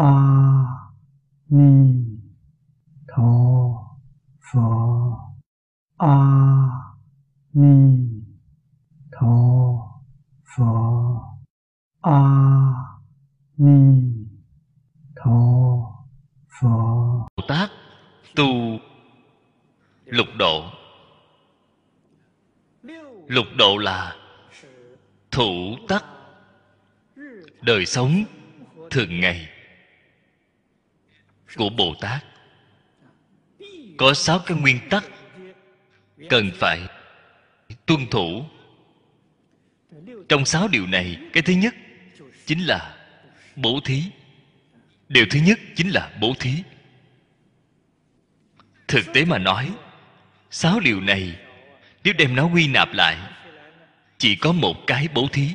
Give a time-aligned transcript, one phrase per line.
[0.00, 0.12] a
[1.48, 1.72] ni
[3.08, 3.32] tho
[4.40, 4.68] pho
[5.98, 6.16] a
[7.52, 7.74] ni
[9.12, 9.34] tho
[10.56, 10.72] pho
[12.00, 12.20] a
[13.56, 13.78] ni
[15.16, 15.38] tho
[16.60, 16.76] pho
[17.36, 17.70] bồ tát
[18.36, 18.78] tu
[20.06, 20.64] lục độ.
[23.28, 24.16] Lục độ là
[25.30, 26.04] thủ tắc.
[27.62, 28.24] Đời sống
[28.90, 29.59] thường ngày
[31.56, 32.24] của bồ tát.
[33.96, 35.04] Có sáu cái nguyên tắc
[36.28, 36.80] cần phải
[37.86, 38.44] tuân thủ.
[40.28, 41.74] Trong sáu điều này, cái thứ nhất
[42.46, 42.96] chính là
[43.56, 44.02] bố thí.
[45.08, 46.62] Điều thứ nhất chính là bố thí.
[48.88, 49.72] Thực tế mà nói,
[50.50, 51.38] sáu điều này,
[52.04, 53.16] nếu đem nó quy nạp lại,
[54.18, 55.48] chỉ có một cái bố thí.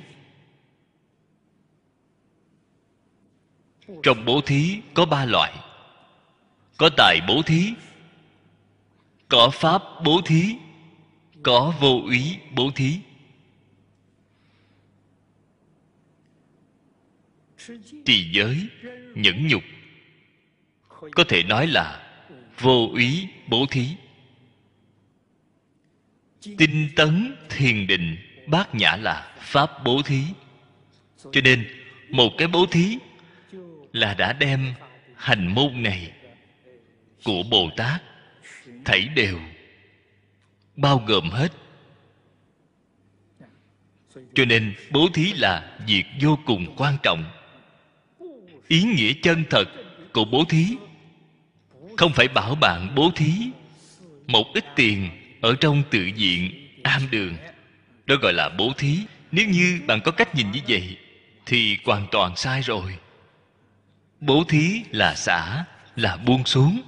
[4.04, 5.54] Trong bố thí có ba loại
[6.78, 7.74] có tài bố thí,
[9.30, 10.56] có pháp bố thí,
[11.44, 13.00] có vô úy bố thí.
[18.06, 18.68] Trì giới,
[19.16, 19.64] nhẫn nhục,
[21.12, 22.02] có thể nói là
[22.60, 23.88] vô úy bố thí.
[26.58, 30.22] Tinh tấn thiền định, bát nhã là pháp bố thí.
[31.32, 31.68] Cho nên,
[32.10, 32.98] một cái bố thí
[33.94, 34.74] là đã đem
[35.16, 36.12] hành môn này
[37.26, 38.04] của bồ tát
[38.86, 39.40] thảy đều,
[40.76, 41.52] bao gồm hết.
[44.34, 47.24] Cho nên bố thí là việc vô cùng quan trọng.
[48.68, 49.66] Ý nghĩa chân thật
[50.14, 50.68] của bố thí,
[51.98, 53.32] không phải bảo bạn bố thí
[54.28, 55.10] một ít tiền
[55.42, 57.38] ở trong tự viện am đường.
[58.06, 59.00] Đó gọi là bố thí.
[59.32, 60.98] Nếu như bạn có cách nhìn như vậy,
[61.46, 62.98] thì hoàn toàn sai rồi.
[64.20, 65.66] Bố thí là xả,
[65.96, 66.82] là buông xuống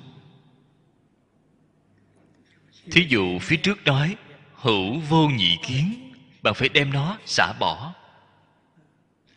[2.91, 4.15] thí dụ phía trước nói,
[4.53, 7.93] hữu vô nhị kiến, bạn phải đem nó xả bỏ.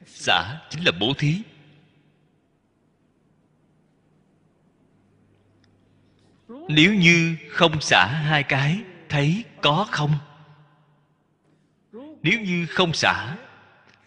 [0.06, 1.42] Xả chính là bố thí.
[6.68, 10.14] Nếu như không xả hai cái, thấy có không?
[12.22, 13.36] Nếu như không xả,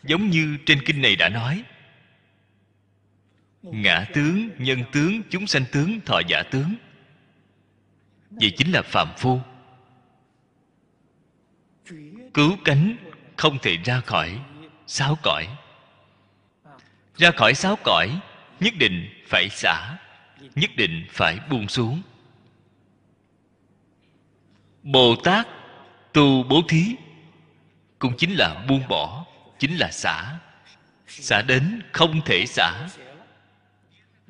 [0.04, 1.64] giống như trên kinh này đã nói,
[3.64, 6.76] ngã tướng, nhân tướng, chúng sanh tướng, thọ giả tướng
[8.42, 9.42] vậy chính là phạm phu.
[12.34, 12.96] Cứu cánh
[13.38, 14.40] không thể ra khỏi
[14.88, 15.48] sáu cõi.
[17.18, 18.20] Ra khỏi sáu cõi,
[18.60, 19.98] nhất định phải xả,
[20.56, 22.02] nhất định phải buông xuống.
[24.84, 25.48] Bồ tát
[26.14, 26.96] tu bố thí
[28.00, 29.26] cũng chính là buông bỏ,
[29.60, 30.40] chính là xả.
[31.08, 32.88] Xả đến không thể xả.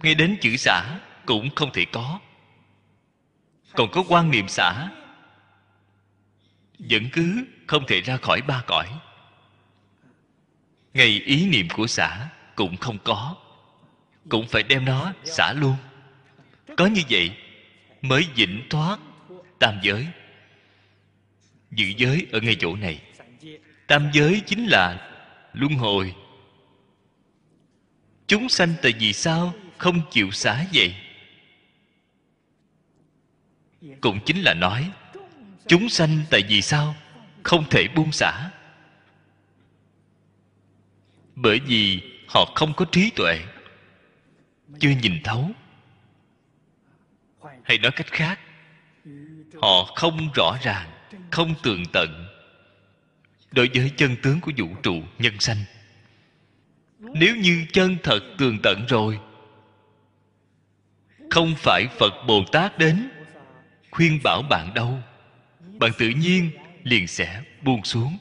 [0.04, 2.20] Nghe đến chữ xả cũng không thể có
[3.76, 4.90] còn có quan niệm xả.
[6.80, 8.88] Vẫn cứ không thể ra khỏi ba cõi.
[10.94, 13.36] Ngay ý niệm của xả cũng không có.
[14.30, 15.76] Cũng phải đem nó xả luôn.
[16.78, 17.32] Có như vậy
[18.02, 19.00] mới vĩnh thoát
[19.60, 20.08] tam giới.
[21.72, 23.02] Dự giới ở ngay chỗ này.
[23.88, 25.10] Tam giới chính là
[25.54, 26.16] luân hồi.
[28.28, 30.96] Chúng sanh tại vì sao không chịu xả vậy?
[34.02, 34.92] Cũng chính là nói,
[35.68, 36.96] chúng sanh tại vì sao
[37.44, 38.50] không thể buông xả?
[41.36, 43.40] Bởi vì họ không có trí tuệ,
[44.80, 45.52] chưa nhìn thấu.
[47.64, 48.40] Hay nói cách khác,
[49.62, 50.90] họ không rõ ràng,
[51.32, 52.28] không tường tận
[53.52, 55.64] đối với chân tướng của vũ trụ nhân sanh.
[57.00, 59.20] Nếu như chân thật tường tận rồi,
[61.30, 63.10] không phải phật bồ tát đến
[63.94, 65.00] khuyên bảo bạn đâu
[65.80, 66.52] bạn tự nhiên
[66.84, 68.18] liền sẽ buông xuống.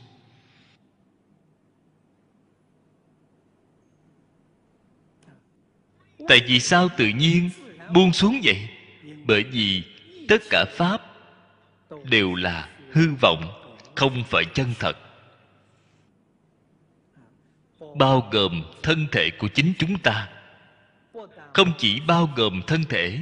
[6.28, 7.50] Tại vì sao tự nhiên
[7.94, 8.68] buông xuống vậy?
[9.26, 9.82] Bởi vì
[10.28, 11.00] tất cả pháp
[12.04, 14.96] đều là hư vọng, không phải chân thật.
[17.96, 20.28] Bao gồm thân thể của chính chúng ta.
[21.52, 23.18] Không chỉ bao gồm thân thể,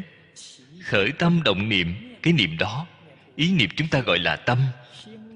[0.82, 2.86] khởi tâm động niệm cái niệm đó.
[3.36, 4.58] Ý niệm chúng ta gọi là tâm.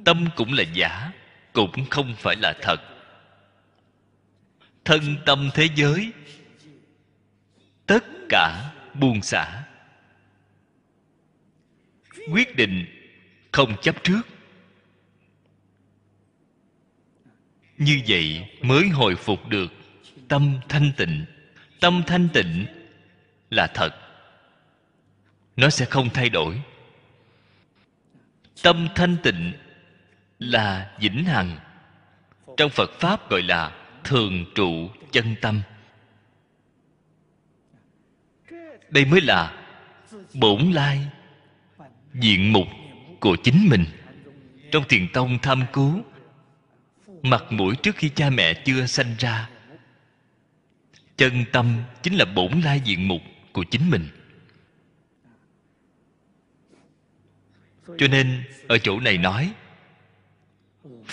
[0.04, 1.12] Tâm cũng là giả,
[1.52, 2.80] cũng không phải là thật.
[4.84, 6.12] Thân tâm thế giới,
[7.86, 9.64] tất cả buông xả.
[12.30, 12.86] Quyết định
[13.52, 14.20] không chấp trước.
[17.78, 19.72] Như vậy mới hồi phục được
[20.28, 21.24] tâm thanh tịnh.
[21.80, 22.66] Tâm thanh tịnh
[23.50, 23.90] là thật.
[25.56, 26.62] Nó sẽ không thay đổi
[28.62, 29.52] tâm thanh tịnh
[30.38, 31.58] là vĩnh hằng.
[32.56, 33.72] Trong phật pháp gọi là
[34.04, 35.62] thường trụ chân tâm.
[38.90, 39.64] Đây mới là
[40.34, 41.00] bổn lai
[42.14, 42.66] diện mục
[43.20, 43.84] của chính mình.
[44.72, 46.02] Trong thiền tông tham cứu,
[47.22, 49.50] mặt mũi trước khi cha mẹ chưa sanh ra,
[51.16, 53.22] chân tâm chính là bổn lai diện mục
[53.52, 54.08] của chính mình.
[57.86, 59.52] Cho nên, ở chỗ này nói,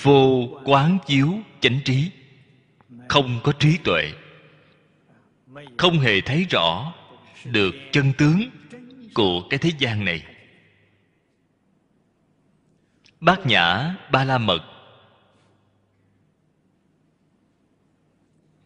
[0.04, 2.12] vô quán chiếu chánh trí,
[3.10, 4.12] không có trí tuệ,
[5.78, 6.94] không hề thấy rõ
[7.46, 8.50] được chân tướng
[9.14, 10.24] của cái thế gian này.
[13.20, 14.62] Bát nhã ba la mật,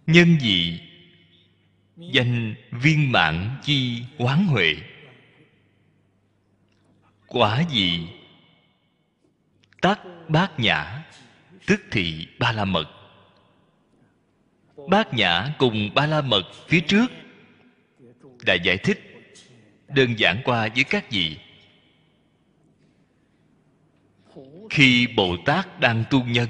[0.08, 0.80] nhân dị
[1.98, 4.76] danh viên mạng chi quán huệ?
[7.36, 8.08] Quả gì?
[9.82, 11.04] Tắc bát nhã
[11.66, 12.86] tức thị ba la mật.
[14.90, 17.12] Bát nhã cùng ba la mật phía trước.
[18.46, 19.00] Đã giải thích
[19.88, 21.38] đơn giản qua với các vị.
[24.70, 26.50] Khi bồ tát đang tu nhân,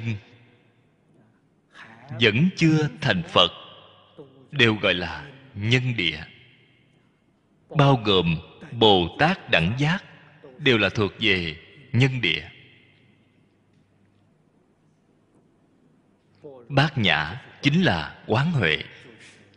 [2.22, 3.52] vẫn chưa thành phật,
[4.52, 6.20] đều gọi là nhân địa.
[7.70, 8.38] Bao gồm
[8.72, 10.04] bồ tát đẳng giác
[10.66, 11.56] đều là thuộc về
[11.94, 12.50] nhân địa.
[16.70, 18.78] Bát nhã chính là quán huệ,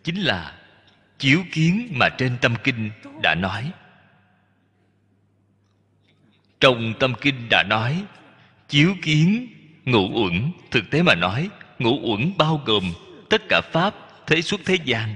[0.04, 0.58] chính là
[1.18, 2.90] chiếu kiến mà trên tâm kinh
[3.22, 3.72] đã nói.
[6.60, 8.04] Trong tâm kinh đã nói,
[8.68, 9.48] chiếu kiến,
[9.84, 12.92] ngũ uẩn, thực tế mà nói, ngũ uẩn bao gồm
[13.30, 13.94] tất cả pháp
[14.26, 15.14] thế xuất thế gian.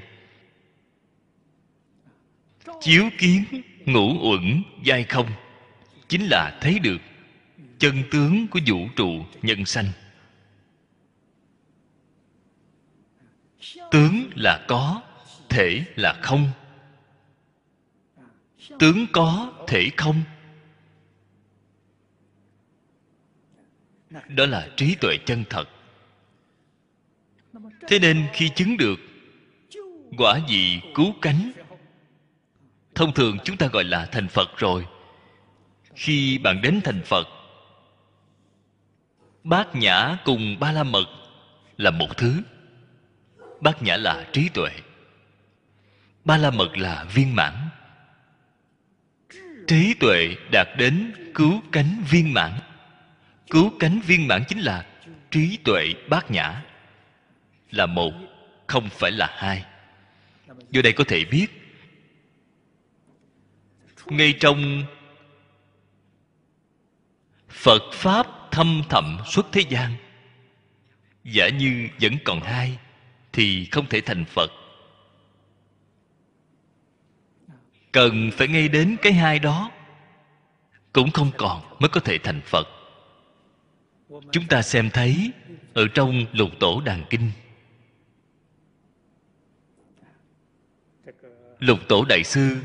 [2.81, 3.44] Chiếu kiến,
[3.87, 5.27] ngũ uẩn, giai không
[6.12, 6.99] chính là thấy được
[7.79, 9.87] chân tướng của vũ trụ nhân sanh.
[13.91, 15.03] Tướng là có,
[15.49, 16.49] thể là không.
[18.79, 20.23] Tướng có, thể không.
[24.29, 25.69] Đó là trí tuệ chân thật.
[27.88, 29.00] Thế nên khi chứng được
[30.19, 31.53] quả vị cứu cánh,
[32.94, 34.87] thông thường chúng ta gọi là thành phật rồi
[35.94, 37.29] khi bạn đến thành phật,
[39.44, 41.06] bát nhã cùng ba la mật
[41.77, 42.43] là một thứ.
[43.61, 44.71] Bát nhã là trí tuệ,
[46.25, 47.69] ba la mật là viên mãn.
[49.67, 52.53] Trí tuệ đạt đến cứu cánh viên mãn.
[53.50, 54.87] Cứu cánh viên mãn chính là
[55.31, 56.62] trí tuệ bát nhã,
[57.71, 58.12] là một,
[58.67, 59.65] không phải là hai.
[60.71, 61.47] Do đây có thể biết,
[64.06, 64.85] ngay trong
[67.62, 69.94] phật pháp thâm thẳm xuất thế gian.
[71.25, 72.79] Giả như vẫn còn hai,
[73.32, 74.50] thì không thể thành phật.
[77.93, 79.70] Cần phải ngay đến cái hai đó,
[80.93, 82.69] cũng không còn mới có thể thành phật.
[84.32, 85.31] Chúng ta xem thấy
[85.75, 87.31] ở trong lục tổ đàn kinh.
[91.58, 92.56] Lục tổ đại sư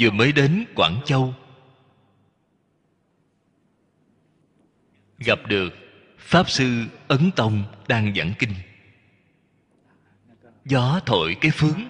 [0.00, 1.34] vừa mới đến quảng châu.
[5.20, 5.74] Gặp được
[6.18, 8.54] pháp sư ấn tông đang giảng kinh.
[10.64, 11.80] Gió thổi cái phướng,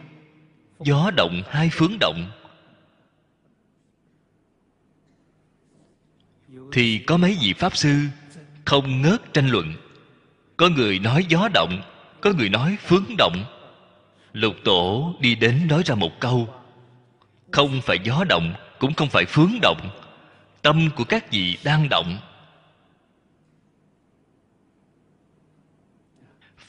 [0.84, 2.30] gió động hai phướng động.
[6.72, 8.06] Thì có mấy vị pháp sư
[8.64, 9.74] không ngớt tranh luận.
[10.56, 11.82] Có người nói gió động,
[12.20, 13.44] có người nói phướng động.
[14.32, 16.54] Lục tổ đi đến nói ra một câu.
[17.50, 19.90] Không phải gió động, cũng không phải phướng động.
[20.62, 22.18] Tâm của các vị đang động.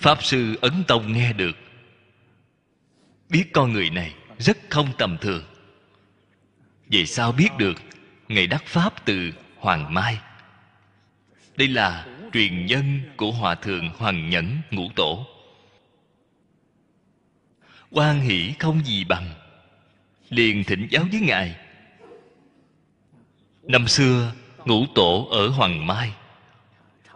[0.02, 1.58] Pháp sư ấn tông nghe được.
[3.30, 5.44] Biết con người này rất không tầm thường.
[6.90, 7.76] Về sao biết được
[8.28, 10.18] ngày đắc pháp từ hoàng mai.
[11.58, 15.28] Đây là truyền nhân của hòa thượng hoàng nhẫn ngũ tổ.
[17.92, 19.34] Quan hỷ không gì bằng.
[20.30, 21.56] Liền thỉnh giáo với ngài.
[23.64, 24.34] Năm xưa,
[24.66, 26.12] ngũ tổ ở hoàng mai,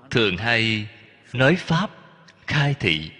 [0.10, 0.88] thường hay
[1.34, 2.05] nói pháp
[2.48, 3.12] khai thị.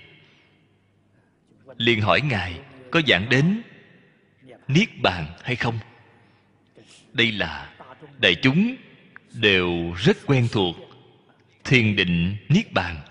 [1.78, 2.60] Liền hỏi ngài,
[2.92, 3.62] có giảng đến
[4.68, 5.80] niết bàn hay không?
[7.14, 7.74] Đây là
[8.18, 8.76] đại chúng
[9.34, 10.76] đều rất quen thuộc
[11.64, 13.02] thiền định niết bàn.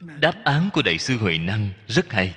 [0.00, 2.34] Đáp án của đại sư huệ năng rất hay.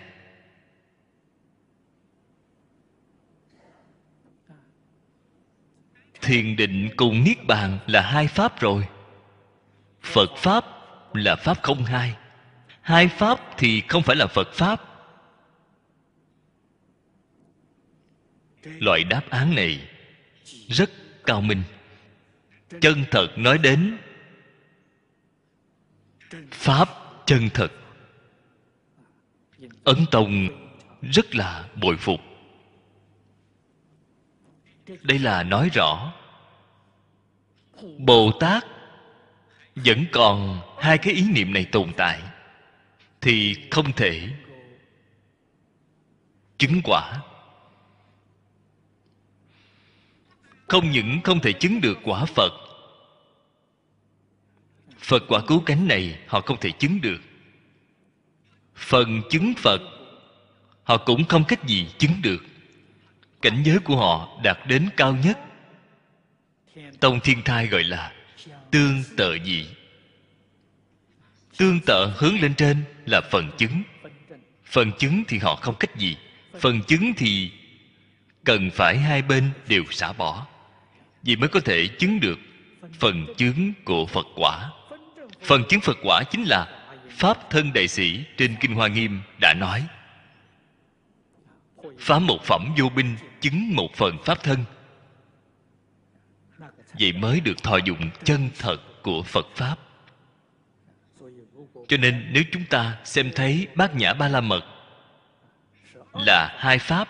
[6.22, 8.88] Thiền định cùng niết bàn là hai pháp rồi
[10.02, 10.66] phật pháp
[11.14, 12.16] là pháp không hai.
[12.82, 14.82] Hai pháp thì không phải là phật pháp.
[18.64, 19.90] Loại đáp án này
[20.68, 20.90] rất
[21.26, 21.64] cao minh.
[22.82, 23.98] Chân thật nói đến
[26.52, 26.90] pháp
[27.26, 27.72] chân thật.
[29.84, 30.48] Ấn tông
[31.02, 32.20] rất là bội phục.
[35.02, 36.14] Đây là nói rõ
[37.98, 38.66] bồ tát
[39.76, 42.22] vẫn còn hai cái ý niệm này tồn tại,
[43.22, 44.30] thì không thể
[46.58, 47.22] chứng quả.
[50.68, 52.52] Không những không thể chứng được quả phật
[55.12, 57.22] phật quả cứu cánh này họ không thể chứng được.
[58.76, 59.82] Phần chứng phật,
[60.84, 62.44] họ cũng không cách gì chứng được.
[63.42, 65.40] Cảnh giới của họ đạt đến cao nhất.
[67.00, 68.14] Tông thiên thai gọi là
[68.72, 69.66] tương tự dị
[71.62, 73.84] tương tự hướng lên trên là phần chứng.
[74.66, 76.18] Phần chứng thì họ không cách gì.
[76.60, 77.52] Phần chứng thì
[78.44, 80.48] cần phải hai bên đều xả bỏ
[81.24, 82.40] vì mới có thể chứng được
[83.00, 84.70] phần chứng của phật quả.
[85.42, 86.68] Phần chứng phật quả chính là
[87.10, 89.84] pháp thân đại sĩ trên kinh hoa nghiêm đã nói.
[92.00, 94.66] Phá một phẩm vô binh chứng một phần pháp thân
[97.00, 99.80] vậy mới được thọ dụng chân thật của phật pháp.
[101.88, 104.64] Cho nên nếu chúng ta xem thấy bát nhã ba la mật
[106.14, 107.10] là hai pháp,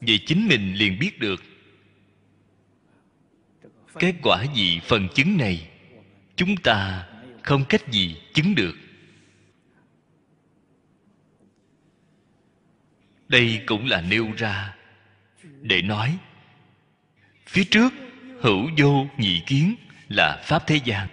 [0.00, 1.42] vậy chính mình liền biết được
[3.94, 5.68] cái quả gì phần chứng này
[6.36, 7.08] chúng ta
[7.42, 8.74] không cách gì chứng được.
[13.28, 14.76] Đây cũng là nêu ra
[15.60, 16.18] để nói,
[17.46, 17.92] phía trước
[18.42, 19.74] hữu vô nhị kiến
[20.08, 21.08] là pháp thế gian.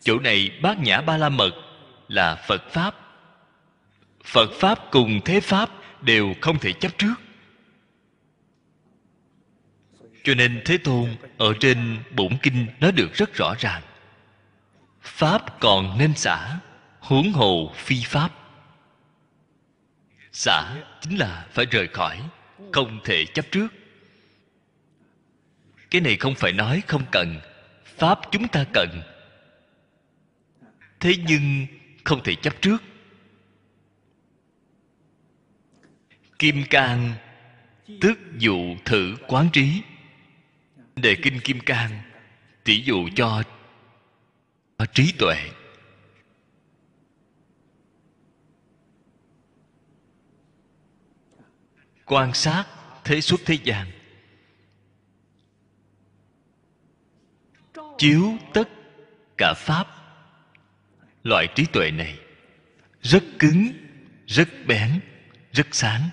[0.00, 1.50] Chỗ này bát nhã ba la mật
[2.08, 2.94] là phật pháp.
[4.24, 5.70] Phật pháp cùng thế pháp
[6.02, 7.14] đều không thể chấp trước.
[10.24, 13.82] Cho nên thế tôn ở trên bổn kinh nói được rất rõ ràng.
[15.00, 16.58] Pháp còn nên xả,
[17.00, 18.30] huống hồ phi pháp.
[20.32, 22.22] Xả chính là phải rời khỏi,
[22.72, 23.68] không thể chấp trước
[25.90, 27.40] cái này không phải nói không cần.
[27.84, 29.02] Pháp chúng ta cần.
[31.00, 31.66] Thế nhưng
[32.04, 32.82] không thể chấp trước.
[36.38, 37.14] Kim cang
[38.00, 39.82] tức dụ thử quán trí.
[40.96, 42.00] Đề kinh kim cang
[42.64, 43.42] tỷ dụ cho
[44.94, 45.50] trí tuệ.
[52.04, 52.66] Quan sát
[53.04, 53.97] thế xuất thế gian.
[57.98, 58.68] Chiếu tất
[59.38, 59.86] cả pháp.
[61.22, 62.18] Loại trí tuệ này
[63.02, 63.72] rất cứng,
[64.26, 65.00] rất bén,
[65.52, 66.08] rất sáng.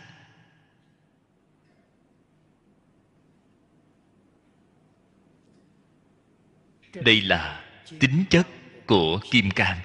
[6.93, 7.63] Đây là
[7.99, 8.47] tính chất
[8.85, 9.79] của kim cang.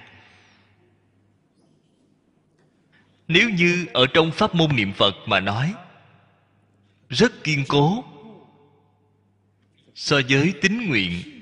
[3.27, 5.73] Nếu như ở trong pháp môn niệm phật mà nói,
[7.09, 8.03] rất kiên cố,
[9.95, 11.40] so với tính nguyện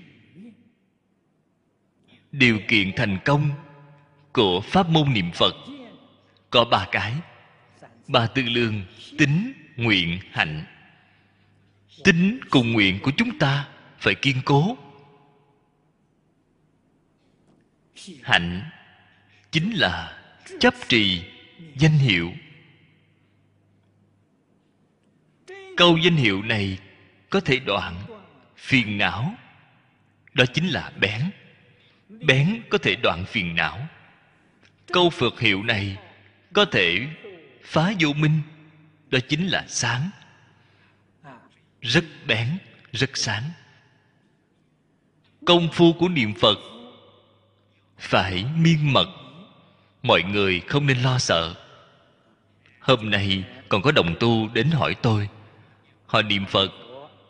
[2.31, 3.49] điều kiện thành công
[4.33, 5.55] của pháp môn niệm phật
[6.49, 7.13] có ba cái.
[8.07, 8.85] Ba tư lương,
[9.17, 10.65] tính, nguyện, hạnh.
[12.03, 13.67] Tính cùng nguyện của chúng ta
[13.99, 14.77] phải kiên cố.
[18.23, 18.69] Hạnh
[19.51, 20.21] chính là
[20.59, 21.23] chấp trì
[21.75, 22.31] danh hiệu.
[25.77, 26.79] Câu danh hiệu này
[27.29, 27.95] có thể đoạn
[28.57, 29.35] phiền não,
[30.33, 31.21] đó chính là bén
[32.09, 33.87] bén có thể đoạn phiền não.
[34.87, 35.97] Câu phật hiệu này
[36.53, 37.07] có thể
[37.63, 38.41] phá vô minh.
[39.09, 40.09] Đó chính là sáng.
[41.81, 42.57] Rất bén,
[42.91, 43.43] rất sáng.
[45.45, 46.59] Công phu của niệm phật
[47.97, 49.07] phải miên mật.
[50.03, 51.55] Mọi người không nên lo sợ.
[52.79, 55.29] Hôm nay còn có đồng tu đến hỏi tôi.
[56.05, 56.71] Họ niệm phật,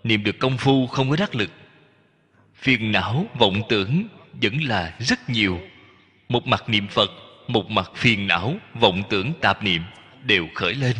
[0.04, 1.50] niệm được công phu không có đắc lực.
[2.56, 4.08] Phiền não vọng tưởng
[4.42, 5.60] vẫn là rất nhiều.
[6.30, 7.12] Một mặt niệm phật,
[7.48, 9.82] một mặt phiền não, vọng tưởng, tạp niệm
[10.24, 10.96] đều khởi lên.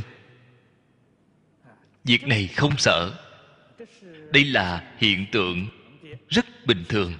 [2.04, 3.12] Việc này không sợ.
[4.32, 5.68] Đây là hiện tượng
[6.30, 7.14] rất bình thường.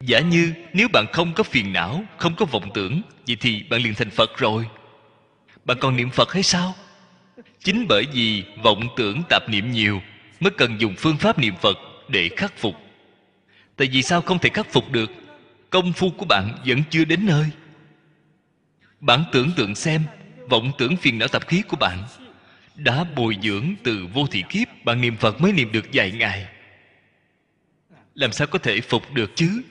[0.00, 3.82] Giả như nếu bạn không có phiền não, không có vọng tưởng, vậy thì bạn
[3.82, 4.66] liền thành phật rồi.
[5.64, 6.74] Bạn còn niệm phật hay sao?
[7.64, 10.02] Chính bởi vì vọng tưởng, tạp niệm nhiều,
[10.40, 11.76] mới cần dùng phương pháp niệm phật
[12.08, 12.74] để khắc phục
[13.78, 15.10] tại vì sao không thể khắc phục được?
[15.70, 17.50] Công phu của bạn vẫn chưa đến nơi.
[19.00, 20.02] Bạn tưởng tượng xem,
[20.50, 22.04] vọng tưởng phiền não tập khí của bạn.
[22.74, 26.46] Đã bồi dưỡng từ vô thị kiếp, bạn niệm phật mới niệm được vài ngày.
[28.14, 29.62] Làm sao có thể phục được chứ?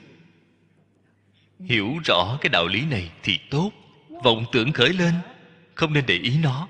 [1.60, 3.70] Hiểu rõ cái đạo lý này thì tốt.
[4.24, 5.14] Vọng tưởng khởi lên,
[5.74, 6.68] không nên để ý nó.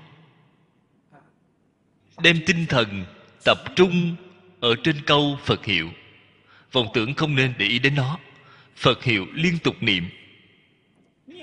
[2.21, 3.05] Đem tinh thần
[3.45, 4.15] tập trung
[4.59, 5.89] ở trên câu phật hiệu
[6.71, 8.19] vọng tưởng không nên để ý đến nó.
[8.75, 10.09] Phật hiệu liên tục niệm.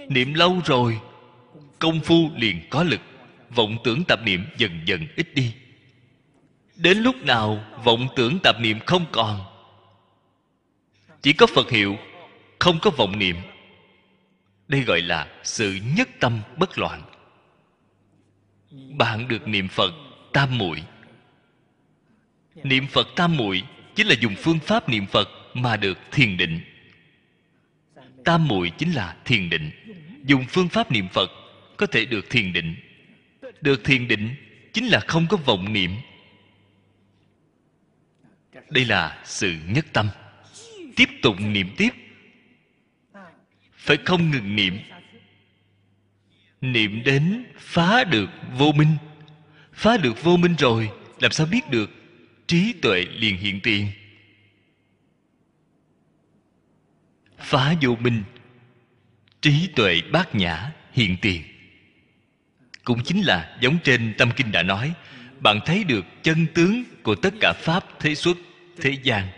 [0.09, 1.01] Niệm lâu rồi,
[1.79, 3.01] công phu liền có lực.
[3.51, 5.55] Vọng tưởng tạp niệm dần dần ít đi.
[6.77, 9.41] Đến lúc nào vọng tưởng tạp niệm không còn?
[11.23, 11.97] Chỉ có phật hiệu,
[12.59, 13.37] không có vọng niệm.
[14.69, 17.03] Đây gọi là sự nhất tâm bất loạn.
[18.71, 19.95] Bạn được niệm phật
[20.33, 20.83] tam muội.
[22.55, 23.63] Niệm phật tam muội
[23.97, 26.61] chính là dùng phương pháp niệm phật mà được thiền định.
[28.25, 29.71] Tam muội chính là thiền định.
[30.25, 31.31] Dùng phương pháp niệm phật
[31.77, 32.77] có thể được thiền định.
[33.61, 34.35] Được thiền định
[34.73, 35.91] chính là không có vọng niệm.
[38.71, 40.09] Đây là sự nhất tâm.
[40.97, 41.91] Tiếp tục niệm tiếp.
[43.77, 44.79] Phải không ngừng niệm.
[46.61, 48.97] Niệm đến phá được vô minh.
[49.73, 51.91] Phá được vô minh rồi, làm sao biết được?
[52.47, 53.91] Trí tuệ liền hiện tiền.
[57.39, 58.23] Phá vô minh,
[59.41, 61.43] trí tuệ bát nhã hiện tiền.
[62.85, 64.93] Cũng chính là giống trên tâm kinh đã nói,
[65.41, 68.37] bạn thấy được chân tướng của tất cả pháp, thế xuất,
[68.81, 69.29] thế gian.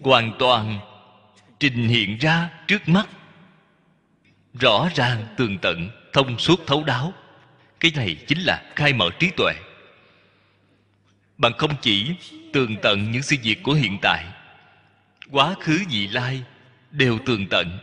[0.00, 0.80] Hoàn toàn
[1.58, 3.08] trình hiện ra trước mắt,
[4.60, 7.12] rõ ràng tường tận, thông suốt thấu đáo.
[7.80, 9.52] Cái này chính là khai mở trí tuệ
[11.42, 12.14] bạn không chỉ
[12.52, 14.24] tường tận những sự việc của hiện tại,
[15.30, 16.42] quá khứ, vị lai
[16.90, 17.78] đều tường tận.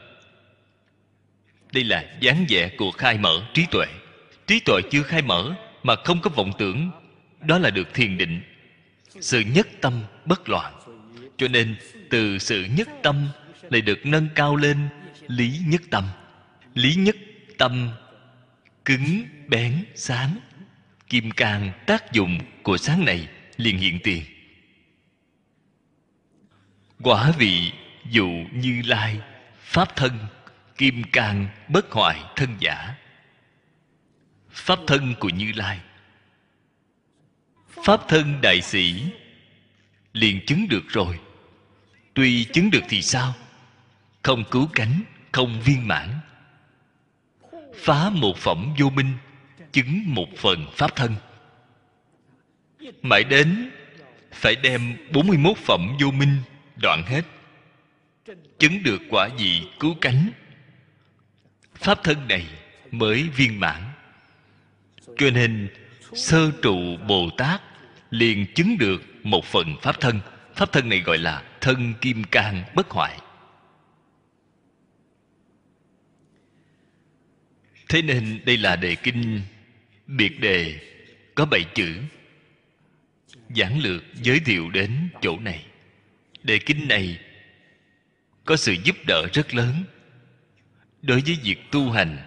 [1.74, 3.86] Đây là dáng vẻ của khai mở trí tuệ.
[4.48, 6.92] Trí tuệ chưa khai mở mà không có vọng tưởng,
[7.42, 8.42] đó là được thiền định.
[9.22, 10.74] Sự nhất tâm bất loạn.
[11.38, 11.76] Cho nên
[12.10, 13.28] từ sự nhất tâm
[13.70, 14.78] lại được nâng cao lên
[15.28, 16.04] lý nhất tâm.
[16.74, 17.16] Lý nhất
[17.58, 17.90] tâm
[18.86, 20.40] cứng, bén, sáng,
[21.10, 23.28] kim cang tác dụng của sáng này
[23.60, 24.24] liền hiện tiền.
[27.04, 27.72] Quả vị
[28.10, 29.20] dụ như lai,
[29.60, 30.18] pháp thân,
[30.78, 32.96] kim cang, bất hoại, thân giả.
[34.50, 35.80] Pháp thân của như lai.
[37.86, 39.04] Pháp thân đại sĩ,
[40.14, 41.20] liền chứng được rồi.
[42.14, 43.34] Tuy chứng được thì sao?
[44.24, 46.10] Không cứu cánh, không viên mãn.
[47.76, 49.14] Phá một phẩm vô minh,
[49.72, 51.16] chứng một phần pháp thân
[53.02, 53.72] mãi đến
[54.32, 56.38] phải đem 41 phẩm vô minh
[56.82, 57.22] đoạn hết,
[58.60, 60.30] chứng được quả vị cứu cánh.
[61.76, 62.46] Pháp thân này
[62.92, 63.84] mới viên mãn,
[65.18, 65.70] cho nên
[66.14, 67.62] sơ trụ bồ tát
[68.10, 70.20] liền chứng được một phần pháp thân.
[70.56, 73.20] Pháp thân này gọi là thân kim cang bất hoại.
[77.90, 79.42] Thế nên đây là đề kinh
[80.08, 80.80] biệt đề,
[81.36, 82.02] có bảy chữ
[83.56, 85.66] giảng lược, giới thiệu đến chỗ này.
[86.44, 87.20] Đề kinh này
[88.46, 89.84] có sự giúp đỡ rất lớn
[91.02, 92.18] đối với việc tu hành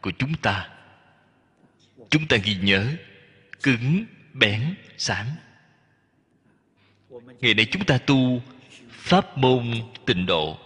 [0.00, 0.68] của chúng ta.
[2.10, 2.86] Chúng ta ghi nhớ,
[3.62, 5.26] cứng, bén, sáng.
[7.40, 8.42] Ngày nay chúng ta tu
[8.90, 9.72] pháp môn
[10.06, 10.58] tịnh độ,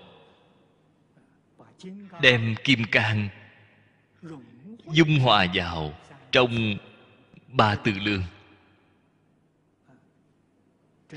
[2.23, 3.29] đem kim cang,
[4.93, 5.99] dung hòa vào
[6.33, 6.77] trong
[7.49, 8.23] ba tư lương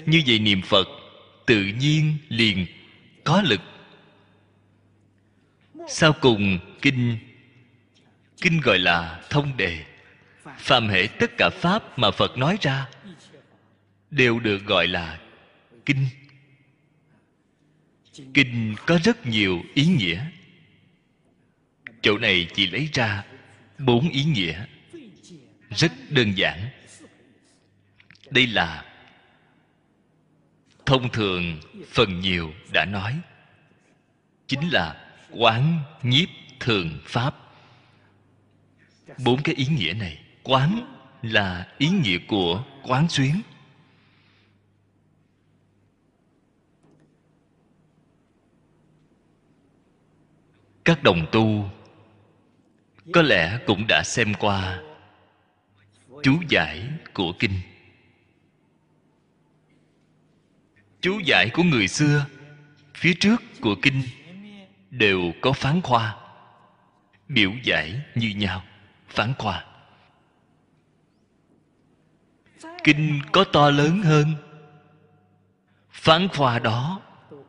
[0.05, 0.87] như vậy niệm phật,
[1.45, 2.65] tự nhiên liền
[3.23, 3.61] có lực.
[5.89, 7.17] Sau cùng kinh
[8.41, 9.85] kinh gọi là thông đề.
[10.57, 12.87] Phàm hệ tất cả pháp mà phật nói ra
[14.11, 15.19] đều được gọi là
[15.85, 16.07] kinh.
[18.33, 20.25] Kinh có rất nhiều ý nghĩa.
[22.01, 23.23] Chỗ này chỉ lấy ra
[23.77, 24.65] bốn ý nghĩa
[25.69, 26.69] rất đơn giản.
[28.29, 28.86] Đây là
[30.87, 31.59] thông thường
[31.91, 33.19] phần nhiều đã nói.
[34.47, 37.35] Chính là quán nhiếp thường pháp.
[39.23, 43.41] Bốn cái ý nghĩa này, quán là ý nghĩa của quán xuyến.
[50.85, 51.69] Các đồng tu
[53.13, 54.81] có lẽ cũng đã xem qua
[56.23, 57.53] chú giải của kinh.
[61.01, 62.25] Chú giải của người xưa,
[62.95, 64.01] phía trước của kinh
[64.89, 66.15] đều có phán khoa.
[67.27, 68.63] Biểu giải như nhau,
[69.09, 69.65] phán khoa.
[72.83, 74.35] Kinh có to lớn hơn.
[75.91, 77.01] Phán khoa đó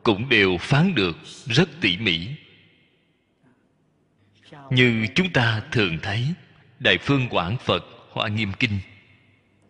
[0.03, 2.27] cũng đều phán được rất tỉ mỉ.
[4.69, 6.33] Như chúng ta thường thấy,
[6.79, 8.79] đại phương quảng phật hoa nghiêm kinh.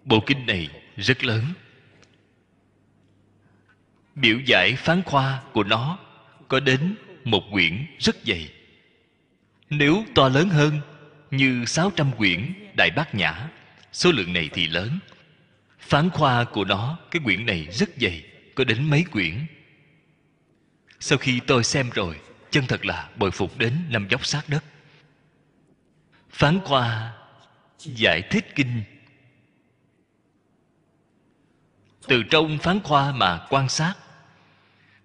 [0.05, 1.43] Bộ kinh này rất lớn
[4.21, 5.97] biểu giải phán khoa của nó
[6.47, 8.49] có đến một quyển rất dày.
[9.69, 10.81] Nếu to lớn hơn
[11.31, 13.49] như 600 quyển Đại Bát Nhã,
[13.91, 14.99] Số lượng này thì lớn.
[15.79, 18.23] Phán khoa của nó, Cái quyển này rất dày,
[18.55, 19.45] Có đến mấy quyển.
[20.99, 22.19] Sau khi tôi xem rồi,
[22.51, 24.63] Chân thật là bồi phục đến năm dốc sát đất.
[26.29, 27.13] Phán khoa
[27.79, 28.83] Giải thích kinh.
[32.07, 33.95] Từ trong phán khoa mà quan sát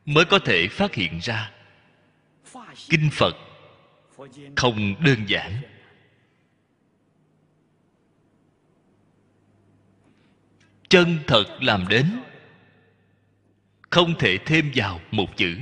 [0.05, 1.51] Mới có thể phát hiện ra.
[2.89, 3.37] Kinh Phật
[4.57, 5.63] Không đơn giản.
[10.89, 12.23] Chân thật làm đến,
[13.91, 15.59] không thể thêm vào một chữ,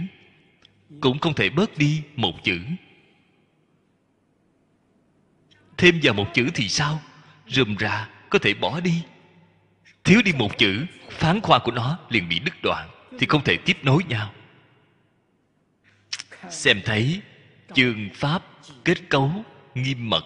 [1.01, 2.59] cũng không thể bớt đi một chữ.
[5.77, 7.03] Thêm vào một chữ thì sao?
[7.49, 9.03] Rườm rà, có thể bỏ đi.
[10.05, 13.57] Thiếu đi một chữ, phán khoa của nó liền bị đứt đoạn thì không thể
[13.57, 14.33] tiếp nối nhau.
[16.51, 17.21] Xem thấy,
[17.75, 18.43] chương pháp
[18.85, 19.45] kết cấu
[19.75, 20.25] nghiêm mật.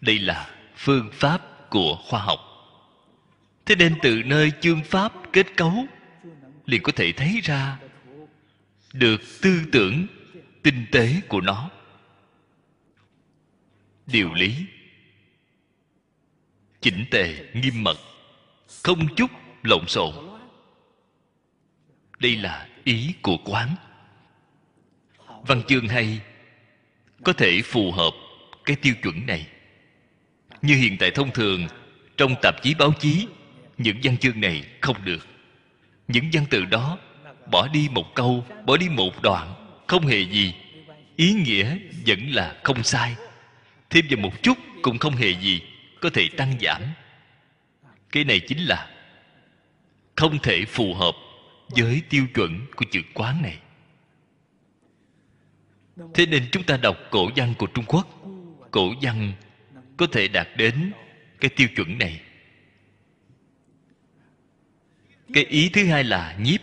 [0.00, 2.40] Đây là phương pháp của khoa học.
[3.66, 5.86] Thế nên từ nơi chương pháp kết cấu,
[6.66, 7.78] liền có thể thấy ra
[8.92, 10.06] được tư tưởng,
[10.62, 11.70] tinh tế của nó.
[14.06, 14.54] Điều lý
[16.80, 17.96] chỉnh tề nghiêm mật,
[18.82, 19.30] không chút
[19.62, 20.14] lộn xộn.
[22.18, 23.68] Đây là ý của quán.
[25.46, 26.20] Văn chương hay,
[27.24, 28.10] có thể phù hợp
[28.64, 29.46] cái tiêu chuẩn này.
[30.62, 31.66] Như hiện tại thông thường,
[32.16, 33.26] trong tạp chí báo chí,
[33.78, 35.26] những văn chương này không được.
[36.08, 36.98] Những văn từ đó,
[37.50, 39.54] bỏ đi một câu, bỏ đi một đoạn,
[39.86, 40.54] không hề gì.
[41.16, 43.14] Ý nghĩa vẫn là không sai.
[43.90, 45.62] Thêm vào một chút cũng không hề gì
[46.00, 46.82] có thể tăng giảm.
[48.12, 48.90] Cái này chính là
[50.20, 51.14] không thể phù hợp
[51.68, 53.58] với tiêu chuẩn của chữ quán này.
[56.14, 58.08] Thế nên chúng ta đọc cổ văn của trung quốc.
[58.70, 59.32] Cổ văn
[59.96, 60.92] có thể đạt đến
[61.40, 62.20] cái tiêu chuẩn này.
[65.34, 66.60] Cái ý thứ hai là nhiếp.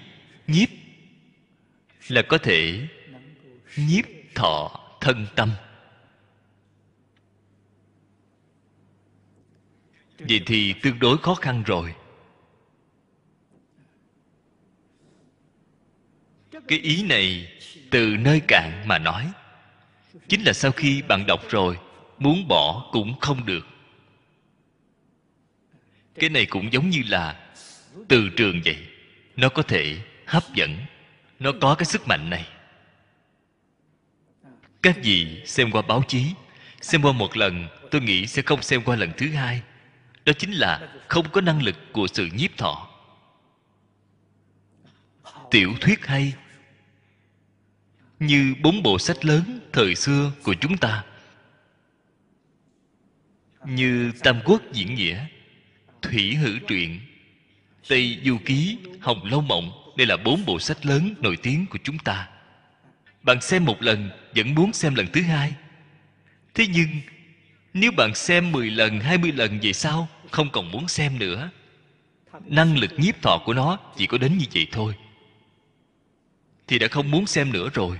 [0.47, 0.69] Nhiếp
[2.07, 2.87] là có thể
[3.77, 5.51] nhiếp thọ thân tâm.
[10.19, 11.93] Vậy thì tương đối khó khăn rồi.
[16.67, 17.51] Cái ý này
[17.91, 19.31] từ nơi cạn mà nói.
[20.27, 21.77] Chính là sau khi bạn đọc rồi,
[22.17, 23.67] muốn bỏ cũng không được.
[26.15, 27.49] Cái này cũng giống như là
[28.07, 28.77] từ trường vậy.
[29.35, 30.77] Nó có thể hấp dẫn.
[31.39, 32.47] Nó có cái sức mạnh này.
[34.81, 36.25] Các vị xem qua báo chí.
[36.81, 39.61] Xem qua một lần, tôi nghĩ sẽ không xem qua lần thứ hai.
[40.25, 42.89] Đó chính là không có năng lực của sự nhiếp thọ.
[45.51, 46.33] Tiểu thuyết hay
[48.19, 51.03] như bốn bộ sách lớn thời xưa của chúng ta.
[53.65, 55.25] Như tam quốc diễn nghĩa
[56.01, 56.99] thủy hữu truyện
[57.87, 61.79] tây du ký hồng lâu mộng đây là bốn bộ sách lớn nổi tiếng của
[61.83, 62.29] chúng ta.
[63.23, 65.53] Bạn xem một lần vẫn muốn xem lần thứ hai.
[66.53, 66.87] Thế nhưng
[67.73, 71.49] nếu bạn xem 10 lần, 20 lần về sau Không còn muốn xem nữa
[72.45, 74.93] Năng lực nhiếp thọ của nó chỉ có đến như vậy thôi.
[76.67, 77.99] Thì đã không muốn xem nữa rồi.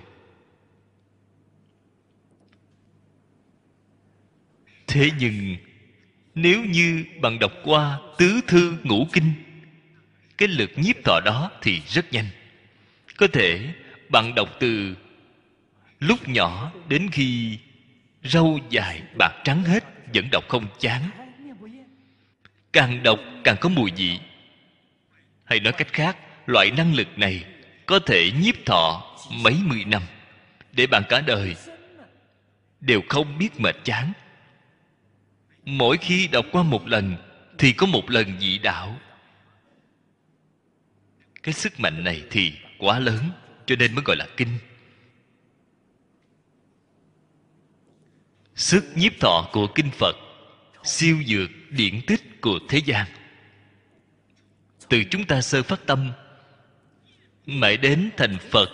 [4.88, 5.56] Thế nhưng,
[6.36, 9.32] nếu như bạn đọc qua tứ thư ngũ kinh,
[10.38, 12.26] cái lực nhiếp thọ đó thì rất nhanh.
[13.17, 13.73] Có thể
[14.10, 14.95] bạn đọc từ
[16.00, 17.58] lúc nhỏ đến khi
[18.23, 21.02] râu dài bạc trắng hết vẫn đọc không chán.
[22.73, 24.19] Càng đọc càng có mùi vị.
[25.43, 27.43] Hay nói cách khác, loại năng lực này
[27.86, 30.02] có thể nhiếp thọ mấy mươi năm
[30.71, 31.56] để bạn cả đời
[32.82, 34.13] đều không biết mệt chán
[35.67, 37.15] mỗi khi đọc qua một lần,
[37.58, 38.99] thì có một lần dị đạo.
[41.43, 43.32] Cái sức mạnh này thì quá lớn,
[43.65, 44.58] cho nên mới gọi là kinh.
[48.56, 50.15] Sức nhiếp thọ của kinh phật,
[50.84, 53.08] siêu dược điển tích của thế gian.
[54.89, 56.12] Từ chúng ta sơ phát tâm,
[57.45, 58.69] mãi đến thành phật,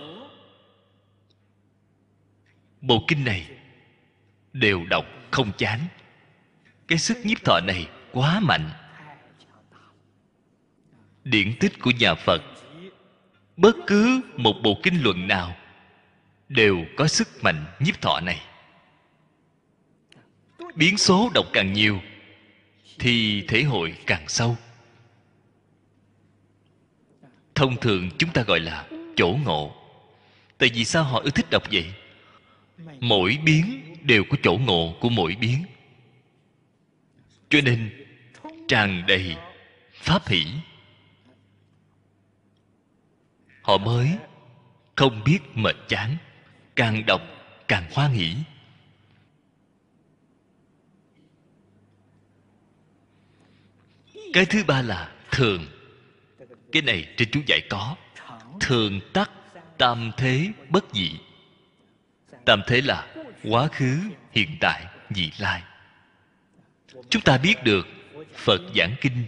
[2.82, 3.48] bộ kinh này
[4.54, 5.80] đều đọc không chán
[6.88, 8.70] cái sức nhiếp thọ này quá mạnh.
[11.24, 12.42] Điển tích của nhà phật,
[13.58, 15.56] bất cứ một bộ kinh luận nào
[16.50, 18.42] đều có sức mạnh nhiếp thọ này.
[20.76, 22.00] Biến số đọc càng nhiều,
[23.00, 24.58] thì thể hội càng sâu.
[27.56, 29.76] Thông thường chúng ta gọi là chỗ ngộ,
[30.58, 31.94] tại vì sao họ ưa thích đọc vậy?
[33.00, 35.66] Mỗi biến đều có chỗ ngộ của mỗi biến
[37.54, 37.90] cho nên,
[38.68, 39.36] tràn đầy
[39.94, 40.46] pháp hỷ.
[43.62, 44.18] Họ mới
[44.96, 46.18] không biết mệt chán,
[46.76, 47.22] càng đọc
[47.68, 48.36] càng hoan hỷ.
[54.34, 55.66] Cái thứ ba là thường.
[56.72, 57.96] Cái này trên chú giải có.
[58.60, 59.32] Thường tắc
[59.78, 61.12] tam thế bất dị.
[62.46, 64.00] Tam thế là quá khứ,
[64.32, 65.64] hiện tại, vị lai
[67.10, 67.88] chúng ta biết được
[68.36, 69.26] phật giảng kinh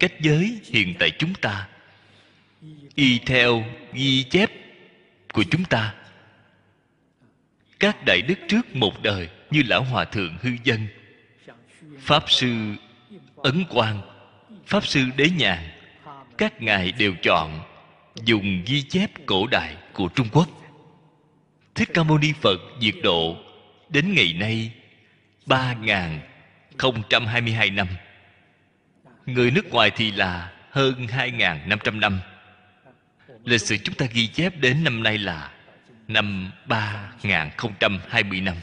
[0.00, 1.68] cách giới hiện tại chúng ta.
[2.94, 4.50] Y theo ghi chép
[5.32, 5.94] của chúng ta.
[7.80, 10.86] Các đại đức trước một đời như lão hòa thượng hư dân,
[12.00, 12.74] pháp sư
[13.36, 14.00] ấn quang,
[14.66, 15.58] pháp sư đế nhàn,
[16.38, 17.60] các ngài đều chọn
[18.24, 20.48] dùng ghi chép cổ đại của trung quốc.
[21.74, 23.36] Thích ca mâu ni phật diệt độ
[23.88, 24.72] đến ngày nay
[25.46, 26.20] ba ngàn
[26.78, 27.88] 022 năm.
[29.26, 32.20] Người nước ngoài thì là hơn 2.500 năm
[33.44, 35.54] Lịch sử chúng ta ghi chép đến năm nay là
[36.08, 38.56] Năm 3020 năm.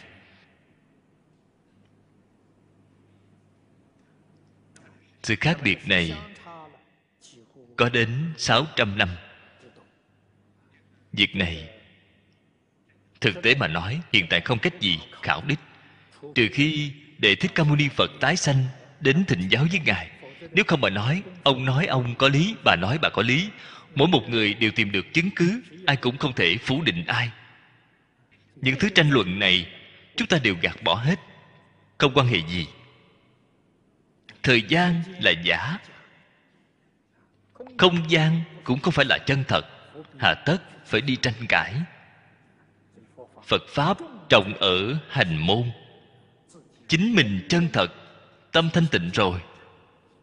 [5.23, 6.13] Sự khác biệt này
[7.75, 9.09] có đến 600 năm.
[11.13, 11.69] Việc này,
[13.21, 15.59] Thực tế mà nói, Hiện tại không cách gì khảo đích.
[16.35, 18.65] Trừ khi Đệ Thích Ca Mâu Ni Phật tái sanh,
[18.99, 20.09] Đến thịnh giáo với Ngài.
[20.51, 23.49] Nếu không mà nói, Ông nói ông có lý, Bà nói bà có lý.
[23.95, 27.31] Mỗi một người đều tìm được chứng cứ, Ai cũng không thể phủ định ai.
[28.55, 29.67] Những thứ tranh luận này,
[30.15, 31.19] Chúng ta đều gạt bỏ hết,
[31.97, 32.67] Không quan hệ gì.
[34.43, 35.77] Thời gian là giả.
[37.77, 39.65] Không gian cũng không phải là chân thật.
[40.19, 41.73] Hà tất phải đi tranh cãi.
[43.47, 43.97] Phật Pháp
[44.29, 45.71] trọng ở hành môn.
[46.97, 47.93] Chính mình chân thật,
[48.51, 49.39] Tâm thanh tịnh rồi,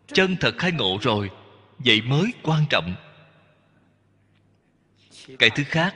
[0.06, 1.30] Chân thật khai ngộ rồi,
[1.78, 2.94] Vậy mới quan trọng.
[5.38, 5.94] Cái thứ khác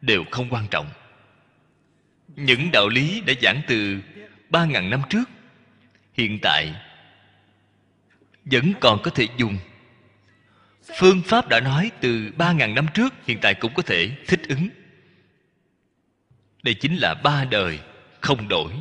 [0.00, 0.90] Đều không quan trọng.
[2.28, 3.98] Những đạo lý đã giảng từ
[4.50, 5.30] ba ngàn năm trước,
[6.14, 6.74] Hiện tại
[8.44, 9.58] Vẫn còn có thể dùng.
[10.98, 14.40] Phương pháp đã nói từ ba ngàn năm trước, Hiện tại cũng có thể thích
[14.48, 14.68] ứng.
[16.62, 17.78] Đây chính là ba đời
[18.20, 18.72] không đổi.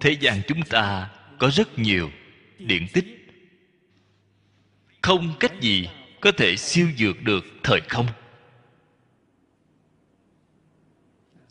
[0.00, 2.10] Thế gian chúng ta có rất nhiều
[2.58, 3.04] điện tích.
[5.02, 5.88] Không cách gì
[6.20, 8.06] có thể siêu dược được thời không.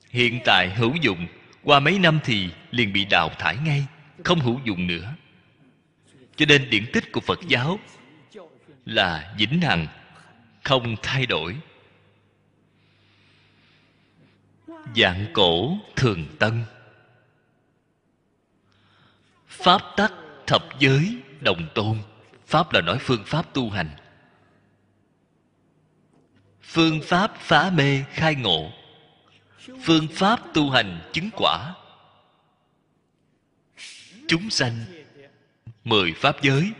[0.09, 1.27] Hiện tại hữu dụng,
[1.63, 3.85] Qua mấy năm thì liền bị đào thải ngay,
[4.23, 5.13] Không hữu dụng nữa.
[6.35, 7.79] Cho nên điển tích của phật giáo
[8.85, 9.87] là vĩnh hằng,
[10.63, 11.55] không thay đổi.
[14.95, 16.63] Dạng cổ thường tân
[19.63, 20.13] pháp tắc
[20.47, 21.97] thập giới đồng tôn.
[22.47, 23.89] Pháp là nói phương pháp tu hành.
[26.61, 28.71] Phương pháp phá mê khai ngộ.
[29.83, 31.73] Phương pháp tu hành chứng quả.
[34.27, 34.85] Chúng sanh
[35.83, 36.71] mười pháp giới.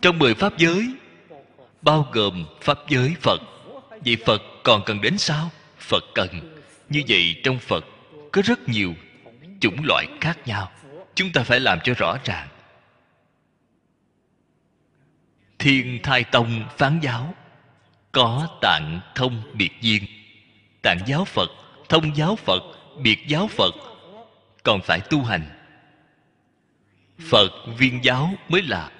[0.00, 0.94] Trong mười pháp giới,
[1.82, 3.40] bao gồm pháp giới phật.
[4.04, 5.50] Vậy phật còn cần đến sao?
[5.78, 6.28] Phật cần.
[6.88, 7.84] Như vậy trong phật
[8.32, 8.94] có rất nhiều
[9.62, 10.72] chủng loại khác nhau.
[11.14, 12.48] Chúng ta phải làm cho rõ ràng.
[15.58, 17.34] Thiên thai tông phán giáo,
[18.12, 20.02] có tạng thông biệt duyên
[20.82, 21.50] tạng giáo phật,
[21.88, 22.62] thông giáo phật,
[23.02, 23.74] biệt giáo phật,
[24.62, 25.42] còn phải tu hành.
[27.30, 28.90] Phật viên giáo mới là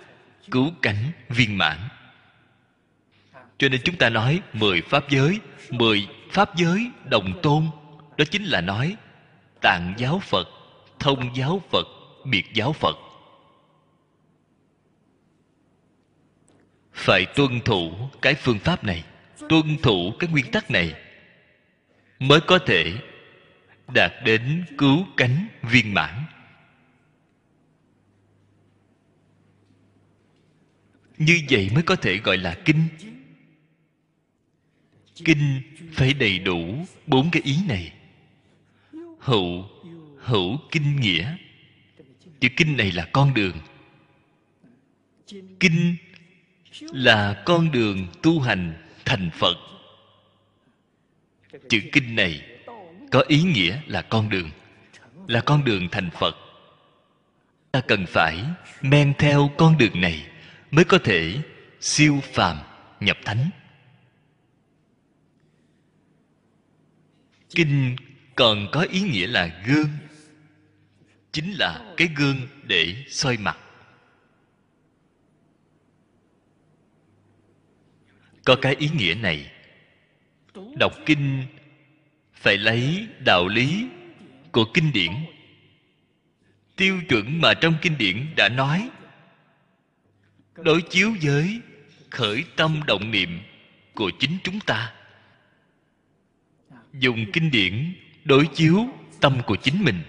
[0.51, 1.79] cứu cánh viên mãn.
[3.59, 7.66] Cho nên chúng ta nói mười pháp giới, mười pháp giới đồng tôn,
[8.16, 8.96] đó chính là nói
[9.62, 10.48] tạng giáo phật,
[10.98, 11.87] thông giáo phật,
[12.25, 12.96] biệt giáo phật.
[16.92, 19.05] Phải tuân thủ cái phương pháp này,
[19.48, 20.94] tuân thủ cái nguyên tắc này
[22.18, 22.92] mới có thể
[23.94, 26.25] đạt đến cứu cánh viên mãn.
[31.18, 32.88] Như vậy mới có thể gọi là kinh.
[35.14, 37.92] Kinh phải đầy đủ bốn cái ý này
[39.22, 39.64] hữu
[40.18, 41.37] hữu kinh nghĩa.
[42.40, 43.56] Chữ kinh này là con đường.
[45.61, 45.96] Kinh
[46.78, 49.56] là con đường tu hành thành phật.
[51.68, 52.61] Chữ kinh này
[53.11, 54.50] có ý nghĩa là con đường,
[55.28, 56.37] là con đường thành phật.
[57.72, 58.44] Ta cần phải
[58.82, 60.26] men theo con đường này
[60.70, 61.38] mới có thể
[61.80, 62.56] siêu phàm
[63.00, 63.50] nhập thánh.
[67.54, 67.96] Kinh
[68.35, 69.88] còn có ý nghĩa là gương.
[71.33, 73.59] Chính là cái gương để soi mặt.
[78.45, 79.53] Có cái ý nghĩa này,
[80.75, 81.45] đọc kinh
[82.35, 83.87] phải lấy đạo lý
[84.53, 85.12] của kinh điển.
[86.77, 88.90] Tiêu chuẩn mà trong kinh điển đã nói,
[90.57, 91.61] đối chiếu với
[92.11, 93.40] khởi tâm động niệm
[93.95, 94.95] của chính chúng ta.
[96.92, 98.88] Dùng kinh điển đối chiếu
[99.20, 100.02] tâm của chính mình,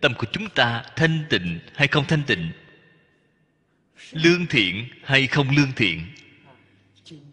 [0.00, 2.50] tâm của chúng ta thanh tịnh hay không thanh tịnh?
[4.12, 6.06] Lương thiện hay không lương thiện?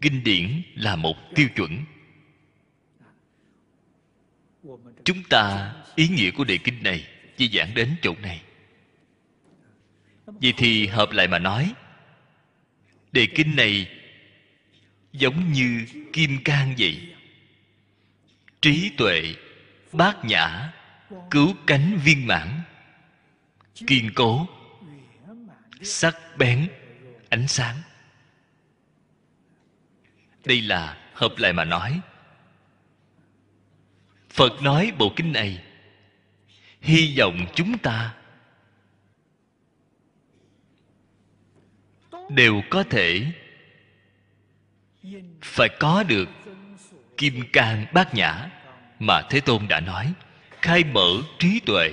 [0.00, 1.84] Kinh điển là một tiêu chuẩn.
[5.04, 8.42] Chúng ta, ý nghĩa của đề kinh này chỉ giảng đến chỗ này.
[10.26, 11.72] Vậy thì hợp lại mà nói,
[13.12, 13.88] đề kinh này
[15.12, 17.14] giống như kim cang vậy.
[18.60, 19.34] Trí tuệ
[19.96, 20.72] bát nhã,
[21.30, 22.62] cứu cánh viên mãn.
[23.86, 24.46] Kiên cố,
[25.82, 26.68] sắc bén,
[27.28, 27.76] ánh sáng.
[30.44, 32.00] Đây là hợp lại mà nói.
[34.30, 35.62] Phật nói bộ kinh này,
[36.80, 38.14] hy vọng chúng ta
[42.28, 43.32] đều có thể
[45.42, 46.28] phải có được
[47.16, 48.50] kim cang bát nhã
[48.98, 50.12] mà thế tôn đã nói,
[50.62, 51.90] khai mở trí tuệ,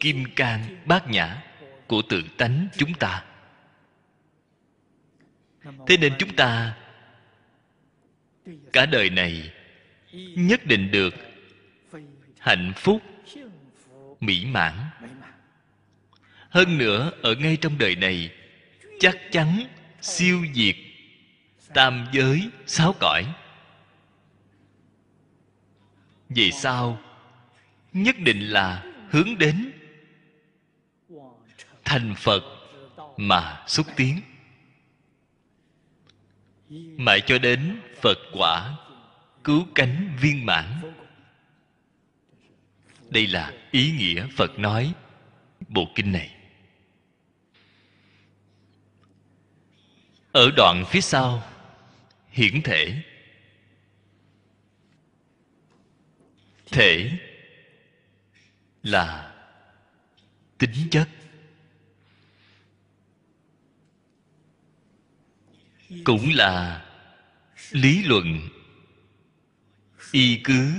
[0.00, 1.42] kim cang bát nhã
[1.86, 3.24] của tự tánh chúng ta.
[5.86, 6.74] Thế nên chúng ta
[8.72, 9.52] cả đời này
[10.36, 11.14] nhất định được
[12.38, 13.02] hạnh phúc,
[14.20, 14.74] mỹ mãn.
[16.50, 18.30] Hơn nữa, ở ngay trong đời này,
[19.00, 19.66] chắc chắn
[20.00, 20.76] siêu diệt
[21.74, 23.26] tam giới, sáu cõi
[26.34, 26.98] vì sao?
[27.92, 29.72] Nhất định là hướng đến
[31.84, 32.42] thành phật
[33.16, 34.20] mà xúc tiến.
[36.96, 38.76] Mãi cho đến phật quả
[39.44, 40.94] cứu cánh viên mãn.
[43.10, 44.92] Đây là ý nghĩa phật nói
[45.68, 46.34] bộ kinh này.
[50.32, 51.42] Ở đoạn phía sau,
[52.30, 53.02] hiển thể
[56.72, 57.10] thể
[58.82, 59.32] là
[60.58, 61.08] tính chất.
[66.04, 66.84] Cũng là
[67.70, 68.48] lý luận,
[70.12, 70.72] y cứ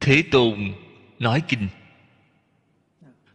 [0.00, 0.72] thế tôn
[1.18, 1.68] nói kinh.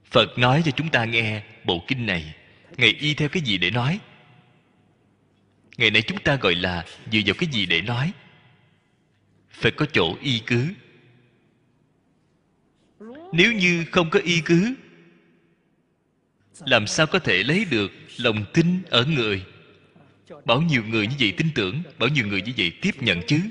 [0.05, 2.35] Phật nói cho chúng ta nghe bộ kinh này.
[2.77, 3.99] Ngài y theo cái gì để nói?
[5.77, 8.11] Ngày nay chúng ta gọi là dựa vào cái gì để nói?
[9.51, 10.67] Phải có chỗ y cứ
[13.31, 14.75] nếu như không có y cứ,
[16.65, 19.45] làm sao có thể lấy được lòng tin ở người?
[20.45, 23.41] Bảo nhiều người như vậy tin tưởng bảo nhiều người như vậy tiếp nhận chứ?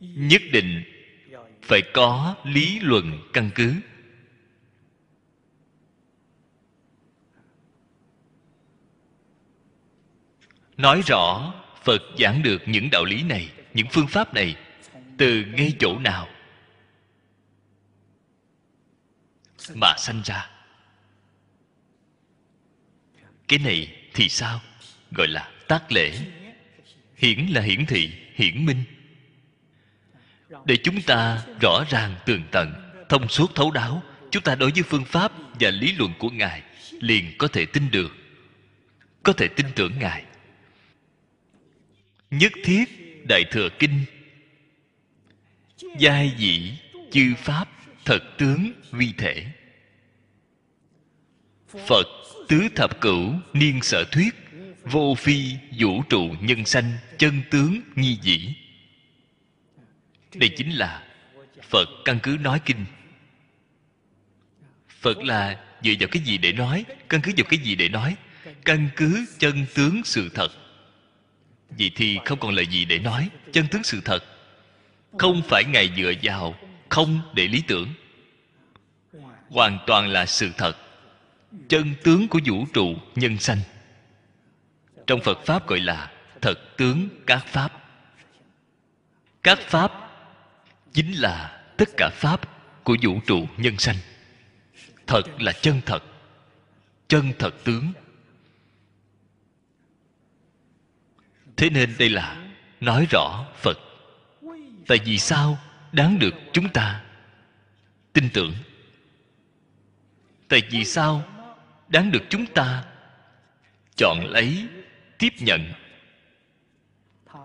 [0.00, 0.82] Nhất định
[1.62, 3.74] phải có lý luận căn cứ.
[10.76, 14.56] Nói rõ, phật giảng được những đạo lý này, những phương pháp này,
[15.18, 16.28] từ ngay chỗ nào?
[19.74, 20.50] Mà sanh ra.
[23.48, 24.60] Cái này thì sao?
[25.10, 26.12] Gọi là tác lễ.
[27.16, 28.84] Hiển là hiển thị, hiển minh.
[30.64, 32.74] Để chúng ta rõ ràng tường tận,
[33.08, 36.62] thông suốt thấu đáo, chúng ta đối với phương pháp và lý luận của ngài
[37.00, 38.16] liền có thể tin được,
[39.22, 40.24] có thể tin tưởng ngài.
[42.30, 42.84] Nhất thiết
[43.28, 44.04] đại thừa kinh,
[45.98, 46.72] giai dĩ
[47.10, 47.73] chư pháp
[48.04, 49.46] thật tướng vi thể.
[51.86, 52.06] Phật
[52.48, 54.34] tứ thập cửu niên sở thuyết,
[54.84, 58.54] vô phi vũ trụ nhân sanh chân tướng nhi dĩ.
[60.34, 61.02] Đây chính là
[61.68, 62.84] phật căn cứ nói kinh.
[64.88, 66.84] Phật là dựa vào cái gì để nói?
[67.08, 68.16] Căn cứ vào cái gì để nói?
[68.64, 70.48] Căn cứ chân tướng sự thật.
[71.78, 74.24] Vậy thì không còn lời gì để nói, chân tướng sự thật.
[75.18, 76.54] Không phải ngài dựa vào
[76.94, 77.88] không để lý tưởng.
[79.48, 80.76] Hoàn toàn là sự thật.
[81.68, 83.58] Chân tướng của vũ trụ nhân sanh.
[85.06, 87.72] Trong phật pháp gọi là thật tướng các pháp.
[89.42, 89.92] Các pháp
[90.92, 92.40] chính là tất cả pháp
[92.84, 93.96] của vũ trụ nhân sanh.
[95.06, 96.02] Thật là chân thật.
[97.08, 97.92] Chân thật tướng.
[101.56, 102.48] Thế nên đây là
[102.80, 103.78] nói rõ phật.
[104.86, 105.58] Tại vì sao
[105.94, 107.04] đáng được chúng ta
[108.12, 108.54] tin tưởng.
[110.48, 111.22] Tại vì sao
[111.88, 112.84] đáng được chúng ta
[113.96, 114.66] chọn lấy,
[115.18, 115.72] tiếp nhận?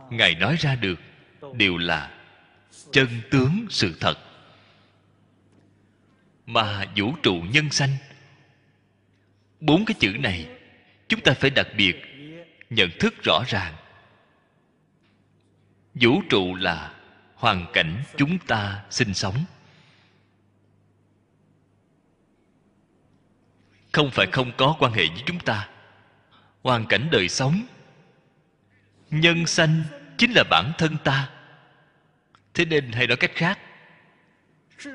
[0.10, 1.00] Ngài nói ra được
[1.54, 2.12] đều là
[2.92, 4.18] chân tướng sự thật.
[6.46, 7.92] Mà vũ trụ nhân sanh,
[9.60, 10.48] bốn cái chữ này
[11.08, 11.96] chúng ta phải đặc biệt
[12.70, 13.74] nhận thức rõ ràng.
[15.94, 16.99] Vũ trụ là
[17.40, 19.46] hoàn cảnh chúng ta sinh sống.
[23.92, 25.70] Không phải không có quan hệ với chúng ta.
[26.64, 27.66] Hoàn cảnh đời sống,
[29.12, 29.84] nhân sanh
[30.18, 31.30] chính là bản thân ta.
[32.54, 33.60] Thế nên hay nói cách khác,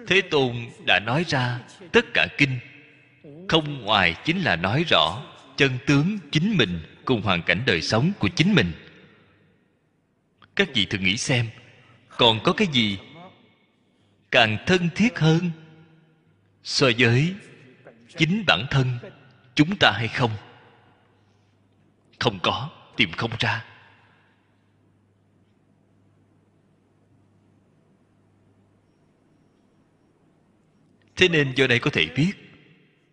[0.06, 1.60] thế tôn đã nói ra
[1.92, 2.58] tất cả kinh.
[3.48, 5.22] Không ngoài chính là nói rõ
[5.56, 8.72] chân tướng chính mình cùng hoàn cảnh đời sống của chính mình.
[10.56, 11.46] Các vị thử nghĩ xem
[12.18, 12.98] còn có cái gì
[14.30, 15.50] càng thân thiết hơn?
[16.62, 17.34] So với
[18.16, 18.98] chính bản thân
[19.54, 20.30] chúng ta hay không?
[22.18, 23.64] Không có, tìm không ra.
[31.16, 32.32] Thế nên do đây có thể biết,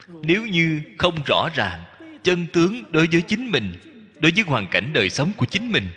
[0.07, 1.83] nếu như không rõ ràng
[2.23, 3.73] chân tướng đối với chính mình,
[4.19, 5.87] đối với hoàn cảnh đời sống của chính mình,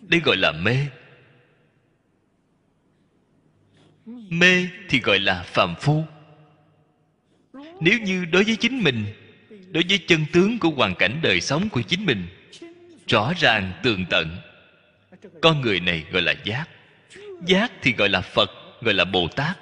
[0.00, 0.76] đây gọi là mê
[4.06, 6.04] mê thì gọi là phàm phu.
[7.80, 9.04] Nếu như đối với chính mình,
[9.70, 12.26] đối với chân tướng của hoàn cảnh đời sống của chính mình,
[13.06, 14.36] rõ ràng tường tận,
[15.42, 16.68] con người này gọi là giác.
[17.46, 18.50] Giác thì gọi là phật,
[18.80, 19.58] gọi là bồ tát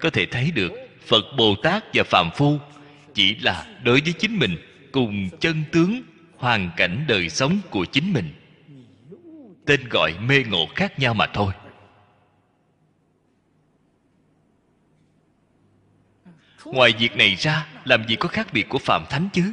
[0.00, 0.72] có thể thấy được,
[1.06, 2.58] phật bồ tát và phạm phu
[3.14, 4.56] chỉ là đối với chính mình
[4.92, 6.02] cùng chân tướng,
[6.36, 8.28] hoàn cảnh đời sống của chính mình.
[9.66, 11.52] Tên gọi mê ngộ khác nhau mà thôi.
[16.64, 19.52] Ngoài việc này ra, làm gì có khác biệt của phạm thánh chứ?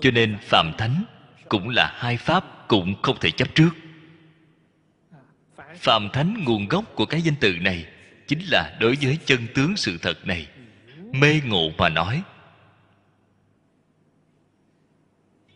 [0.00, 1.04] Cho nên phạm thánh
[1.48, 3.70] cũng là hai pháp cũng không thể chấp trước.
[5.76, 7.86] Phạm thánh nguồn gốc của cái danh từ này
[8.26, 10.48] chính là đối với chân tướng sự thật này.
[11.12, 12.22] Mê ngộ mà nói.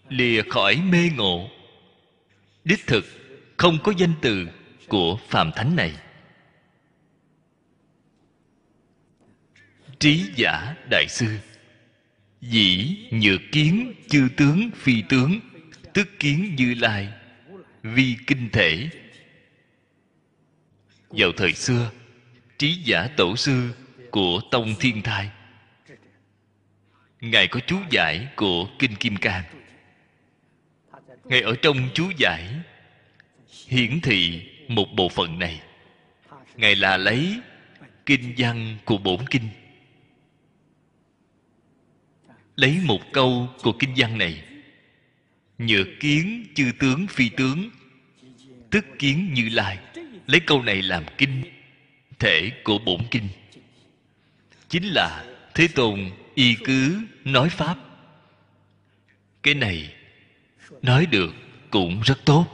[0.08, 1.48] Lìa khỏi mê ngộ.
[2.64, 3.04] Đích thực
[3.56, 4.48] không có danh từ
[4.88, 5.92] của phạm thánh này.
[10.02, 11.38] Trí giả đại sư.
[12.40, 15.40] Dĩ nhược kiến chư tướng phi tướng,
[15.92, 17.08] tức kiến như lai,
[17.82, 18.88] vi kinh thể.
[21.08, 21.90] Vào thời xưa,
[22.58, 23.74] trí giả tổ sư
[24.10, 25.30] của tông thiên thai.
[27.20, 29.44] Ngài có chú giải của kinh kim cang.
[31.24, 32.44] Ngài ở trong chú giải,
[33.68, 35.60] hiển thị một bộ phận này.
[36.56, 37.40] Ngài là lấy
[38.06, 39.48] kinh văn của bổn kinh
[42.56, 44.42] lấy một câu của kinh văn này.
[45.58, 47.70] Nhược kiến chư tướng phi tướng
[48.70, 49.78] tức kiến như lai.
[50.26, 51.42] Lấy câu này làm kinh,
[52.18, 53.28] thể của bổn kinh.
[54.68, 55.24] Chính là
[55.54, 57.78] thế tôn y cứ nói pháp.
[59.42, 59.94] Cái này
[60.82, 61.34] nói được
[61.70, 62.46] cũng rất tốt.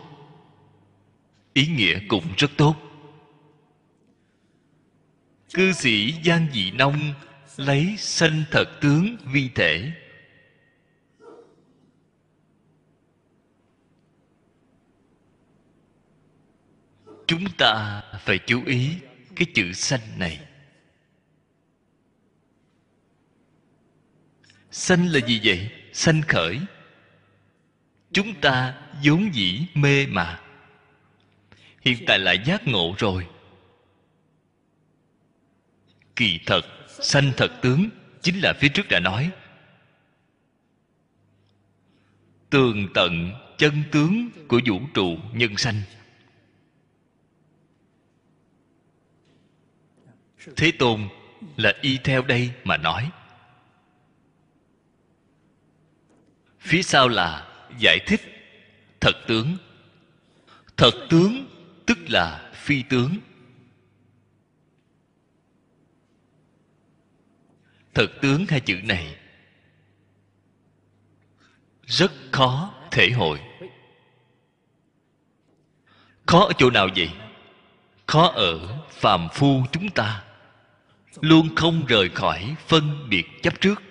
[1.53, 2.77] Ý nghĩa cũng rất tốt.
[5.55, 7.15] Cư sĩ giang dị nông
[7.59, 9.93] lấy sanh thật tướng vi thể.
[17.27, 18.97] Chúng ta phải chú ý
[19.37, 20.41] cái chữ sanh này.
[24.71, 25.71] Sanh là gì vậy?
[25.93, 26.61] Sanh khởi.
[28.13, 30.41] Chúng ta vốn dĩ mê mà.
[31.81, 33.27] Hiện tại lại giác ngộ rồi.
[36.17, 37.89] Kỳ thật sanh thật tướng,
[38.23, 39.31] chính là phía trước đã nói.
[42.51, 45.83] Tường tận, chân tướng của vũ trụ nhân sanh.
[50.57, 51.09] Thế tôn
[51.57, 53.11] là y theo đây mà nói.
[56.61, 58.21] Phía sau là giải thích
[59.01, 59.57] thật tướng.
[60.77, 61.49] Thật tướng
[61.87, 63.17] tức là phi tướng.
[67.99, 69.17] Thật tướng hai chữ này.
[71.87, 73.41] Rất khó thể hội.
[76.27, 77.11] Khó ở chỗ nào vậy?
[78.07, 80.25] Khó ở phàm phu chúng ta.
[81.21, 83.83] Luôn không rời khỏi phân biệt chấp trước.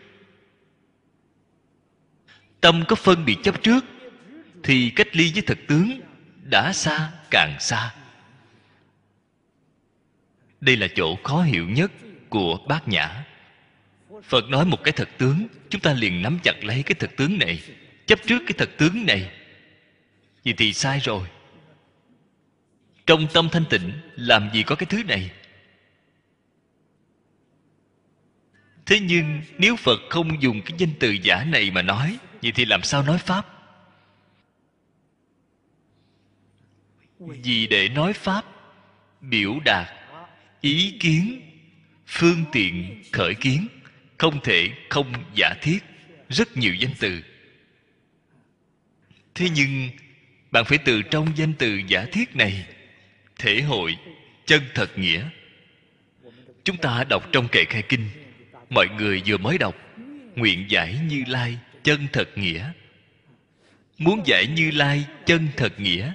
[2.61, 3.85] Tâm có phân biệt chấp trước,
[4.63, 6.01] thì cách ly với thật tướng
[6.43, 7.95] đã xa càng xa.
[10.61, 11.91] Đây là chỗ khó hiểu nhất
[12.29, 13.23] của bát nhã
[14.23, 17.39] phật nói một cái thật tướng, chúng ta liền nắm chặt lấy cái thật tướng
[17.39, 17.63] này,
[18.05, 19.31] chấp trước cái thật tướng này.
[20.45, 21.27] Vậy thì sai rồi.
[23.05, 25.31] Trong tâm thanh tịnh, làm gì có cái thứ này?
[28.85, 32.65] Thế nhưng nếu phật không dùng cái danh từ giả này mà nói, vậy thì
[32.65, 33.45] làm sao nói pháp?
[37.19, 38.45] Vì để nói pháp,
[39.21, 39.87] biểu đạt
[40.61, 41.41] ý kiến,
[42.07, 43.67] phương tiện, khởi kiến
[44.17, 45.79] không thể không giả thiết.
[46.29, 47.21] Rất nhiều danh từ.
[49.35, 49.89] Thế nhưng,
[50.51, 52.65] bạn phải từ trong danh từ giả thiết này
[53.39, 53.97] thể hội
[54.45, 55.29] chân thật nghĩa.
[56.63, 58.09] Chúng ta đọc trong kệ khai kinh.
[58.69, 59.75] Mọi người vừa mới đọc,
[60.35, 62.71] nguyện giải như lai chân thật nghĩa.
[63.97, 66.13] Muốn giải như lai chân thật nghĩa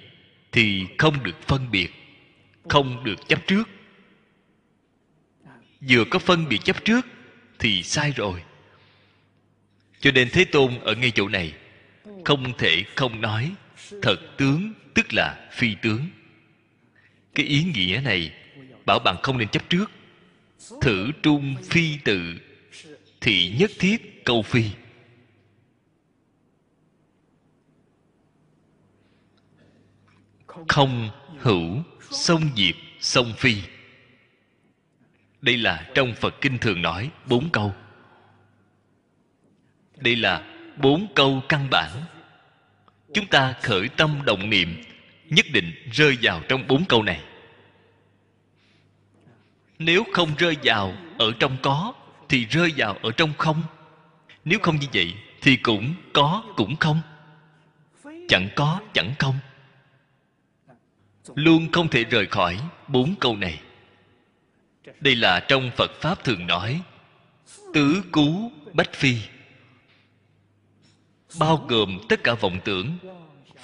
[0.53, 1.88] thì không được phân biệt,
[2.68, 3.68] không được chấp trước.
[5.88, 7.07] Vừa có phân biệt chấp trước
[7.63, 8.43] thì sai rồi.
[10.01, 11.53] Cho nên thế tôn ở ngay chỗ này,
[12.25, 13.55] không thể không nói,
[14.03, 16.09] thật tướng, tức là phi tướng.
[17.35, 18.33] Cái ý nghĩa này,
[18.87, 19.91] bảo bạn không nên chấp trước.
[20.81, 22.35] Thử trung phi tự,
[23.21, 24.65] thì nhất thiết câu phi.
[30.69, 33.57] Không hữu sông diệp sông phi
[35.43, 37.74] đây là trong phật kinh thường nói bốn câu.
[39.97, 40.43] Đây là
[40.76, 41.90] bốn câu căn bản.
[43.14, 44.82] Chúng ta khởi tâm động niệm,
[45.30, 47.20] nhất định rơi vào trong bốn câu này.
[49.78, 51.93] Nếu không rơi vào ở trong có,
[52.28, 53.62] thì rơi vào ở trong không.
[54.45, 57.01] Nếu không như vậy, thì cũng có, cũng không.
[58.28, 59.34] Chẳng có, chẳng không.
[61.34, 63.61] Luôn không thể rời khỏi bốn câu này
[65.01, 66.83] đây là trong phật pháp thường nói,
[67.74, 69.16] tứ cú bách phi.
[71.39, 72.99] Bao gồm tất cả vọng tưởng,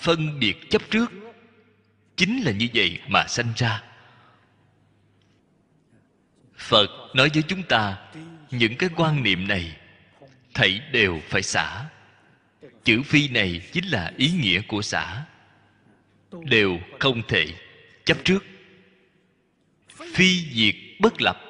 [0.01, 1.13] phân biệt chấp trước,
[2.17, 3.83] chính là như vậy mà sanh ra.
[6.57, 7.99] Phật nói với chúng ta,
[8.51, 9.77] những cái quan niệm này,
[10.55, 11.85] thảy đều phải xả.
[12.85, 15.25] Chữ phi này chính là ý nghĩa của xả.
[16.45, 17.47] Đều không thể
[18.05, 18.45] chấp trước.
[20.15, 21.41] Phi diệt bất lập.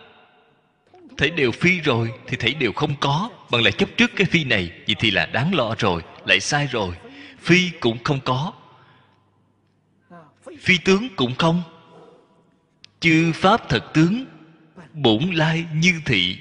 [1.17, 3.31] Thấy đều phi rồi thì thấy đều không có.
[3.51, 6.67] Bằng lại chấp trước cái phi này vậy thì là đáng lo rồi, lại sai
[6.67, 6.95] rồi.
[7.39, 8.53] Phi cũng không có.
[10.61, 11.63] Phi tướng cũng không.
[13.01, 14.25] Chư pháp thật tướng,
[14.93, 16.39] bổn lai như thị.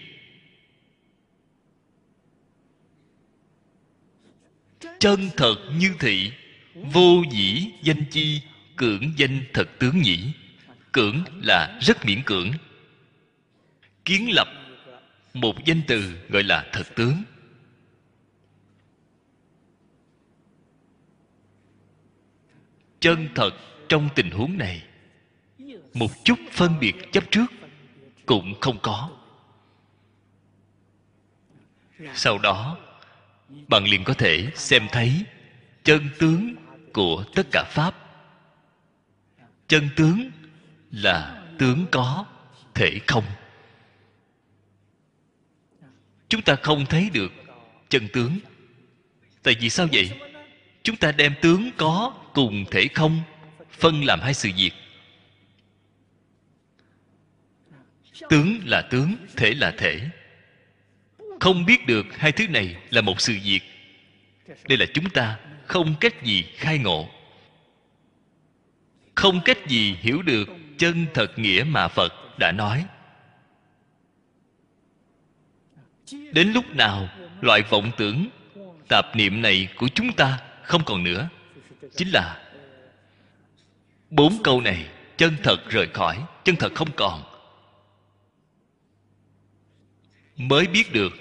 [4.99, 6.31] Chân thật như thị,
[6.75, 8.41] vô dĩ danh chi,
[8.75, 10.33] cưỡng danh thật tướng nhỉ
[10.91, 12.51] cưỡng là rất miễn cưỡng
[14.07, 14.47] kiến lập
[15.33, 17.23] một danh từ gọi là thật tướng.
[22.99, 23.51] Chân thật
[23.89, 24.83] trong tình huống này,
[25.93, 27.45] một chút phân biệt chấp trước
[28.25, 29.09] cũng không có.
[32.13, 32.77] Sau đó,
[33.67, 35.25] bạn liền có thể xem thấy
[35.83, 36.55] chân tướng
[36.93, 37.95] của tất cả pháp.
[39.67, 40.31] Chân tướng
[40.91, 42.25] là tướng có,
[42.73, 43.23] thể không
[46.29, 47.33] chúng ta không thấy được
[47.89, 48.39] chân tướng.
[49.43, 50.11] Tại vì sao vậy?
[50.83, 53.21] Chúng ta đem tướng có cùng thể không
[53.71, 54.71] phân làm hai sự việc.
[58.29, 60.09] Tướng là tướng, thể là thể.
[61.39, 63.61] Không biết được hai thứ này là một sự việc.
[64.67, 67.09] Đây là chúng ta không cách gì khai ngộ.
[69.15, 72.85] Không cách gì hiểu được chân thật nghĩa mà phật đã nói.
[76.11, 77.09] Đến lúc nào,
[77.41, 78.29] loại vọng tưởng,
[78.89, 81.29] tạp niệm này của chúng ta không còn nữa.
[81.95, 82.43] Chính là
[84.09, 87.23] bốn câu này chân thật rời khỏi, chân thật không còn.
[90.35, 91.13] Mới biết được,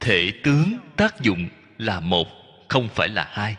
[0.00, 2.28] thể tướng tác dụng là một,
[2.68, 3.56] không phải là hai.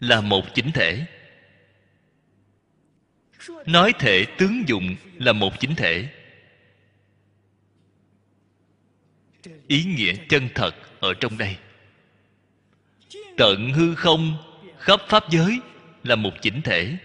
[0.00, 1.06] Là một chính thể
[3.66, 6.08] nói thể tướng dụng là một chính thể.
[9.66, 11.56] Ý nghĩa chân thật ở trong đây.
[13.36, 14.36] Tận hư không,
[14.78, 15.60] khắp pháp giới
[16.02, 16.96] là một chỉnh thể.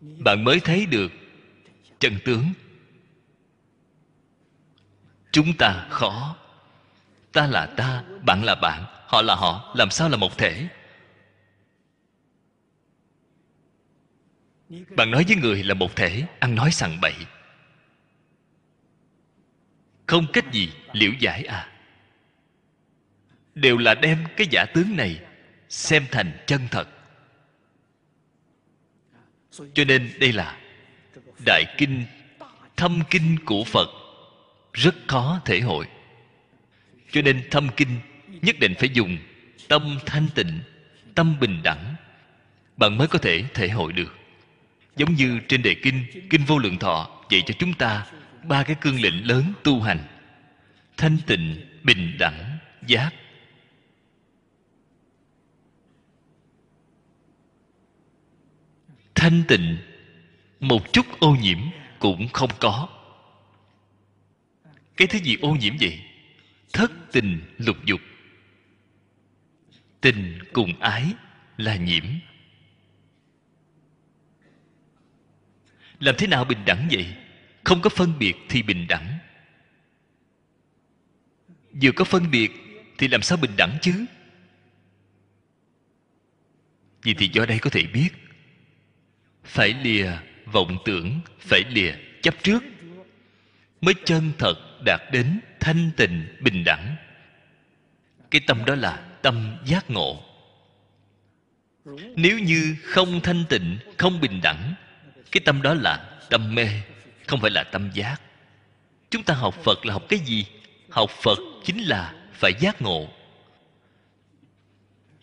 [0.00, 1.12] Bạn mới thấy được
[2.00, 2.44] chân tướng.
[5.32, 6.36] Chúng ta khó.
[7.32, 10.68] Ta là ta, bạn là bạn, họ là họ, làm sao là một thể?
[14.68, 17.14] Bạn nói với người là một thể, ăn nói sằng bậy.
[20.06, 21.70] Không cách gì liễu giải à.
[23.54, 25.20] Đều là đem cái giả tướng này
[25.68, 26.88] xem thành chân thật.
[29.74, 30.60] Cho nên đây là
[31.46, 32.04] đại kinh,
[32.76, 33.88] thâm kinh của phật.
[34.72, 35.86] Rất khó thể hội.
[37.10, 38.00] Cho nên thâm kinh
[38.42, 39.18] nhất định phải dùng
[39.68, 40.60] tâm thanh tịnh,
[41.14, 41.94] tâm bình đẳng.
[42.76, 44.23] Bạn mới có thể thể hội được
[44.96, 48.06] giống như trên đề kinh kinh vô lượng thọ dạy cho chúng ta
[48.44, 50.04] ba cái cương lĩnh lớn tu hành.
[50.96, 53.10] Thanh tịnh, bình đẳng, giác.
[59.14, 59.76] Thanh tịnh,
[60.60, 61.58] một chút ô nhiễm
[61.98, 62.88] cũng không có.
[64.96, 66.00] Cái thứ gì ô nhiễm vậy?
[66.72, 68.00] Thất tình lục dục.
[70.00, 71.04] Tình cùng ái
[71.56, 72.04] là nhiễm.
[76.04, 77.06] Làm thế nào bình đẳng vậy?
[77.64, 79.18] Không có phân biệt thì bình đẳng.
[81.82, 82.52] Vừa có phân biệt
[82.98, 84.04] thì làm sao bình đẳng chứ?
[87.02, 88.08] Vì thì do đây có thể biết.
[89.44, 90.10] Phải lìa
[90.52, 91.92] vọng tưởng, phải lìa
[92.22, 92.64] chấp trước.
[93.80, 96.96] Mới chân thật đạt đến thanh tịnh, bình đẳng.
[98.30, 100.22] Cái tâm đó là tâm giác ngộ.
[102.16, 104.74] Nếu như không thanh tịnh, không bình đẳng
[105.34, 106.68] cái tâm đó là tâm mê,
[107.26, 108.16] không phải là tâm giác.
[109.10, 110.46] Chúng ta học phật là học cái gì?
[110.90, 113.08] Học phật chính là phải giác ngộ.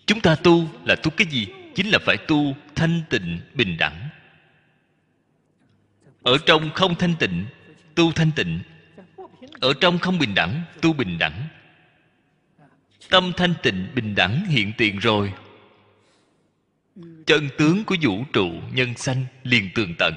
[0.06, 1.48] Chúng ta tu là tu cái gì?
[1.76, 4.10] Chính là phải tu thanh tịnh, bình đẳng.
[6.24, 7.46] Ở trong không thanh tịnh,
[7.96, 8.60] tu thanh tịnh.
[9.62, 11.48] Ở trong không bình đẳng, tu bình đẳng.
[13.10, 15.34] Tâm thanh tịnh, bình đẳng hiện tiền rồi
[17.26, 20.14] chân tướng của vũ trụ nhân sanh liền tường tận.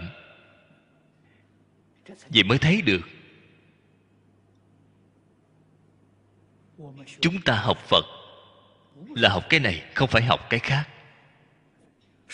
[2.29, 3.09] Vậy mới thấy được,
[7.21, 8.05] chúng ta học phật
[9.17, 10.89] là học cái này, không phải học cái khác.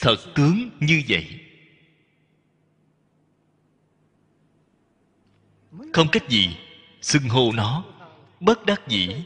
[0.01, 1.41] Thật tướng như vậy,
[5.93, 6.57] không cách gì
[7.01, 7.85] xưng hô nó,
[8.41, 9.17] bất đắc dĩ,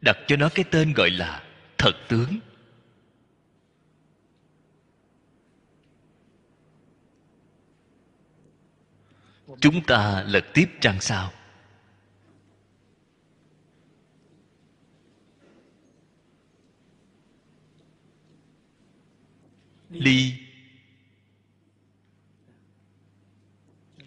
[0.00, 1.42] đặt cho nó cái tên gọi là
[1.78, 2.38] thật tướng.
[9.60, 11.32] Chúng ta lật tiếp trang sau.
[19.90, 20.32] Ly.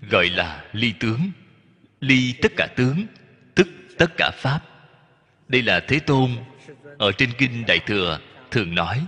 [0.02, 1.32] Gọi là ly tướng.
[2.00, 3.06] Ly tất cả tướng,
[3.56, 3.68] tức
[3.98, 4.60] tất cả pháp.
[5.48, 6.32] Đây là thế tôn
[6.98, 8.20] ở trên kinh đại thừa
[8.52, 9.06] thường nói.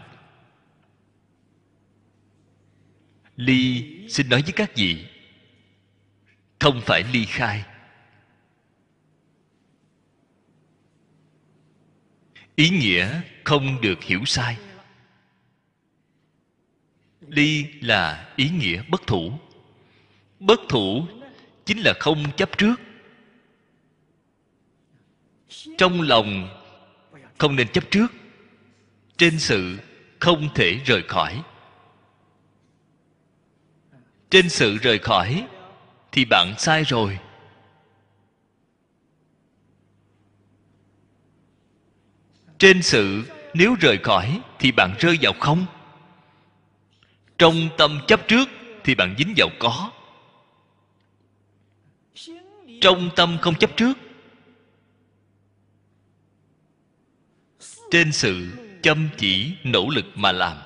[3.35, 5.05] Ly, xin nói với các vị
[6.59, 7.65] không phải ly khai.
[12.55, 14.57] Ý nghĩa không được hiểu sai.
[17.21, 19.31] Ly là ý nghĩa bất thủ.
[20.39, 21.07] Bất thủ
[21.65, 22.75] chính là không chấp trước.
[25.77, 26.49] Trong lòng
[27.37, 28.07] không nên chấp trước.
[29.17, 29.77] Trên sự
[30.19, 31.43] không thể rời khỏi.
[34.29, 35.47] Trên sự rời khỏi
[36.11, 37.19] thì bạn sai rồi.
[42.57, 45.65] Trên sự, nếu rời khỏi thì bạn rơi vào không.
[47.37, 48.49] Trong tâm chấp trước
[48.83, 49.91] thì bạn dính vào có.
[52.81, 53.97] Trong tâm không chấp trước,
[57.91, 58.47] trên sự
[58.81, 60.57] chăm chỉ, nỗ lực mà làm.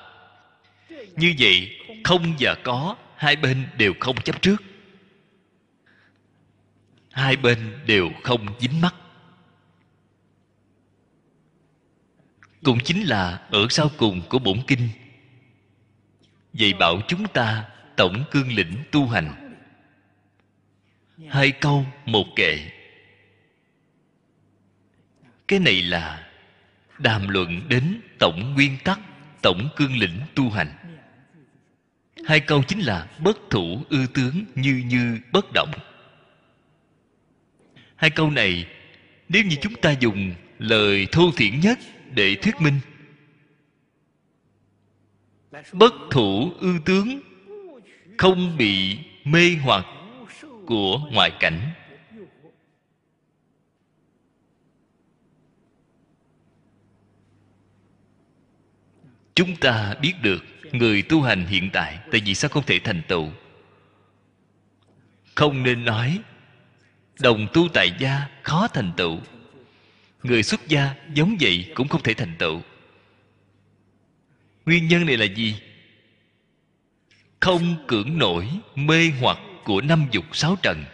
[1.16, 1.70] Như vậy,
[2.04, 4.56] không và có hai bên đều không chấp trước
[7.14, 8.94] hai bên đều không dính mắt.
[12.64, 14.88] Cũng chính là ở sau cùng của bổn kinh,
[16.52, 19.54] dạy bảo chúng ta tổng cương lĩnh tu hành.
[21.28, 22.70] Hai câu một kệ.
[25.48, 26.30] Cái này là
[26.98, 29.00] đàm luận đến tổng nguyên tắc,
[29.42, 30.72] tổng cương lĩnh tu hành.
[32.26, 35.70] Hai câu chính là bất thủ ư tướng như như bất động
[38.04, 38.66] hai câu này,
[39.28, 41.78] nếu như chúng ta dùng lời thô thiển nhất
[42.14, 42.80] để thuyết minh.
[45.72, 47.20] Bất thủ ư tướng
[48.18, 49.86] không bị mê hoặc
[50.66, 51.60] của ngoại cảnh.
[59.34, 63.02] Chúng ta biết được người tu hành hiện tại tại vì sao không thể thành
[63.08, 63.28] tựu?
[65.34, 66.20] Không nên nói
[67.20, 69.18] đồng tu tại gia khó thành tựu.
[70.22, 72.60] Người xuất gia giống vậy cũng không thể thành tựu.
[74.66, 75.56] Nguyên nhân này là gì?
[77.40, 80.84] Không cưỡng nổi mê hoặc của năm dục sáu trần.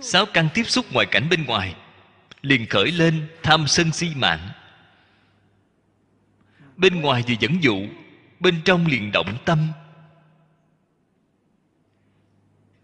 [0.00, 1.74] Sáu căn tiếp xúc ngoài cảnh bên ngoài,
[2.42, 4.48] liền khởi lên tham sân si mạng.
[6.76, 7.86] Bên ngoài thì dẫn dụ,
[8.40, 9.68] bên trong liền động tâm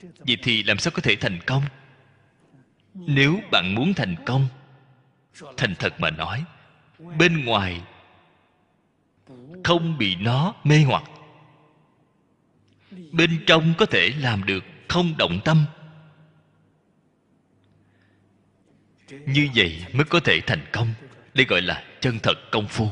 [0.00, 1.62] vậy thì làm sao có thể thành công?
[2.94, 4.48] Nếu bạn muốn thành công,
[5.56, 6.44] thành thật mà nói,
[7.18, 7.80] bên ngoài
[9.64, 11.04] không bị nó mê hoặc.
[13.12, 15.64] Bên trong có thể làm được không động tâm.
[19.10, 20.94] Như vậy mới có thể thành công
[21.34, 22.88] đây gọi là chân thật công phu.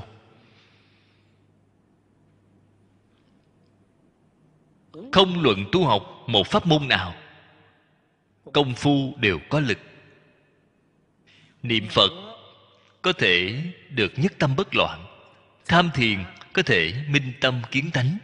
[5.12, 7.14] Không luận tu học một pháp môn nào,
[8.53, 9.78] công phu đều có lực.
[11.62, 12.11] Niệm phật
[13.03, 15.07] có thể được nhất tâm bất loạn,
[15.66, 18.18] tham thiền có thể minh tâm kiến tánh.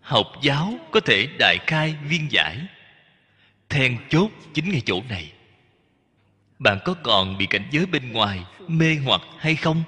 [0.00, 2.66] Học giáo có thể đại khai viên giải,
[3.68, 5.32] then chốt chính ngay chỗ này.
[6.58, 9.82] Bạn có còn bị cảnh giới bên ngoài mê hoặc hay không?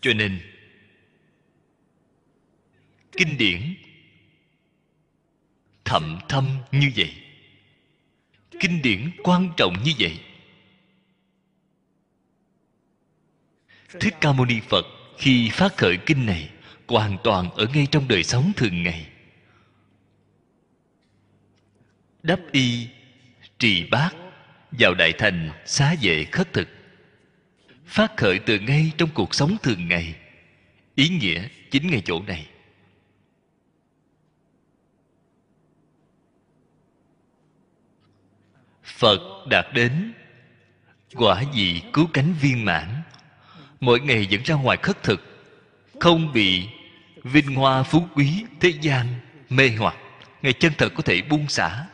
[0.00, 0.40] Cho nên,
[3.12, 3.74] kinh điển
[5.84, 7.14] thậm thâm như vậy.
[8.60, 10.20] Kinh điển quan trọng như vậy.
[14.00, 14.86] Thích ca mâu ni phật
[15.18, 16.50] khi phát khởi kinh này
[16.90, 19.06] hoàn toàn ở ngay trong đời sống thường ngày.
[22.22, 22.88] Đắp y,
[23.58, 24.10] trì bát,
[24.70, 26.68] vào đại thành xá vệ khất thực
[27.90, 30.14] phát khởi từ ngay trong cuộc sống thường ngày.
[30.94, 32.46] Ý nghĩa chính ngay chỗ này.
[38.82, 40.12] Phật đạt đến,
[41.14, 43.02] quả vị cứu cánh viên mãn.
[43.80, 45.20] Mỗi ngày dẫn ra ngoài khất thực,
[46.00, 46.68] không bị
[47.22, 49.06] vinh hoa phú quý thế gian
[49.48, 49.96] mê hoặc.
[50.42, 51.86] Ngày chân thật có thể buông xả.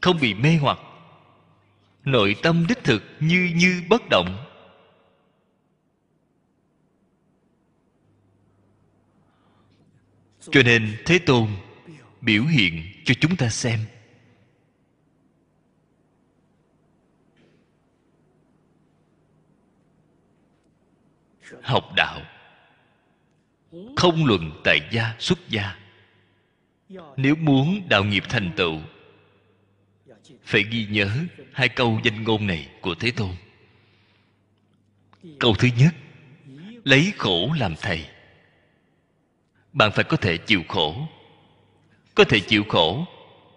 [0.00, 0.78] Không bị mê hoặc
[2.10, 4.44] nội tâm đích thực như như bất động.
[10.50, 11.48] Cho nên thế tôn
[12.20, 13.80] biểu hiện cho chúng ta xem.
[21.62, 22.20] Học đạo
[23.96, 25.76] không luận tại gia xuất gia.
[27.16, 28.80] Nếu muốn đạo nghiệp thành tựu
[30.48, 31.10] phải ghi nhớ
[31.52, 33.30] hai câu danh ngôn này của thế tôn.
[35.38, 35.94] Câu thứ nhất,
[36.84, 38.06] lấy khổ làm thầy.
[39.72, 41.08] Bạn phải có thể chịu khổ.
[42.14, 43.06] Có thể chịu khổ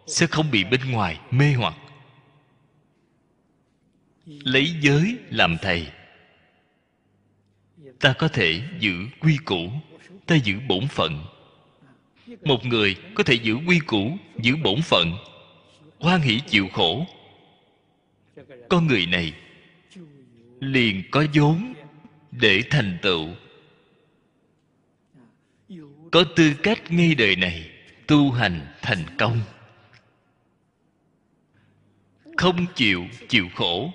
[0.07, 1.73] sẽ không bị bên ngoài mê hoặc.
[4.25, 5.87] Lấy giới làm thầy.
[7.99, 9.71] Ta có thể giữ quy củ,
[10.25, 11.25] ta giữ bổn phận.
[12.41, 15.30] Một người có thể giữ quy củ, giữ bổn phận
[16.01, 17.05] hoan hỷ chịu khổ.
[18.69, 19.33] Con người này
[20.59, 21.73] liền có vốn
[22.31, 23.29] để thành tựu.
[26.11, 27.69] Có tư cách ngay đời này
[28.07, 29.41] tu hành thành công.
[32.37, 33.93] Không chịu chịu khổ,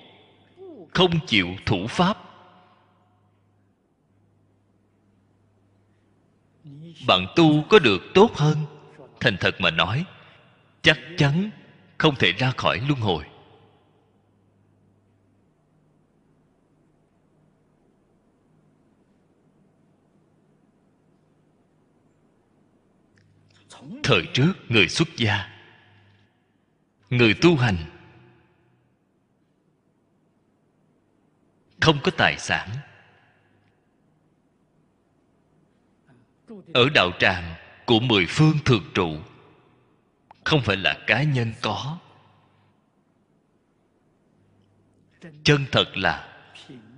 [0.93, 2.17] không chịu thủ pháp.
[7.07, 8.57] Bạn tu có được tốt hơn?
[9.19, 10.05] Thành thật mà nói,
[10.81, 11.49] chắc chắn
[11.97, 13.25] không thể ra khỏi luân hồi.
[24.03, 25.49] Thời trước người xuất gia,
[27.09, 27.77] người tu hành,
[31.81, 32.69] không có tài sản.
[36.73, 39.17] Ở đạo tràng của mười phương thường trụ
[40.47, 41.97] không phải là cá nhân có.
[45.43, 46.39] Chân thật là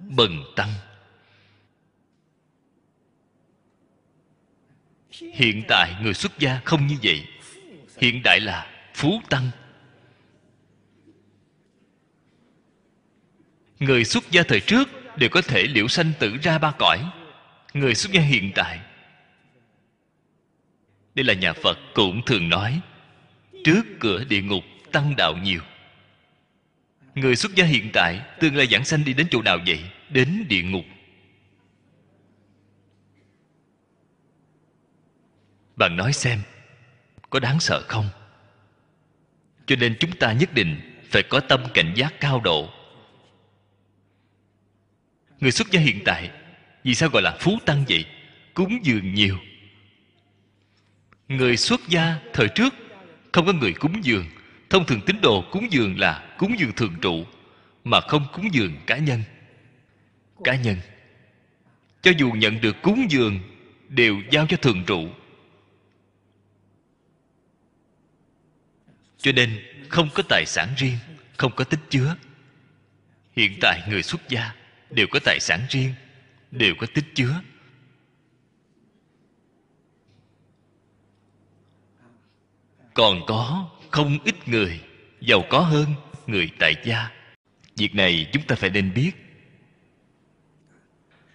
[0.10, 0.70] bần tăng.
[5.12, 7.28] Hiện tại người xuất gia không như vậy.
[7.98, 9.50] Hiện đại là phú tăng.
[13.80, 17.12] Người xuất gia thời trước đều có thể liễu sanh tử ra ba cõi.
[17.74, 18.80] Người xuất gia hiện tại,
[21.16, 22.82] đây là nhà phật cũng thường nói
[23.64, 25.62] trước cửa địa ngục tăng đạo nhiều.
[27.16, 29.80] Người xuất gia hiện tại tương lai giảng sanh đi đến chỗ nào vậy?
[30.10, 30.86] Đến địa ngục.
[35.76, 36.42] Bạn nói xem,
[37.30, 38.10] có đáng sợ không?
[39.66, 42.70] Cho nên chúng ta nhất định phải có tâm cảnh giác cao độ.
[45.40, 46.32] Người xuất gia hiện tại,
[46.84, 48.06] vì sao gọi là phú tăng vậy?
[48.54, 49.38] Cúng dường nhiều.
[51.28, 52.74] Người xuất gia thời trước
[53.32, 54.26] không có người cúng dường.
[54.70, 57.26] Thông thường tín đồ cúng dường là cúng dường thường trụ,
[57.84, 59.24] mà không cúng dường cá nhân.
[60.44, 60.78] Cá nhân.
[62.02, 63.40] Cho dù nhận được cúng dường,
[63.90, 65.10] đều giao cho thường trụ.
[69.18, 69.60] Cho nên,
[69.90, 70.98] không có tài sản riêng,
[71.38, 72.16] không có tích chứa.
[73.36, 74.56] Hiện tại người xuất gia
[74.90, 75.94] đều có tài sản riêng,
[76.52, 77.42] đều có tích chứa.
[82.94, 84.80] Còn có không ít người
[85.22, 85.86] giàu có hơn
[86.28, 87.12] người tại gia.
[87.76, 89.12] Việc này chúng ta phải nên biết.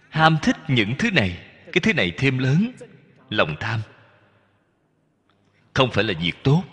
[0.09, 1.37] Ham thích những thứ này,
[1.71, 2.71] cái thứ này thêm lớn,
[3.29, 3.79] lòng tham.
[5.73, 6.63] Không phải là việc tốt,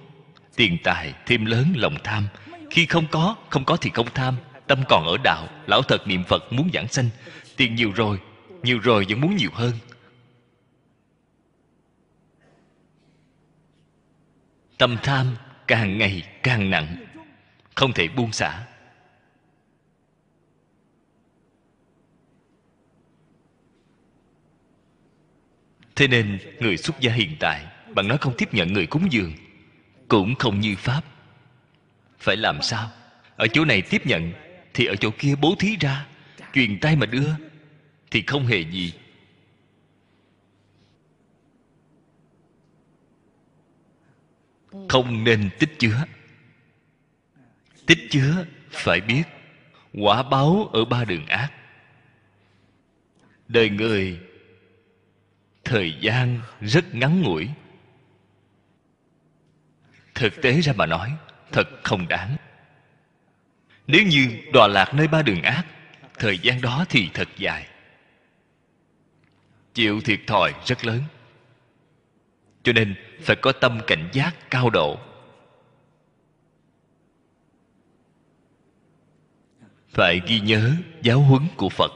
[0.56, 2.28] tiền tài thêm lớn, lòng tham.
[2.70, 4.36] Khi không có không có thì không tham.
[4.66, 7.08] Tâm còn ở đạo, lão thật niệm phật muốn giảng sanh.
[7.56, 8.18] Tiền nhiều rồi
[8.62, 9.72] nhiều rồi vẫn muốn nhiều hơn.
[14.82, 15.36] Tâm tham
[15.68, 16.96] càng ngày càng nặng,
[17.74, 18.66] không thể buông xả.
[25.96, 29.32] Thế nên người xuất gia hiện tại bạn nói không tiếp nhận người cúng dường,
[30.08, 31.02] cũng không như pháp.
[32.18, 32.90] Phải làm sao?
[33.36, 34.32] Ở chỗ này tiếp nhận
[34.74, 36.06] thì ở chỗ kia bố thí ra,
[36.54, 37.30] truyền tay mà đưa,
[38.10, 38.92] thì không hề gì.
[44.88, 46.04] Không nên tích chứa.
[47.86, 49.22] Tích chứa, phải biết,
[49.94, 51.52] quả báo ở ba đường ác.
[53.48, 54.20] Đời người,
[55.64, 57.48] thời gian rất ngắn ngủi.
[60.14, 61.16] Thực tế ra mà nói,
[61.52, 62.36] thật không đáng.
[63.86, 65.66] Nếu như đọa lạc nơi ba đường ác,
[66.18, 67.66] thời gian đó thì thật dài.
[69.74, 71.02] Chịu thiệt thòi rất lớn.
[72.62, 74.98] Cho nên phải có tâm cảnh giác cao độ.
[79.88, 81.92] Phải ghi nhớ giáo huấn của phật.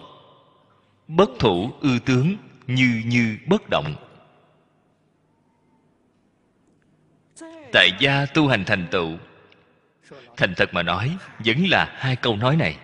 [1.09, 3.95] Bất thủ ư tướng như như bất động.
[7.73, 9.19] Tại gia tu hành thành tựu,
[10.37, 12.79] thành thật mà nói, vẫn là hai câu nói này.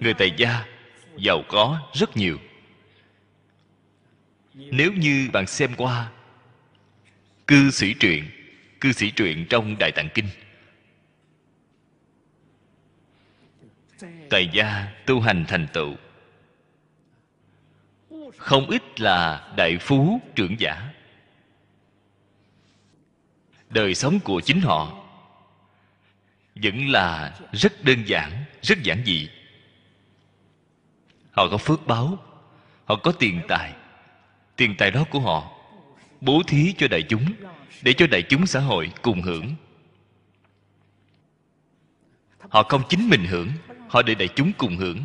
[0.00, 0.66] Người tại gia
[1.16, 2.38] giàu có rất nhiều
[4.54, 6.12] nếu như bạn xem qua
[7.46, 8.24] cư sĩ truyện,
[8.80, 10.26] cư sĩ truyện trong đại tạng kinh
[14.30, 15.96] tại gia tu hành thành tựu.
[18.36, 20.90] Không ít là đại phú trưởng giả.
[23.70, 25.04] Đời sống của chính họ
[26.54, 29.28] vẫn là rất đơn giản, rất giản dị.
[31.30, 32.18] Họ có phước báo,
[32.84, 33.74] họ có tiền tài
[34.56, 35.50] tiền tài đó của họ,
[36.20, 37.24] bố thí cho đại chúng,
[37.82, 39.54] để cho đại chúng xã hội cùng hưởng.
[42.38, 43.48] Họ không chính mình hưởng,
[43.88, 44.98] họ để đại chúng cùng hưởng.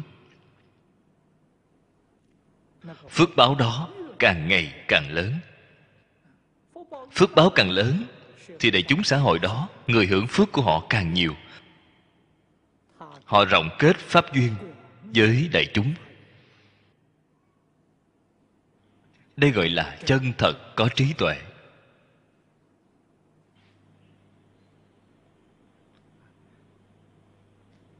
[3.09, 3.89] Phước báo đó
[4.19, 5.33] càng ngày càng lớn.
[7.11, 8.03] Phước báo càng lớn
[8.59, 11.35] thì đại chúng xã hội đó, người hưởng phước của họ càng nhiều.
[13.25, 14.55] Họ rộng kết pháp duyên
[15.15, 15.93] với đại chúng.
[19.39, 21.35] đây gọi là chân thật có trí tuệ.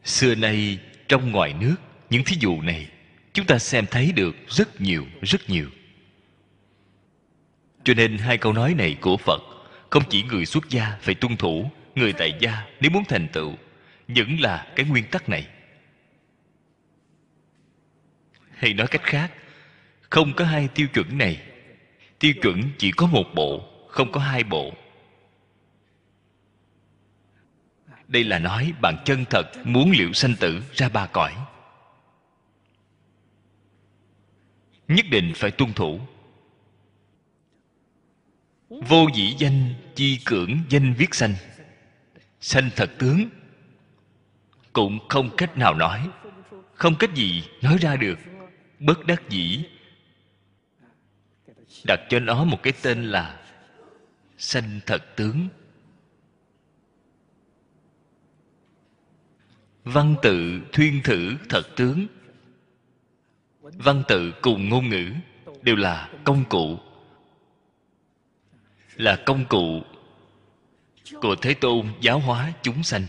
[0.03, 1.75] Xưa nay, trong ngoài nước,
[2.09, 2.87] những thí dụ này,
[3.33, 5.69] chúng ta xem thấy được rất nhiều rất nhiều.
[7.83, 9.41] Cho nên hai câu nói này của phật,
[9.89, 13.53] không chỉ người xuất gia phải tuân thủ, người tại gia nếu muốn thành tựu,
[14.07, 15.47] vẫn là cái nguyên tắc này.
[18.51, 19.31] Hay nói cách khác
[20.10, 21.41] không có hai tiêu chuẩn này.
[22.20, 24.74] Tiêu chuẩn chỉ có một bộ, không có hai bộ.
[28.07, 31.36] Đây là nói bạn chân thật muốn liệu sanh tử ra ba cõi.
[34.88, 35.99] Nhất định phải tuân thủ.
[38.70, 41.36] Vô dĩ danh, chi cưỡng danh viết sanh.
[42.39, 43.30] Sanh thật tướng.
[44.74, 46.10] Cũng không cách nào nói.
[46.74, 48.20] Không cách gì nói ra được.
[48.80, 49.66] Bất đắc dĩ
[51.84, 53.39] đặt cho nó một cái tên là
[54.38, 55.47] sanh thật tướng.
[59.84, 62.07] Văn tự thuyên thử thật tướng.
[63.61, 65.11] Văn tự cùng ngôn ngữ
[65.61, 66.77] đều là công cụ,
[68.95, 69.82] là công cụ
[71.21, 73.05] của thế tôn giáo hóa chúng sanh.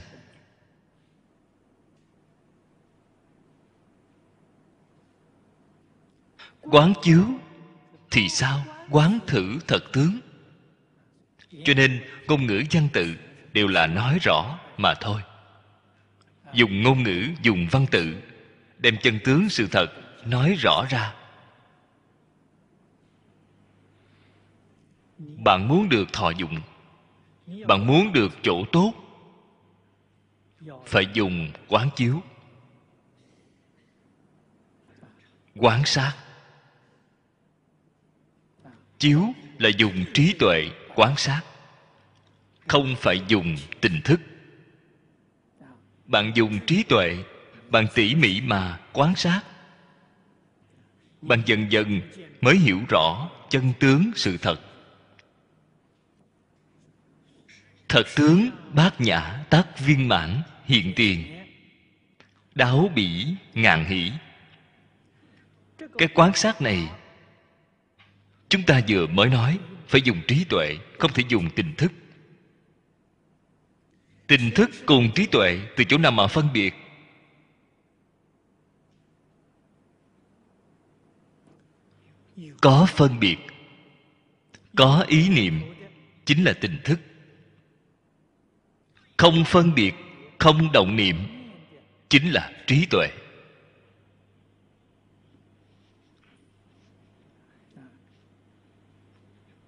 [6.61, 7.25] Quán chiếu
[8.11, 8.65] thì sao?
[8.91, 10.21] Quán thử thật tướng.
[11.65, 13.15] Cho nên, ngôn ngữ văn tự
[13.53, 15.23] đều là nói rõ mà thôi.
[16.55, 18.23] Dùng ngôn ngữ, dùng văn tự,
[18.79, 19.87] đem chân tướng sự thật
[20.27, 21.15] nói rõ ra.
[25.19, 26.61] Bạn muốn được thọ dụng.
[27.67, 28.93] Bạn muốn được chỗ tốt.
[30.87, 32.23] Phải dùng quán chiếu.
[35.57, 36.15] Quán sát
[39.01, 41.43] chiếu là dùng trí tuệ quán sát,
[42.69, 44.21] không phải dùng tình thức.
[46.07, 47.17] Bạn dùng trí tuệ,
[47.69, 49.41] bạn tỉ mỉ mà quan sát.
[51.23, 52.01] Bạn dần dần
[52.41, 54.61] mới hiểu rõ chân tướng sự thật.
[57.89, 61.47] Thật tướng bát nhã tác viên mãn hiện tiền.
[62.55, 64.13] Đáo bỉ ngàn hỷ.
[65.99, 66.89] Cái quan sát này
[68.51, 71.93] chúng ta vừa mới nói, phải dùng trí tuệ, không thể dùng tình thức.
[74.27, 76.75] Tình thức cùng trí tuệ từ chỗ nào mà phân biệt?
[82.61, 83.37] Có phân biệt,
[84.77, 85.61] có ý niệm,
[86.25, 87.01] chính là tình thức.
[89.17, 89.95] Không phân biệt,
[90.39, 91.17] không động niệm,
[92.09, 93.09] chính là trí tuệ.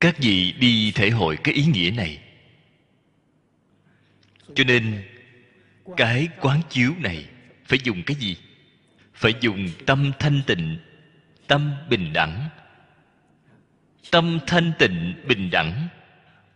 [0.02, 2.18] Các vị đi thể hội cái ý nghĩa này.
[4.54, 5.02] Cho nên,
[5.96, 7.28] cái quán chiếu này
[7.64, 8.36] phải dùng cái gì?
[9.14, 10.78] Phải dùng tâm thanh tịnh,
[11.46, 12.48] tâm bình đẳng.
[14.10, 15.88] Tâm thanh tịnh, bình đẳng,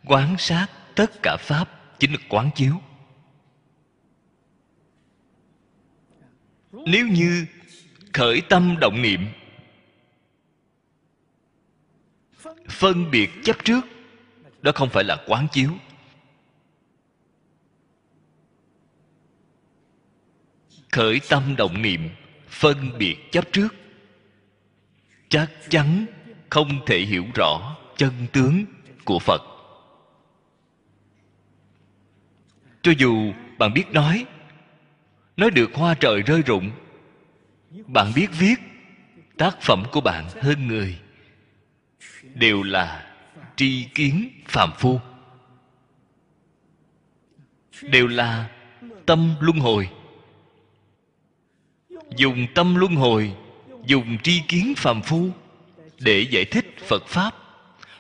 [0.05, 2.81] quán sát tất cả pháp chính là quán chiếu.
[6.73, 7.47] Nếu như
[8.13, 9.27] khởi tâm động niệm
[12.69, 13.81] phân biệt chấp trước,
[14.63, 15.71] đó không phải là quán chiếu.
[20.93, 22.09] Khởi tâm động niệm,
[22.49, 23.75] phân biệt chấp trước,
[25.29, 26.07] chắc chắn
[26.51, 28.65] không thể hiểu rõ chân tướng
[29.05, 29.43] của phật.
[32.83, 34.27] Cho dù bạn biết nói
[35.37, 36.71] nói được hoa trời rơi rụng,
[37.87, 38.55] bạn biết viết
[39.37, 40.99] tác phẩm của bạn hơn người
[42.35, 43.15] đều là
[43.57, 45.01] tri kiến phàm phu,
[47.83, 48.51] đều là
[49.07, 49.89] tâm luân hồi.
[52.17, 53.33] Dùng tâm luân hồi,
[53.87, 55.31] dùng tri kiến phàm phu
[56.01, 57.35] để giải thích phật pháp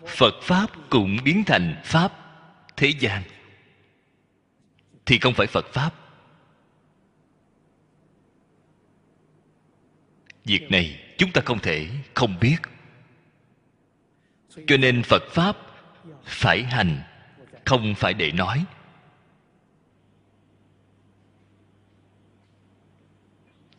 [0.06, 2.12] phật pháp cũng biến thành pháp
[2.76, 3.22] thế gian.
[5.06, 5.94] Thì không phải phật pháp.
[10.44, 12.56] Việc này chúng ta không thể không biết
[14.66, 15.56] cho nên phật pháp
[16.24, 17.00] phải hành,
[17.64, 18.64] không phải để nói.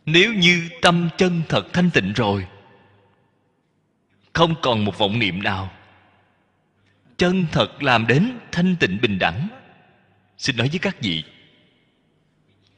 [0.05, 2.47] Nếu như tâm chân thật thanh tịnh rồi,
[4.34, 5.71] không còn một vọng niệm nào,
[7.17, 9.47] chân thật làm đến thanh tịnh bình đẳng.
[10.38, 11.23] Xin nói với các vị,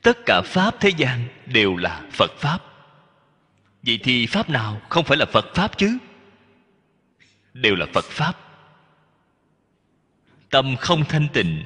[0.01, 2.59] tất cả pháp thế gian đều là phật pháp.
[3.83, 5.97] Vậy thì pháp nào không phải là phật pháp chứ?
[7.61, 8.33] Đều là phật pháp.
[10.49, 11.63] Tâm không thanh tịnh,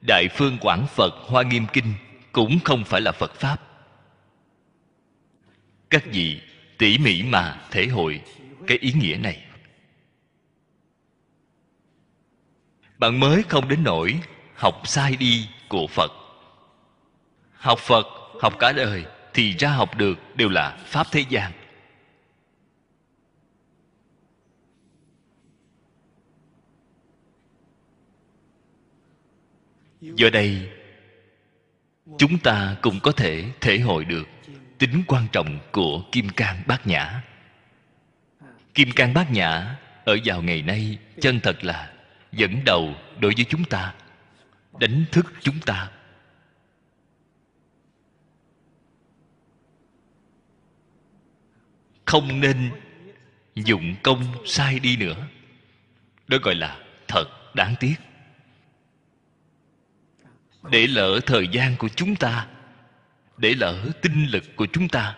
[0.00, 1.94] đại phương quảng phật hoa nghiêm kinh
[2.32, 3.62] cũng không phải là phật pháp.
[5.90, 6.40] Các vị
[6.78, 8.22] tỉ mỉ mà thể hội
[8.66, 9.44] cái ý nghĩa này.
[12.98, 14.20] Bạn mới không đến nỗi
[14.54, 16.12] học sai đi của phật.
[17.52, 18.06] Học phật,
[18.40, 19.04] học cả đời
[19.34, 21.52] thì ra học được đều là pháp thế gian.
[30.00, 30.70] Do đây,
[32.18, 34.28] chúng ta cũng có thể thể hội được
[34.78, 37.22] tính quan trọng của kim cang bát nhã.
[38.74, 41.92] Kim cang bát nhã ở vào ngày nay chân thật là
[42.32, 43.94] dẫn đầu đối với chúng ta,
[44.80, 45.90] đánh thức chúng ta.
[52.04, 52.70] Không nên
[53.54, 55.26] dụng công sai đi nữa.
[56.28, 57.24] Đó gọi là thật
[57.54, 57.94] đáng tiếc
[60.70, 62.46] để lỡ thời gian của chúng ta.
[63.36, 65.16] Để lỡ tinh lực của chúng ta.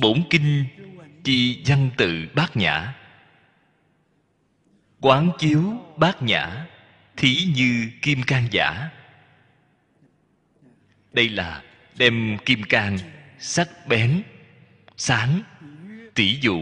[0.00, 0.64] Bổn kinh
[1.24, 2.94] chi văn tự bát nhã.
[5.00, 5.62] Quán chiếu
[5.96, 6.66] bát nhã,
[7.16, 8.90] thí như kim cang giả.
[11.12, 11.62] Đây là
[11.96, 12.98] đem kim cang,
[13.38, 14.22] sắc bén,
[14.96, 15.42] sáng
[16.14, 16.60] tỷ dụ,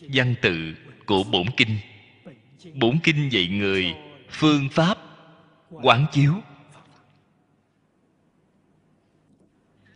[0.00, 0.74] văn tự
[1.06, 1.78] của bổn kinh.
[2.74, 3.94] Bổn kinh dạy người
[4.30, 4.98] phương pháp
[5.70, 6.34] quán chiếu.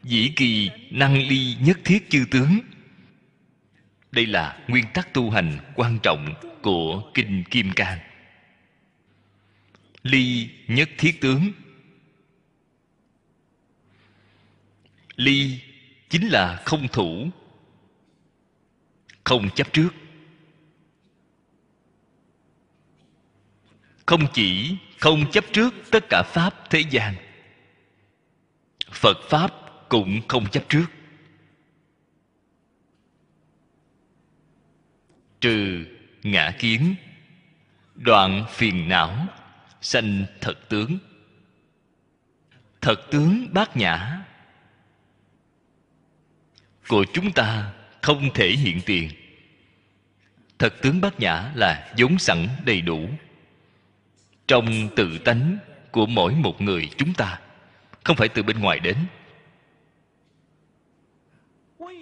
[0.02, 2.58] Dĩ kỳ năng ly nhất thiết chư tướng.
[4.12, 7.98] Đây là nguyên tắc tu hành quan trọng của kinh kim cang.
[10.02, 11.52] Ly nhất thiết tướng.
[15.16, 15.60] Ly
[16.08, 17.30] chính là không thủ,
[19.24, 19.88] không chấp trước.
[24.06, 27.14] Không chỉ, không chấp trước tất cả pháp thế gian,
[28.90, 29.50] phật pháp
[29.88, 30.86] cũng không chấp trước.
[35.40, 35.84] Trừ
[36.22, 36.94] ngã kiến,
[37.94, 39.26] đoạn phiền não
[39.80, 40.98] sanh thật tướng.
[42.80, 44.24] Thật tướng bát nhã
[46.88, 47.72] của chúng ta
[48.02, 49.10] không thể hiện tiền.
[50.58, 53.08] Thật tướng bát nhã là vốn sẵn đầy đủ
[54.46, 55.58] trong tự tánh
[55.90, 57.40] của mỗi một người chúng ta.
[58.04, 58.96] Không phải từ bên ngoài đến.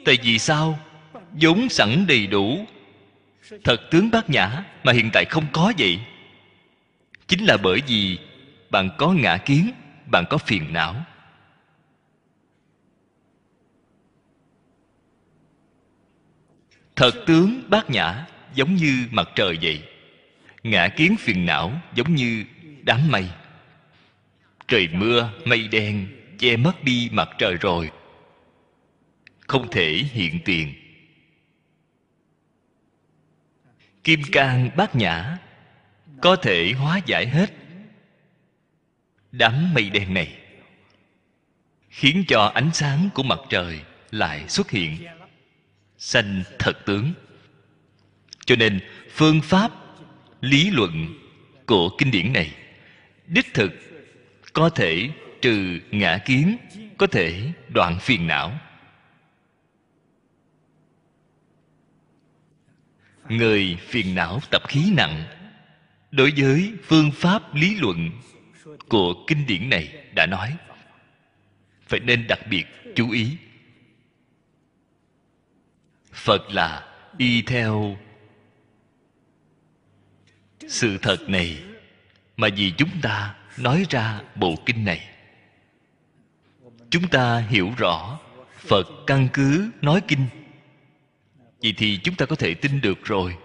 [0.05, 0.79] Tại vì sao?
[1.33, 2.67] Vốn sẵn đầy đủ.
[3.65, 6.01] Thật tướng bát nhã mà hiện tại không có vậy.
[7.29, 8.19] Chính là bởi vì
[8.71, 9.71] bạn có ngã kiến,
[10.07, 10.95] bạn có phiền não.
[16.97, 19.90] Thật tướng bát nhã giống như mặt trời vậy
[20.63, 22.45] ngã kiến phiền não giống như
[22.83, 23.29] đám mây.
[24.69, 26.07] Trời mưa, mây đen,
[26.39, 27.91] che mất đi mặt trời rồi.
[29.47, 30.75] Không thể hiện tiền.
[34.05, 35.39] Kim cang bát nhã,
[36.21, 37.51] có thể hóa giải hết
[39.33, 40.39] đám mây đen này,
[41.89, 43.81] khiến cho ánh sáng của mặt trời
[44.11, 45.07] lại xuất hiện
[45.99, 47.13] sanh thật tướng.
[48.47, 48.81] Cho nên
[49.11, 49.71] phương pháp
[50.41, 51.15] lý luận
[51.67, 52.55] của kinh điển này.
[53.27, 53.73] Đích thực,
[54.53, 55.11] có thể
[55.43, 56.57] trừ ngã kiến,
[56.99, 58.59] có thể đoạn phiền não.
[63.29, 65.25] Người phiền não tập khí nặng,
[66.11, 68.11] đối với phương pháp lý luận
[68.89, 70.57] của kinh điển này đã nói,
[71.83, 73.37] phải nên đặc biệt chú ý.
[76.13, 76.89] Phật là
[77.19, 77.99] y theo
[80.71, 81.59] sự thật này
[82.37, 85.09] mà vì chúng ta nói ra bộ kinh này.
[86.91, 88.19] Chúng ta hiểu rõ
[88.57, 90.27] phật căn cứ nói kinh.
[91.63, 93.37] Vậy thì chúng ta có thể tin được rồi.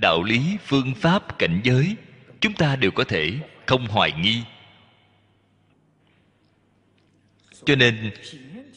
[0.00, 1.96] Đạo lý, phương pháp, cảnh giới,
[2.40, 3.32] chúng ta đều có thể
[3.66, 4.42] không hoài nghi.
[7.64, 8.10] Cho nên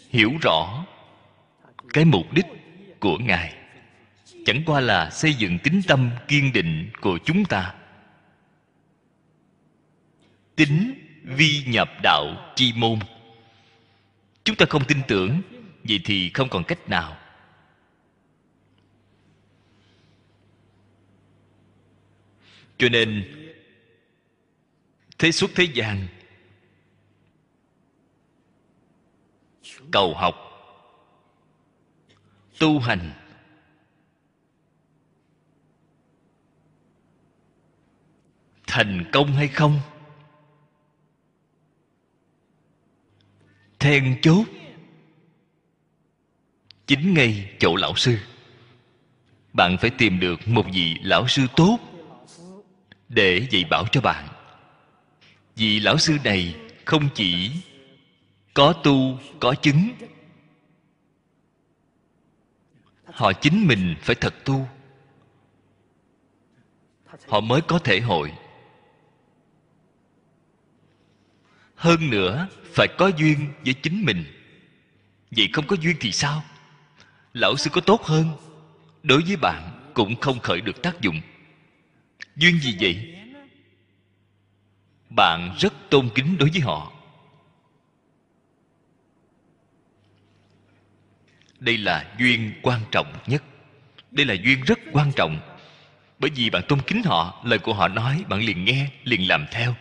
[0.09, 0.85] hiểu rõ
[1.93, 2.45] cái mục đích
[2.99, 3.58] của ngài
[4.45, 7.75] chẳng qua là xây dựng tính tâm kiên định của chúng ta.
[10.55, 10.93] Tính
[11.23, 12.99] vi nhập đạo chi môn.
[14.43, 15.41] Chúng ta không tin tưởng,
[15.83, 17.17] vậy thì không còn cách nào.
[22.77, 23.23] Cho nên,
[25.17, 26.07] thế suốt thế gian,
[29.91, 30.35] cầu học,
[32.59, 33.11] tu hành
[38.69, 39.79] thành công hay không?
[43.79, 44.45] Then chốt.
[46.87, 48.17] Chính ngay chỗ lão sư.
[49.53, 51.77] Bạn phải tìm được một vị lão sư tốt
[53.09, 54.27] để dạy bảo cho bạn.
[55.55, 56.55] Vị lão sư này
[56.85, 57.51] không chỉ
[58.53, 59.89] có tu, có chứng.
[63.05, 64.67] Họ chính mình phải thật tu.
[67.27, 68.33] Họ mới có thể hội.
[71.79, 74.23] Hơn nữa, phải có duyên với chính mình.
[75.31, 76.43] Vậy không có duyên thì sao?
[77.33, 78.31] Lão sư có tốt hơn.
[79.03, 81.21] Đối với bạn cũng không khởi được tác dụng.
[82.35, 83.15] Duyên gì vậy?
[85.09, 86.91] Bạn rất tôn kính đối với họ.
[91.59, 93.43] Đây là duyên quan trọng nhất.
[94.11, 95.39] Đây là duyên rất quan trọng.
[96.19, 99.45] Bởi vì bạn tôn kính họ, lời của họ nói, bạn liền nghe, liền làm
[99.51, 99.75] theo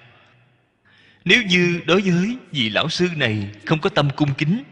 [1.25, 4.63] nếu như đối với vị lão sư này không có tâm cung kính,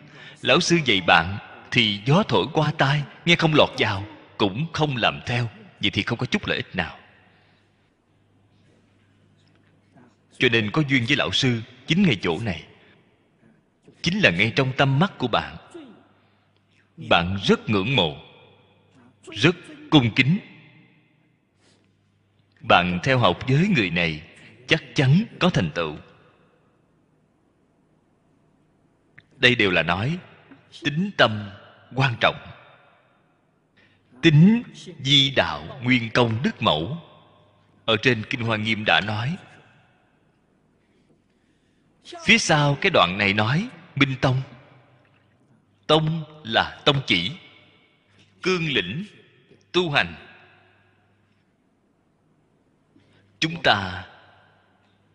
[0.43, 1.39] lão sư dạy bạn
[1.71, 4.05] thì gió thổi qua tai, nghe không lọt vào,
[4.39, 5.49] cũng không làm theo,
[5.81, 6.99] vậy thì không có chút lợi ích nào.
[10.39, 12.65] Cho nên có duyên với lão sư chính ngay chỗ này.
[14.03, 15.57] Chính là ngay trong tâm mắt của bạn.
[16.97, 18.17] Bạn rất ngưỡng mộ,
[19.33, 19.57] rất
[19.91, 20.39] cung kính.
[22.61, 24.23] Bạn theo học với người này
[24.67, 25.97] chắc chắn có thành tựu.
[29.37, 30.19] Đây đều là nói,
[30.83, 31.51] tính tâm
[31.95, 32.37] quan trọng.
[34.23, 34.63] Tính
[35.01, 36.99] di đạo nguyên công đức mẫu.
[37.85, 39.37] Ở trên kinh hoa nghiêm đã nói.
[42.25, 44.43] Phía sau cái đoạn này nói, minh tông.
[45.87, 47.33] Tông là tông chỉ,
[48.43, 49.05] cương lĩnh,
[49.73, 50.15] tu hành.
[53.39, 54.05] Chúng ta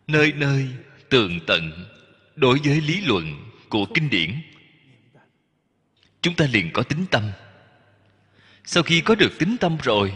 [0.07, 0.67] nơi nơi
[1.09, 1.71] tường tận
[2.35, 4.41] đối với lý luận của kinh điển.
[6.21, 7.31] Chúng ta liền có tính tâm.
[8.63, 10.15] Sau khi có được tính tâm rồi,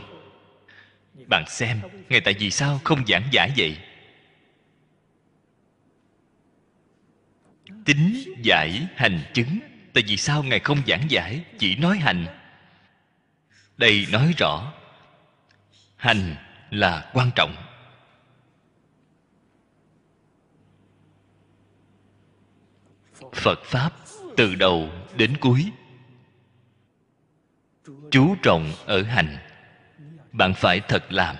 [1.30, 3.77] bạn xem ngài tại vì sao không giảng giải vậy?
[7.86, 9.60] Tính giải hành chứng.
[9.94, 12.26] Tại vì sao ngài không giảng giải, chỉ nói hành?
[13.77, 14.73] Đây nói rõ,
[15.95, 16.36] hành
[16.69, 17.64] là quan trọng.
[23.36, 23.94] Phật pháp
[24.38, 25.72] từ đầu đến cuối.
[28.12, 29.38] Chú trọng ở hành,
[30.32, 31.36] bạn phải thật làm.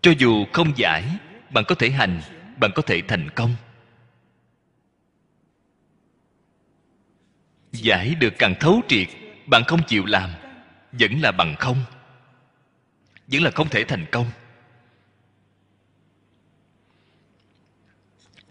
[0.00, 1.04] Cho dù không giải,
[1.50, 2.20] bạn có thể hành,
[2.60, 3.54] bạn có thể thành công.
[7.72, 9.08] Giải được càng thấu triệt,
[9.46, 10.30] bạn không chịu làm,
[10.92, 11.76] vẫn là bằng không,
[13.26, 14.30] vẫn là không thể thành công.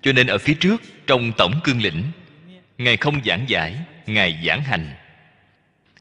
[0.06, 2.03] Cho nên ở phía trước, trong tổng cương lĩnh,
[2.77, 3.76] ngài không giảng giải,
[4.06, 4.95] ngài giảng hành.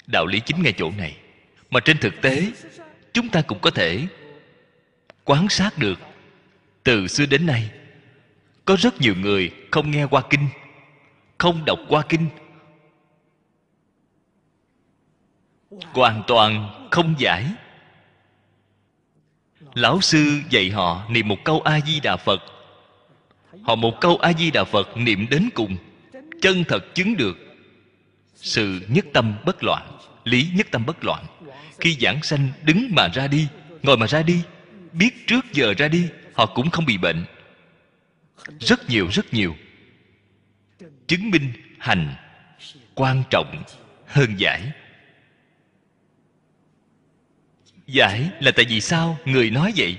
[0.07, 1.17] Đạo lý chính ngay chỗ này.
[1.71, 2.51] Mà trên thực tế,
[3.13, 4.07] chúng ta cũng có thể
[5.25, 5.99] quan sát được,
[6.83, 7.71] từ xưa đến nay,
[8.65, 10.49] có rất nhiều người không nghe qua kinh,
[11.39, 12.29] không đọc qua kinh.
[15.71, 17.47] Hoàn toàn không giải.
[19.75, 22.54] Lão sư dạy họ niệm một câu a di đà phật
[23.65, 25.77] họ một câu a di đà phật niệm đến cùng.
[26.43, 27.39] Chân thật chứng được
[28.35, 31.27] sự nhất tâm bất loạn, lý nhất tâm bất loạn.
[31.81, 33.47] Khi giảng sanh đứng mà ra đi,
[33.83, 34.43] ngồi mà ra đi,
[34.93, 37.25] biết trước giờ ra đi, họ cũng không bị bệnh.
[38.61, 39.55] Rất nhiều rất nhiều.
[41.07, 42.15] Chứng minh hành
[42.95, 43.63] quan trọng
[44.07, 44.73] hơn giải.
[47.87, 49.99] Giải là tại vì sao người nói vậy?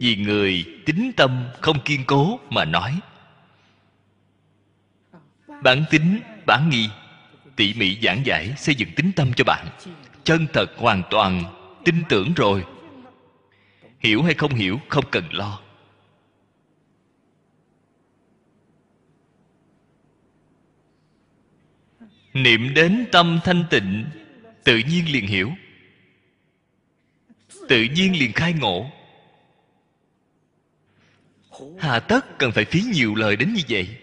[0.00, 3.00] Vì người tính tâm không kiên cố mà nói.
[5.62, 6.88] Bản tính, bản nghi,
[7.56, 9.66] tỉ mỉ giảng giải xây dựng tính tâm cho bạn.
[10.24, 11.44] Chân thật hoàn toàn
[11.84, 12.64] tin tưởng rồi.
[14.00, 15.60] Hiểu hay không hiểu, không cần lo.
[22.32, 24.04] Niệm đến tâm thanh tịnh,
[24.64, 25.50] tự nhiên liền hiểu.
[27.68, 28.90] Tự nhiên liền khai ngộ
[31.78, 33.96] hà tất cần phải phí nhiều lời đến như vậy.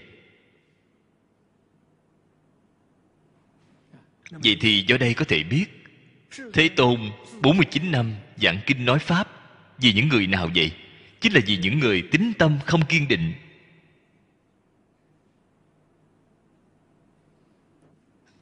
[4.31, 5.65] Vậy thì do đây có thể biết,
[6.53, 7.11] thế tôn
[7.41, 9.27] 49 năm giảng kinh nói pháp,
[9.77, 10.71] vì những người nào vậy?
[11.21, 13.33] Chính là vì những người tính tâm không kiên định.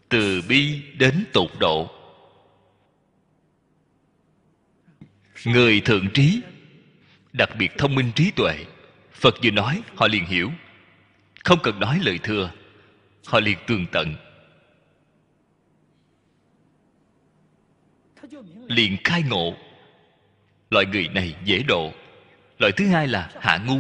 [0.09, 1.91] Từ bi đến tột độ.
[5.45, 6.41] Người thượng trí,
[7.33, 8.65] đặc biệt thông minh trí tuệ
[9.19, 10.51] phật vừa nói, họ liền hiểu.
[11.43, 12.51] Không cần nói lời thừa
[13.27, 14.15] họ liền tường tận.
[18.67, 19.53] Liền khai ngộ.
[20.69, 21.91] Loại người này dễ độ.
[22.59, 23.79] Loại thứ hai là hạ ngu.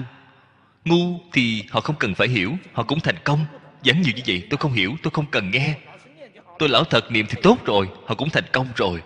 [0.85, 3.45] Ngu thì họ không cần phải hiểu, họ cũng thành công.
[3.83, 5.77] Giảng nhiều như vậy, tôi không hiểu, tôi không cần nghe.
[6.59, 9.01] Tôi lão thật niệm thì tốt rồi, họ cũng thành công rồi.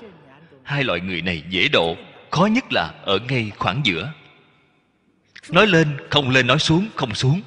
[0.63, 1.95] Hai loại người này dễ độ.
[2.31, 4.11] Khó nhất là ở ngay khoảng giữa
[5.49, 7.41] nói lên, không lên nói xuống, không xuống.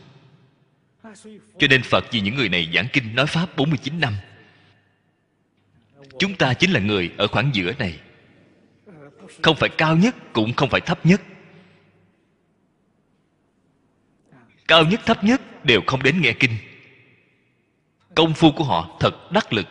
[1.59, 4.15] Cho nên Phật vì những người này giảng kinh nói Pháp 49 năm.
[6.19, 7.99] Chúng ta chính là người ở khoảng giữa này.
[9.43, 11.23] Không phải cao nhất, cũng không phải thấp nhất.
[14.69, 16.57] Cao nhất, thấp nhất đều không đến nghe kinh.
[18.15, 19.67] Công phu của họ thật đắc lực.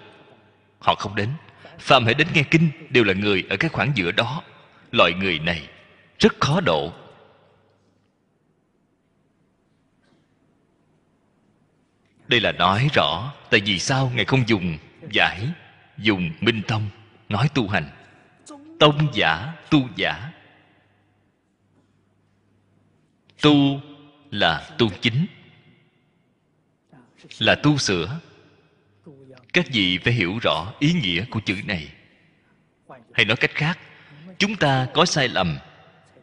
[0.80, 1.30] Họ không đến.
[1.80, 4.44] Phàm hãy đến nghe kinh Đều là người ở cái khoảng giữa đó.
[4.91, 5.70] Loại người này
[6.20, 6.94] rất khó độ.
[12.28, 14.78] Đây là nói rõ tại vì sao ngài không dùng
[15.12, 15.48] giải,
[15.98, 16.90] dùng minh tông
[17.30, 17.90] nói tu hành.
[18.80, 20.32] Tông giả, tu giả.
[23.41, 23.82] Tu
[24.32, 25.26] là tu chính,
[27.40, 28.20] là tu sửa.
[29.54, 31.88] Các vị phải hiểu rõ ý nghĩa của chữ này.
[33.14, 33.80] Hay nói cách khác,
[34.38, 35.58] chúng ta có sai lầm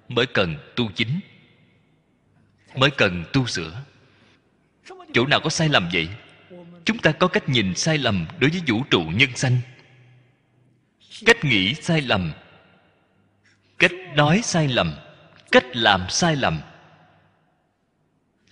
[0.09, 1.21] mới cần tu chính,
[2.77, 3.83] mới cần tu sửa
[5.13, 6.09] chỗ nào có sai lầm vậy?
[6.85, 9.59] Chúng ta có cách nhìn sai lầm đối với vũ trụ nhân sanh.
[11.27, 12.33] Cách nghĩ sai lầm.
[13.79, 14.95] Cách nói sai lầm.
[15.51, 16.61] Cách làm sai lầm.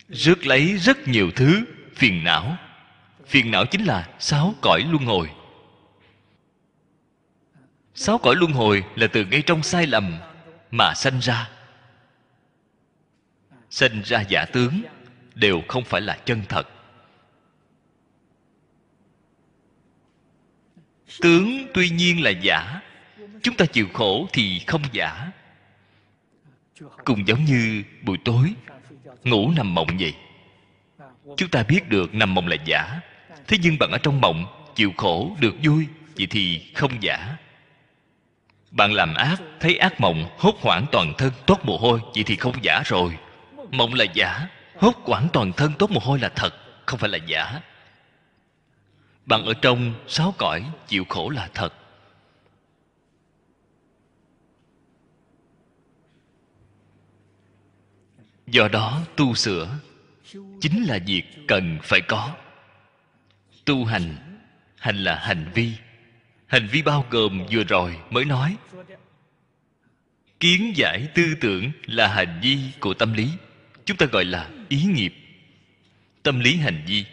[0.08, 1.64] Rước lấy rất nhiều thứ,
[1.96, 2.56] phiền não.
[3.26, 5.30] Phiền não chính là sáu cõi luân hồi.
[7.94, 10.18] Sáu cõi luân hồi là từ ngay trong sai lầm
[10.70, 11.50] mà sanh ra.
[13.70, 14.82] Sanh ra giả tướng
[15.38, 16.68] đều không phải là chân thật.
[21.20, 22.80] Tướng tuy nhiên là giả,
[23.42, 25.30] chúng ta chịu khổ thì không giả.
[27.04, 28.54] Cũng giống như buổi tối,
[29.24, 30.14] ngủ nằm mộng vậy.
[31.36, 33.00] Chúng ta biết được nằm mộng là giả,
[33.46, 35.86] thế nhưng bạn ở trong mộng, chịu khổ, được vui,
[36.16, 37.36] vậy thì không giả.
[38.70, 42.36] Bạn làm ác, thấy ác mộng, hốt hoảng toàn thân, toát mồ hôi, vậy thì
[42.36, 43.18] không giả rồi.
[43.70, 44.48] Mộng là giả
[44.78, 46.54] hốt quản toàn thân tốt mồ hôi là thật,
[46.86, 47.60] không phải là giả.
[49.26, 51.74] Bạn ở trong sáu cõi chịu khổ là thật.
[58.46, 59.68] Do đó tu sửa
[60.60, 62.34] chính là việc cần phải có.
[63.64, 64.16] Tu hành
[64.78, 65.72] hành là hành vi.
[66.46, 68.56] Hành vi bao gồm vừa rồi mới nói.
[70.40, 73.28] Kiến giải tư tưởng là hành vi của tâm lý
[73.88, 75.14] chúng ta gọi là ý nghiệp,
[76.22, 77.04] tâm lý hành vi.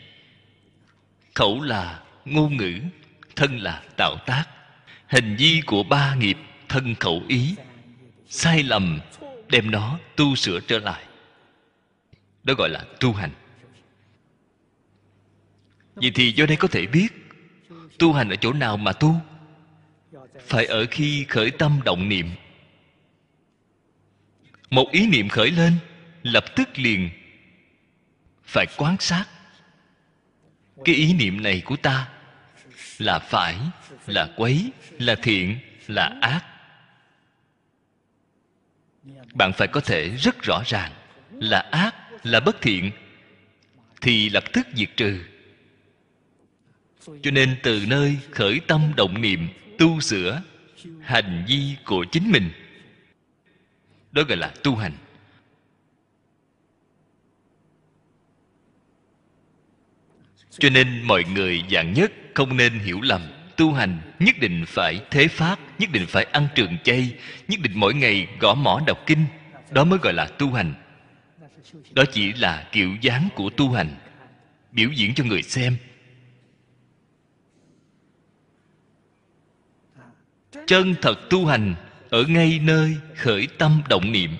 [1.33, 2.79] Khẩu là ngôn ngữ,
[3.35, 4.45] thân là tạo tác.
[5.07, 6.37] Hành vi của ba nghiệp,
[6.69, 7.55] thân khẩu ý.
[8.29, 8.99] Sai lầm,
[9.49, 11.03] đem nó tu sửa trở lại.
[12.43, 13.31] Đó gọi là tu hành.
[15.95, 17.07] Vậy thì do đây có thể biết,
[17.99, 19.15] tu hành ở chỗ nào mà tu?
[20.47, 22.29] Phải ở khi khởi tâm động niệm.
[24.69, 25.73] Một ý niệm khởi lên
[26.25, 27.09] lập tức liền.
[28.43, 29.25] Phải quan sát.
[30.85, 32.09] Cái ý niệm này của ta
[32.97, 33.55] là phải,
[34.07, 36.45] là quấy, là thiện, là ác.
[39.33, 40.91] Bạn phải có thể rất rõ ràng
[41.31, 42.91] là ác, là bất thiện,
[44.01, 45.19] thì lập tức diệt trừ.
[47.05, 49.47] Cho nên từ nơi khởi tâm động niệm,
[49.77, 50.41] tu sửa,
[51.01, 52.51] hành vi của chính mình,
[54.11, 54.93] đó gọi là tu hành.
[60.59, 63.21] Cho nên mọi người dạng nhất không nên hiểu lầm,
[63.57, 67.15] tu hành nhất định phải thế pháp nhất định phải ăn trường chay,
[67.47, 69.25] nhất định mỗi ngày gõ mỏ đọc kinh.
[69.71, 70.73] Đó mới gọi là tu hành.
[71.91, 73.95] Đó chỉ là kiểu dáng của tu hành.
[74.71, 75.77] Biểu diễn cho người xem.
[80.67, 81.75] Chân thật tu hành
[82.09, 84.31] ở ngay nơi khởi tâm động niệm.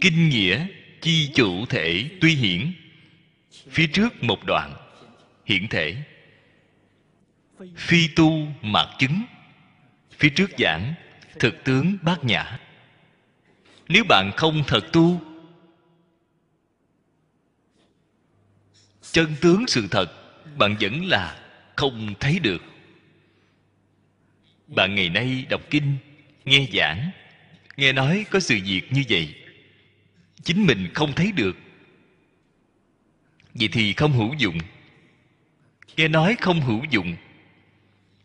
[0.00, 0.66] Kinh nghĩa
[1.00, 2.72] chi chủ thể tuy hiển,
[3.70, 4.74] phía trước một đoạn,
[5.46, 5.96] hiển thể.
[7.76, 9.22] Phi tu mạc chứng,
[10.18, 10.94] phía trước giảng,
[11.38, 12.58] thực tướng bát nhã.
[13.88, 15.20] Nếu bạn không thật tu,
[19.12, 20.06] chân tướng sự thật,
[20.58, 21.40] bạn vẫn là
[21.76, 22.62] không thấy được.
[24.66, 25.96] Bạn ngày nay đọc kinh,
[26.44, 27.10] nghe giảng,
[27.76, 29.39] nghe nói có sự việc như vậy
[30.44, 31.56] chính mình không thấy được.
[33.54, 34.58] Vậy thì không hữu dụng.
[35.96, 37.16] Nghe nói không hữu dụng.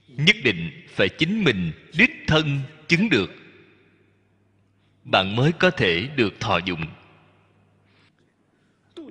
[0.08, 3.32] Nhất định phải chính mình đích thân chứng được.
[5.04, 6.86] Bạn mới có thể được thọ dụng.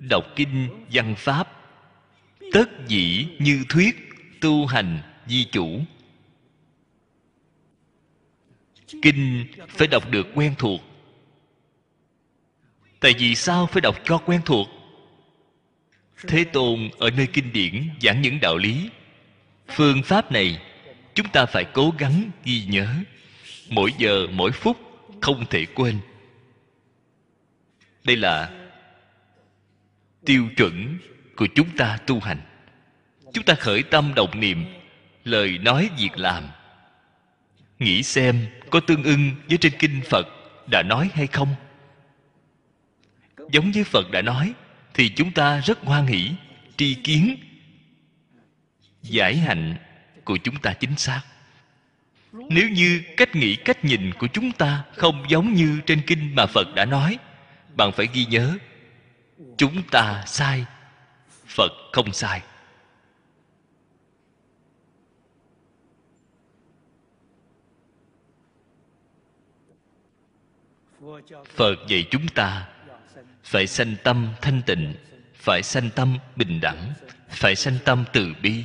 [0.00, 1.48] Đọc kinh, văn pháp,
[2.52, 4.10] tất dĩ như thuyết
[4.40, 5.80] tu hành di chủ.
[9.02, 10.80] Kinh phải đọc được quen thuộc
[13.04, 14.68] tại vì sao phải đọc cho quen thuộc?
[16.28, 18.90] Thế tôn ở nơi kinh điển giảng những đạo lý.
[19.68, 20.62] Phương pháp này
[21.14, 22.88] chúng ta phải cố gắng ghi nhớ.
[23.68, 24.76] Mỗi giờ mỗi phút
[25.20, 25.98] không thể quên.
[28.04, 28.50] Đây là
[30.26, 30.98] tiêu chuẩn
[31.36, 32.40] của chúng ta tu hành.
[33.32, 34.64] Chúng ta khởi tâm động niệm
[35.24, 36.44] lời nói việc làm.
[37.78, 40.26] Nghĩ xem có tương ưng với trên kinh phật
[40.70, 41.54] đã nói hay không
[43.50, 44.54] giống như phật đã nói,
[44.94, 46.30] thì chúng ta rất hoan hỷ,
[46.76, 47.36] tri kiến,
[49.02, 49.76] giải hạnh
[50.24, 51.20] của chúng ta chính xác.
[52.32, 56.46] Nếu như cách nghĩ, cách nhìn của chúng ta không giống như trên kinh mà
[56.46, 57.18] phật đã nói,
[57.76, 58.58] bạn phải ghi nhớ,
[59.56, 60.64] chúng ta sai,
[61.46, 62.42] phật không sai.
[71.56, 72.68] Phật dạy chúng ta
[73.44, 74.94] phải sanh tâm thanh tịnh,
[75.34, 76.92] phải sanh tâm bình đẳng,
[77.28, 78.64] phải sanh tâm từ bi.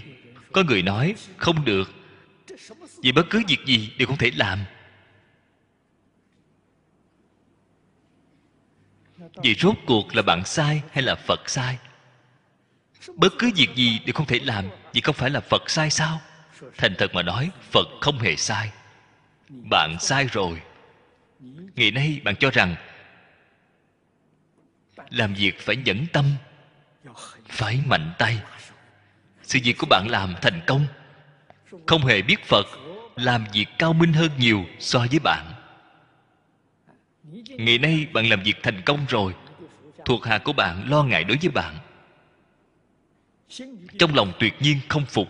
[0.51, 1.91] Có người nói, không được.
[3.03, 4.59] Vì bất cứ việc gì đều không thể làm.
[9.43, 11.77] Vì rốt cuộc là bạn sai hay là phật sai?
[13.15, 16.21] Bất cứ việc gì đều không thể làm, vì không phải là phật sai sao?
[16.77, 18.71] Thành thật mà nói, phật không hề sai.
[19.49, 20.61] Bạn sai rồi.
[21.75, 22.75] Ngày nay bạn cho rằng
[25.09, 26.25] làm việc phải nhẫn tâm,
[27.47, 28.41] phải mạnh tay.
[29.43, 30.85] Sự việc của bạn làm thành công.
[31.87, 32.65] Không hề biết phật
[33.15, 35.53] làm việc cao minh hơn nhiều so với bạn.
[37.49, 39.35] Ngày nay bạn làm việc thành công rồi.
[40.05, 41.77] Thuộc hạ của bạn lo ngại đối với bạn.
[43.99, 45.27] Trong lòng tuyệt nhiên không phục.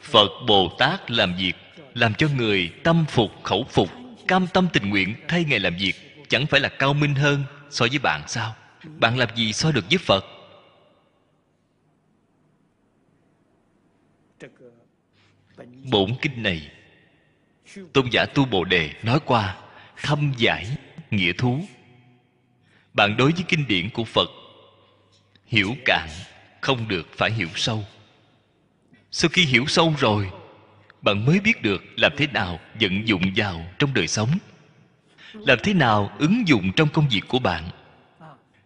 [0.00, 1.52] Phật bồ tát làm việc
[1.94, 3.90] làm cho người tâm phục, khẩu phục,
[4.28, 7.86] cam tâm tình nguyện thay ngày làm việc, chẳng phải là cao minh hơn so
[7.90, 8.54] với bạn sao?
[8.84, 10.24] Bạn làm gì so được với phật?
[15.90, 16.70] Bổn kinh này,
[17.92, 19.56] tôn giả tu bồ đề nói qua,
[20.02, 20.76] thâm giải
[21.10, 21.60] nghĩa thú.
[22.92, 24.28] Bạn đối với kinh điển của phật,
[25.46, 26.08] hiểu cạn,
[26.60, 27.84] không được phải hiểu sâu.
[29.10, 30.30] Sau khi hiểu sâu rồi
[31.04, 34.30] bạn mới biết được làm thế nào vận dụng vào trong đời sống.
[35.32, 37.70] Làm thế nào ứng dụng trong công việc của bạn.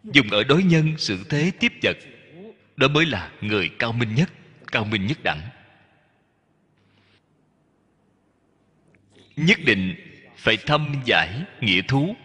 [0.04, 1.96] Dùng ở đối nhân sự thế, tiếp vật.
[2.76, 4.30] Đó mới là người cao minh nhất,
[4.72, 5.40] cao minh nhất đẳng.
[9.36, 9.94] Nhất định
[10.36, 12.16] phải thâm giải nghĩa thú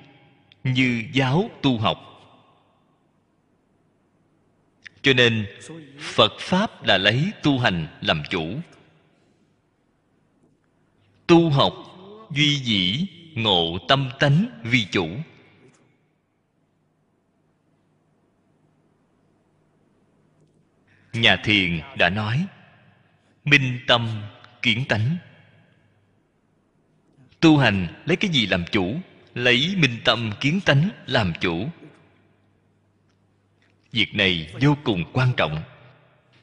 [0.63, 2.09] như giáo tu học.
[5.01, 5.45] Cho nên,
[5.99, 8.59] phật pháp là lấy tu hành làm chủ
[11.27, 11.73] tu học,
[12.31, 15.07] duy dĩ ngộ tâm tánh vi chủ.
[21.13, 22.45] Nhà thiền đã nói,
[23.45, 24.21] minh tâm
[24.61, 25.17] kiến tánh.
[27.39, 28.99] Tu hành lấy cái gì làm chủ?
[29.33, 31.69] Lấy minh tâm kiến tánh làm chủ.
[33.91, 35.63] Việc này vô cùng quan trọng.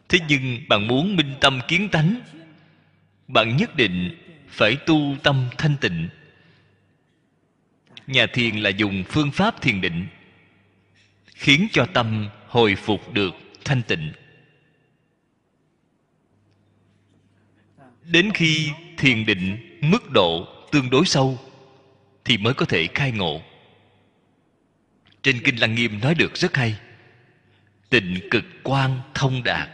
[0.08, 2.20] Thế nhưng bạn muốn minh tâm kiến tánh,
[3.28, 4.19] bạn nhất định
[4.50, 6.08] phải tu tâm thanh tịnh.
[8.06, 10.06] Nhà thiền là dùng phương pháp thiền định,
[11.26, 14.12] khiến cho tâm hồi phục được thanh tịnh.
[18.04, 21.38] Đến khi thiền định mức độ tương đối sâu,
[22.24, 23.42] thì mới có thể khai ngộ.
[25.22, 26.76] Trên kinh lăng nghiêm nói được rất hay,
[27.90, 29.68] tịnh cực quan thông đạt.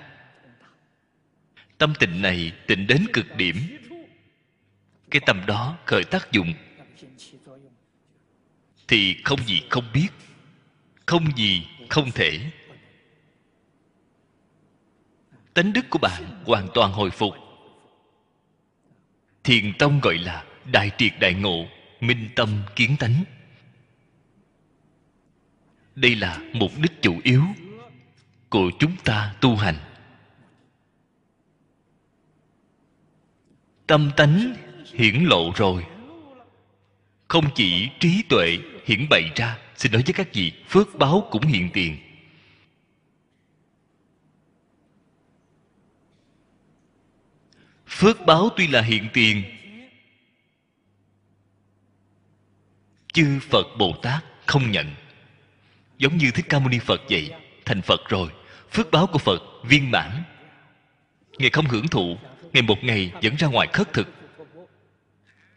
[1.79, 3.57] Tâm tịnh này tịnh đến cực điểm
[5.11, 6.53] cái tâm đó khởi tác dụng.
[8.89, 10.09] Thì không gì không biết,
[11.07, 12.51] không gì không thể.
[15.55, 17.35] Tánh đức của bạn hoàn toàn hồi phục.
[19.45, 21.67] Thiền tông gọi là đại triệt đại ngộ,
[22.01, 23.25] minh tâm kiến tánh.
[25.95, 27.43] Đây là mục đích chủ yếu
[28.51, 29.77] của chúng ta tu hành.
[33.87, 34.55] Tâm tánh
[34.95, 35.87] hiển lộ rồi.
[37.29, 41.47] Không chỉ trí tuệ hiển bày ra, xin nói với các vị, phước báo cũng
[41.47, 41.97] hiện tiền.
[47.87, 49.43] Phước báo tuy là hiện tiền,
[53.13, 54.95] chư phật bồ tát không nhận.
[55.99, 57.33] Giống như thích ca mâu ni phật vậy,
[57.65, 58.31] thành phật rồi,
[58.71, 60.23] phước báo của phật viên mãn.
[61.39, 62.17] Ngài không hưởng thụ
[62.53, 64.09] ngày một ngày dẫn ra ngoài khất thực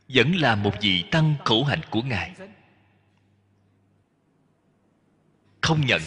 [0.10, 2.36] vẫn là một vị tăng khổ hạnh của ngài.
[5.62, 6.02] Không nhận.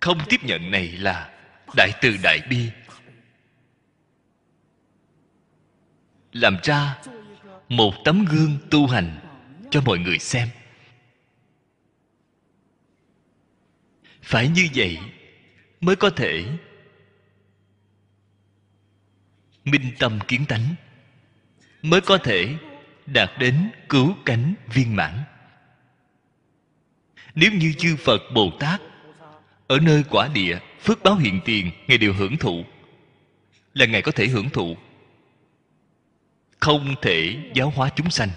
[0.00, 1.34] Không tiếp nhận này là
[1.76, 2.70] đại từ đại bi.
[6.32, 6.98] Làm ra
[7.68, 9.20] một tấm gương tu hành
[9.70, 10.48] cho mọi người xem.
[14.22, 14.98] Phải như vậy
[15.80, 16.44] mới có thể
[19.64, 20.74] minh tâm kiến tánh,
[21.82, 22.54] mới có thể
[23.06, 25.18] đạt đến cứu cánh viên mãn.
[27.34, 28.80] Nếu như chư phật bồ tát
[29.66, 32.64] ở nơi quả địa phước báo hiện tiền, ngài đều hưởng thụ,
[33.74, 34.76] là ngài có thể hưởng thụ.
[36.60, 38.28] Không thể giáo hóa chúng sanh.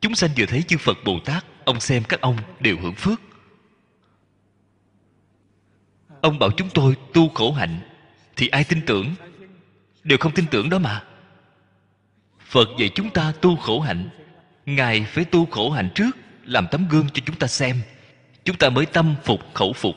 [0.00, 3.20] Chúng sanh vừa thấy chư phật bồ tát, ông xem các ông đều hưởng phước.
[6.20, 7.80] Ông bảo chúng tôi tu khổ hạnh,
[8.36, 9.14] thì ai tin tưởng
[10.04, 11.04] đều không tin tưởng đó mà.
[12.38, 14.08] Phật dạy chúng ta tu khổ hạnh.
[14.66, 16.10] Ngài phải tu khổ hạnh trước,
[16.44, 17.82] làm tấm gương cho chúng ta xem.
[18.44, 19.94] Chúng ta mới tâm phục khẩu phục.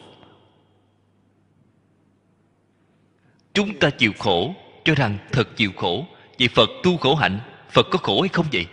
[3.53, 4.55] Chúng ta chịu khổ,
[4.85, 6.05] cho rằng thật chịu khổ.
[6.39, 7.39] Vậy phật tu khổ hạnh,
[7.69, 8.67] phật có khổ hay không vậy?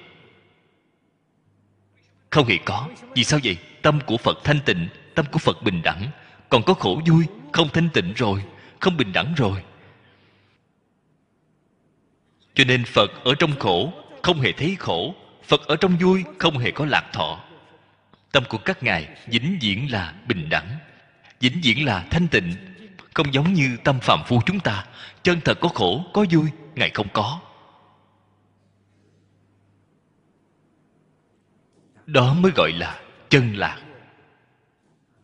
[2.31, 2.89] Không hề có.
[3.15, 3.56] Vì sao vậy?
[3.82, 6.11] Tâm của phật thanh tịnh, tâm của phật bình đẳng.
[6.48, 8.44] Còn có khổ vui, không thanh tịnh rồi,
[8.81, 9.62] không bình đẳng rồi
[12.55, 15.14] cho nên phật ở trong khổ không hề thấy khổ,
[15.44, 17.40] phật ở trong vui không hề có lạc thọ.
[18.32, 20.76] Tâm của các ngài vĩnh viễn là bình đẳng,
[21.40, 22.55] vĩnh viễn là thanh tịnh,
[23.14, 24.86] không giống như tâm phàm phu chúng ta.
[25.22, 27.40] Chân thật có khổ, có vui, ngài không có.
[32.06, 33.82] Đó mới gọi là chân lạc.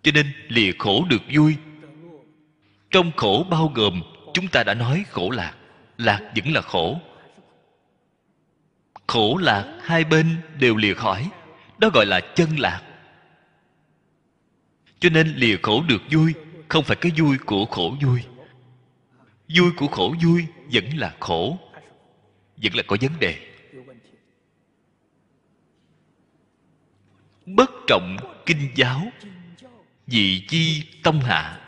[0.02, 1.57] Cho nên lìa khổ được vui.
[2.90, 4.02] Trong khổ bao gồm,
[4.35, 5.55] chúng ta đã nói khổ lạc.
[5.98, 7.01] Lạc vẫn là khổ
[9.11, 11.31] khổ lạc hai bên đều lìa khỏi.
[11.78, 12.82] Đó gọi là chân lạc.
[15.01, 16.35] Cho nên lìa khổ được vui
[16.69, 18.23] không phải cái vui của khổ vui.
[19.57, 21.59] Vui của khổ vui vẫn là khổ,
[22.57, 23.39] vẫn là có vấn đề.
[27.47, 28.16] Bất trọng
[28.47, 29.03] kinh giáo,
[30.07, 31.61] vị chi tông hạ.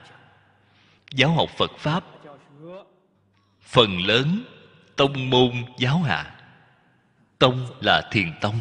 [1.10, 2.04] Giáo học phật pháp,
[3.60, 4.44] phần lớn
[4.96, 6.41] tông môn giáo hạ
[7.42, 8.60] tông là thiền tông.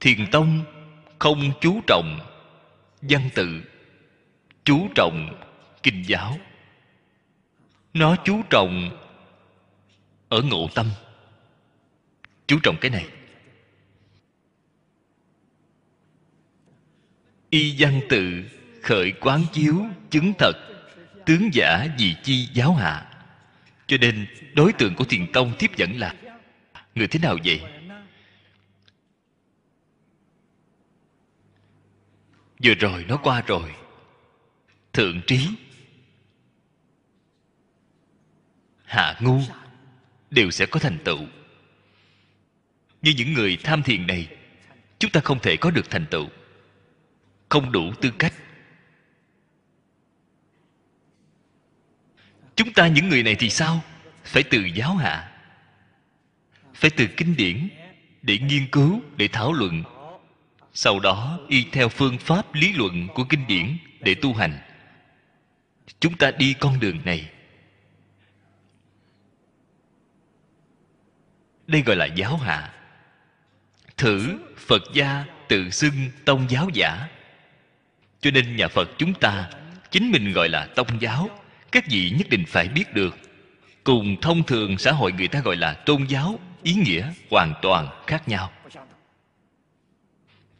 [0.00, 0.64] Thiền tông
[1.18, 2.20] không chú trọng
[3.02, 3.62] văn tự,
[4.64, 5.44] chú trọng
[5.82, 6.38] kinh giáo.
[7.94, 8.90] Nó chú trọng
[10.28, 10.90] ở ngộ tâm.
[12.46, 13.06] Chú trọng cái này.
[17.50, 18.44] Y văn tự
[18.82, 20.52] khởi quán chiếu chứng thật
[21.26, 23.10] tướng giả vì chi giáo hạ.
[23.86, 26.14] Cho nên đối tượng của thiền tông tiếp dẫn là
[26.94, 27.62] người thế nào vậy?
[32.64, 33.74] Vừa rồi nó qua rồi.
[34.92, 35.48] Thượng trí.
[38.84, 39.40] Hạ ngu.
[40.30, 41.18] Đều sẽ có thành tựu.
[43.02, 44.28] Như những người tham thiền này,
[44.98, 46.28] chúng ta không thể có được thành tựu.
[47.48, 48.34] Không đủ tư cách.
[52.56, 53.84] Chúng ta những người này thì sao?
[54.24, 55.33] Phải từ giáo hạ
[56.84, 57.68] phải từ kinh điển
[58.22, 59.82] để nghiên cứu, để thảo luận.
[60.72, 64.58] Sau đó, y theo phương pháp lý luận của kinh điển để tu hành.
[66.00, 67.30] Chúng ta đi con đường này.
[71.66, 72.72] Đây gọi là giáo hạ.
[73.96, 77.08] Thử phật gia tự xưng tông giáo giả.
[78.20, 79.50] Cho nên nhà phật chúng ta,
[79.90, 81.30] chính mình gọi là tông giáo,
[81.72, 83.18] các vị nhất định phải biết được.
[83.84, 87.88] Cùng thông thường xã hội người ta gọi là tôn giáo ý nghĩa hoàn toàn
[88.06, 88.50] khác nhau.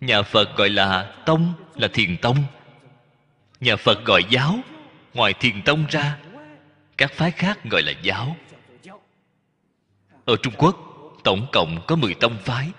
[0.01, 2.37] Nhà phật gọi là tông là thiền tông.
[3.61, 4.59] Nhà phật gọi giáo,
[5.15, 6.19] ngoài thiền tông ra,
[6.97, 8.37] các phái khác gọi là giáo.
[10.25, 10.77] Ở trung quốc,
[11.25, 12.71] tổng cộng có 10 tông phái.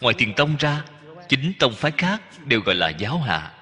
[0.00, 0.84] Ngoài thiền tông ra
[1.28, 3.54] chính tông phái khác đều gọi là giáo hạ.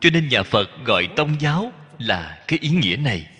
[0.00, 3.33] Cho nên nhà phật gọi tông giáo là cái ý nghĩa này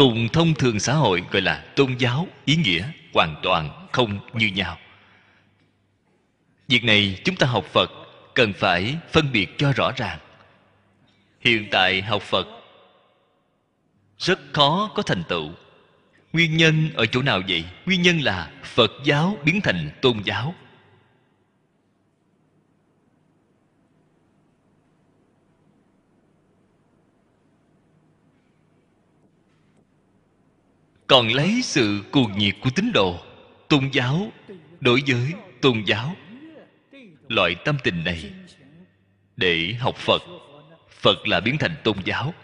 [0.00, 4.46] cùng thông thường xã hội gọi là tôn giáo, ý nghĩa hoàn toàn không như
[4.46, 4.78] nhau.
[6.68, 7.90] Việc này chúng ta học phật
[8.34, 10.18] cần phải phân biệt cho rõ ràng.
[11.40, 12.46] Hiện tại học phật
[14.18, 15.50] rất khó có thành tựu.
[16.32, 17.64] Nguyên nhân ở chỗ nào vậy?
[17.86, 20.54] Nguyên nhân là phật giáo biến thành tôn giáo.
[31.10, 33.18] Còn lấy sự cuồng nhiệt của tín đồ,
[33.68, 34.32] tôn giáo
[34.80, 36.16] đối với tôn giáo.
[37.28, 38.32] Loại tâm tình này
[39.36, 40.22] để học phật
[40.90, 42.34] phật là biến thành tôn giáo.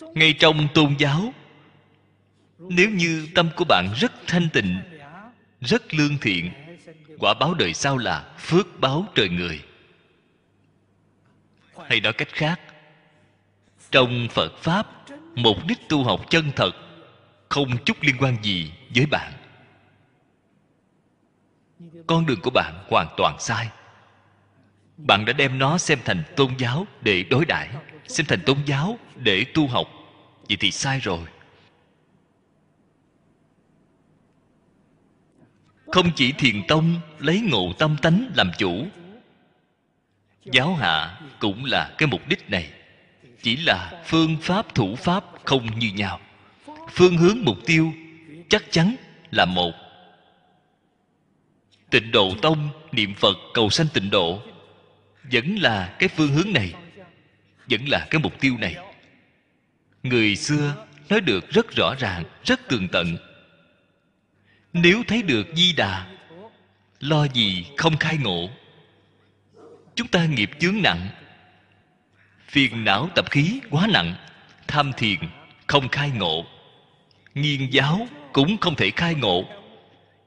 [0.00, 1.34] Ngay trong tôn giáo,
[2.58, 4.80] nếu như tâm của bạn rất thanh tịnh,
[5.60, 6.52] rất lương thiện,
[7.18, 9.60] quả báo đời sau là phước báo trời người.
[11.88, 12.60] Hay nói cách khác
[13.92, 14.86] trong phật pháp,
[15.34, 16.72] mục đích tu học chân thật,
[17.48, 19.32] không chút liên quan gì với bạn.
[22.06, 23.68] Con đường của bạn hoàn toàn sai.
[24.96, 27.68] Bạn đã đem nó xem thành tôn giáo để đối đãi,
[28.06, 29.86] xem thành tôn giáo để tu học.
[30.48, 31.20] Vậy thì sai rồi.
[35.86, 38.86] Không chỉ thiền tông lấy ngộ tâm tánh làm chủ,
[40.44, 42.81] giáo hạ cũng là cái mục đích này
[43.42, 46.20] chỉ là phương pháp thủ pháp không như nhau.
[46.90, 47.92] Phương hướng mục tiêu
[48.48, 48.96] chắc chắn
[49.30, 49.72] là một.
[51.90, 54.42] Tịnh độ tông, niệm phật cầu sanh tịnh độ
[55.32, 56.74] vẫn là cái phương hướng này,
[57.70, 58.76] vẫn là cái mục tiêu này.
[60.02, 63.16] Người xưa nói được rất rõ ràng, rất tường tận.
[64.72, 66.06] Nếu thấy được di đà,
[67.00, 68.48] lo gì không khai ngộ?
[69.94, 71.08] Chúng ta nghiệp chướng nặng
[72.52, 74.14] phiền não tập khí quá nặng,
[74.68, 75.18] tham thiền
[75.66, 76.44] không khai ngộ.
[77.34, 79.44] Nghiên giáo cũng không thể khai ngộ.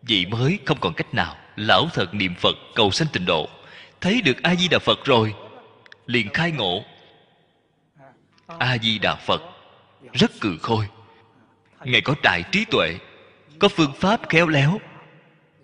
[0.01, 3.49] Vậy mới không còn cách nào lão thật niệm phật cầu sanh tịnh độ.
[4.01, 5.33] Thấy được a di đà phật rồi,
[6.05, 6.83] liền khai ngộ.
[8.59, 9.41] A di đà phật
[10.13, 10.87] rất cừ khôi.
[11.83, 12.97] Ngài có đại trí tuệ,
[13.59, 14.79] có phương pháp khéo léo.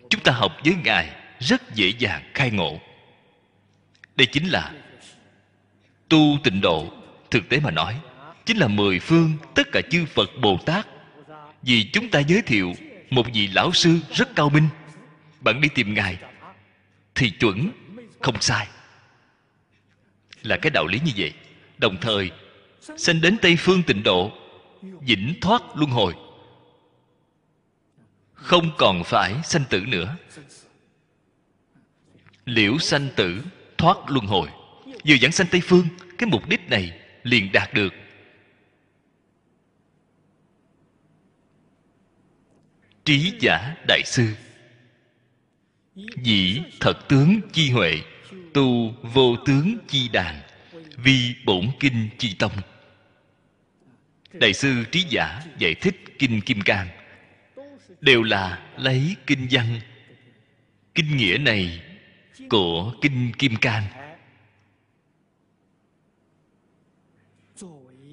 [0.10, 1.10] Chúng ta học với ngài
[1.40, 2.80] rất dễ dàng khai ngộ.
[4.16, 4.72] Đây chính là
[6.12, 6.92] tu tịnh độ.
[7.32, 8.00] Thực tế mà nói,
[8.46, 10.88] chính là mười phương, tất cả chư phật bồ tát.
[11.62, 12.74] Vì chúng ta giới thiệu
[13.10, 14.68] một vị lão sư rất cao minh.
[15.40, 16.18] Bạn đi tìm ngài
[17.16, 17.72] thì chuẩn
[18.22, 18.68] không sai.
[20.44, 21.34] Là cái đạo lý như vậy.
[21.78, 22.32] Đồng thời,
[22.98, 24.32] sanh đến tây phương tịnh độ,
[24.82, 26.14] vĩnh thoát luân hồi.
[28.34, 30.16] Không còn phải sanh tử nữa.
[32.46, 33.42] Liễu sanh tử
[33.78, 34.48] thoát luân hồi
[35.08, 35.88] vừa giảng sanh tây phương,
[36.18, 37.94] cái mục đích này liền đạt được.
[43.06, 44.28] Trí giả đại sư.
[46.24, 48.02] Dĩ thật tướng chi huệ,
[48.54, 50.42] tu vô tướng chi đàn,
[50.98, 52.52] vi bổn kinh chi tông.
[54.34, 56.88] Đại sư trí giả giải thích kinh kim cang.
[58.02, 59.80] Đều là lấy kinh văn.
[60.96, 61.82] Kinh nghĩa này
[62.50, 63.84] của kinh kim cang.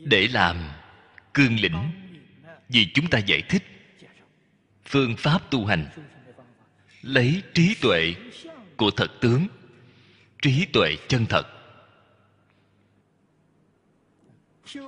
[0.04, 0.56] Để làm
[1.34, 1.90] cương lĩnh
[2.68, 3.64] vì chúng ta giải thích.
[4.84, 5.86] Phương pháp tu hành,
[7.02, 8.14] lấy trí tuệ
[8.76, 9.46] của thật tướng,
[10.42, 11.46] trí tuệ chân thật.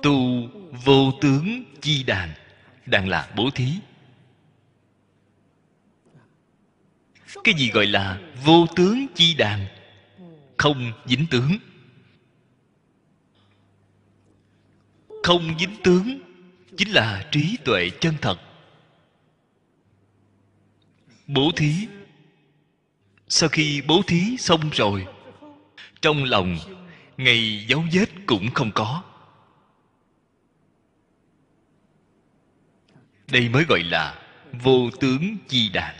[0.03, 0.49] Tu
[0.85, 2.33] vô tướng chi đàn
[2.85, 3.73] đàn là bố thí.
[7.43, 9.67] Cái gì gọi là vô tướng chi đàn?
[10.57, 11.57] Không dính tướng.
[15.23, 16.19] Không dính tướng,
[16.77, 18.39] chính là trí tuệ chân thật.
[21.27, 21.87] Bố thí,
[23.27, 25.05] sau khi bố thí xong rồi,
[26.01, 26.57] trong lòng
[27.17, 29.03] ngày dấu vết cũng không có.
[33.31, 34.21] Đây mới gọi là
[34.51, 35.95] vô tướng chi đàn.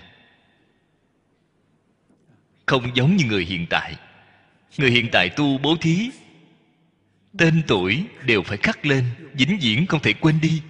[2.66, 3.96] Không giống như người hiện tại.
[4.78, 6.10] Người hiện tại tu bố thí
[7.38, 9.04] tên tuổi đều phải khắc lên,
[9.34, 10.62] vĩnh viễn không thể quên đi.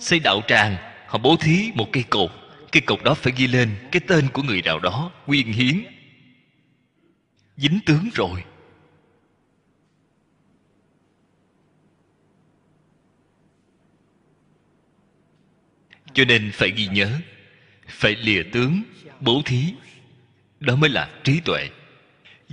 [0.00, 2.30] Xây đạo tràng, họ bố thí một cây cột.
[2.72, 5.84] Cây cột đó phải ghi lên cái tên của người nào đó quyên hiến.
[7.56, 8.44] Dính tướng rồi.
[16.12, 17.18] Cho nên phải ghi nhớ,
[17.88, 18.82] phải lìa tướng,
[19.20, 19.74] bố thí.
[20.60, 21.70] Đó mới là trí tuệ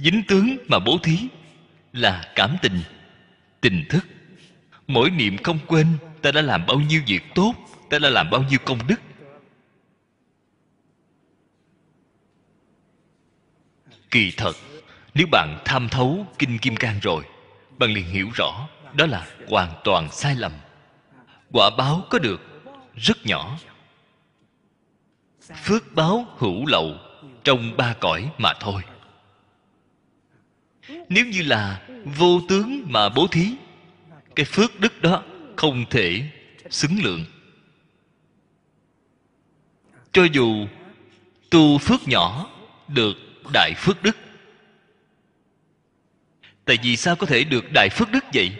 [0.04, 1.18] dính tướng mà bố thí
[1.94, 2.80] là cảm tình
[3.62, 4.06] tình thức.
[4.88, 5.88] Mỗi niệm không quên,
[6.22, 7.54] ta đã làm bao nhiêu việc tốt,
[7.90, 9.02] ta đã làm bao nhiêu công đức.
[14.12, 14.54] Kỳ thật,
[15.14, 17.24] nếu bạn tham thấu kinh kim cang rồi,
[17.78, 20.52] bạn liền hiểu rõ đó là hoàn toàn sai lầm.
[21.52, 22.42] Quả báo có được
[22.96, 23.58] rất nhỏ.
[25.64, 26.96] Phước báo hữu lậu
[27.44, 28.82] trong ba cõi mà thôi
[31.10, 33.56] nếu như là vô tướng mà bố thí,
[34.36, 35.24] cái phước đức đó
[35.56, 36.24] không thể
[36.70, 37.26] xứng lượng.
[40.12, 40.68] Cho dù
[41.50, 42.50] tu phước nhỏ
[42.88, 43.16] được
[43.54, 44.18] đại phước đức.
[46.66, 48.52] Tại vì sao có thể được đại phước đức vậy?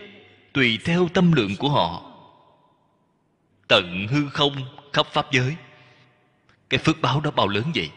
[0.54, 2.12] Tùy theo tâm lượng của họ.
[3.68, 4.56] Tận hư không
[4.94, 5.56] khắp pháp giới,
[6.70, 7.90] cái phước báo đó bao lớn vậy?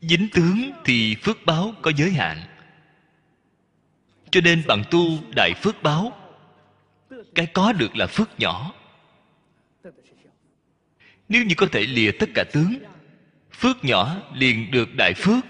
[0.00, 2.42] Dính tướng thì phước báo có giới hạn
[4.34, 6.12] cho nên bằng tu đại phước báo.
[7.34, 8.74] Cái có được là phước nhỏ.
[11.28, 12.78] Nếu như có thể lìa tất cả tướng,
[13.52, 15.44] phước nhỏ liền được đại phước.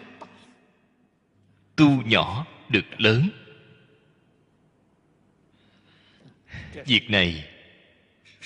[1.76, 3.28] Tu nhỏ được lớn.
[6.86, 7.44] Việc này,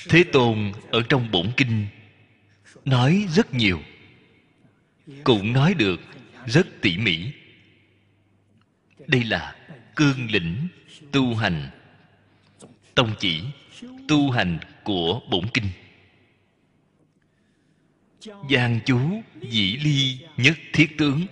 [0.09, 1.87] thế tôn ở trong bổn kinh
[2.85, 3.81] nói rất nhiều.
[5.25, 6.01] Cũng nói được
[6.47, 7.33] rất tỉ mỉ.
[9.07, 9.58] Đây là
[9.99, 10.69] cương lĩnh
[11.13, 11.71] tu hành.
[12.95, 13.43] Tông chỉ,
[14.09, 15.69] tu hành của bổn kinh.
[18.51, 21.27] Giang chú dĩ ly nhất thiết tướng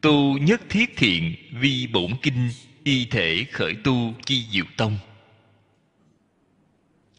[0.00, 2.50] Tu nhất thiết thiện vi bổn kinh,
[2.84, 4.98] Y thể khởi tu chi diệu tông.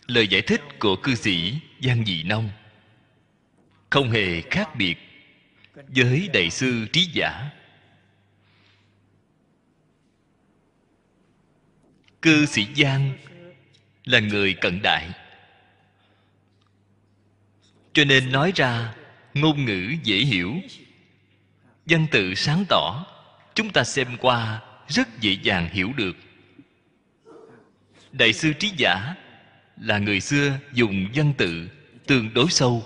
[0.08, 2.50] Lời giải thích của cư sĩ Giang Dị Nông.
[3.90, 4.98] Không hề khác biệt
[5.88, 7.50] với đại sư trí giả.
[12.24, 13.14] Cư sĩ giang
[14.06, 15.10] là người cận đại.
[17.94, 18.94] Cho nên nói ra
[19.34, 20.54] ngôn ngữ dễ hiểu.
[21.86, 23.06] Văn tự sáng tỏ,
[23.56, 26.16] chúng ta xem qua rất dễ dàng hiểu được.
[28.12, 29.16] Đại sư trí giả
[29.82, 31.70] là người xưa dùng văn tự
[32.08, 32.86] tương đối sâu,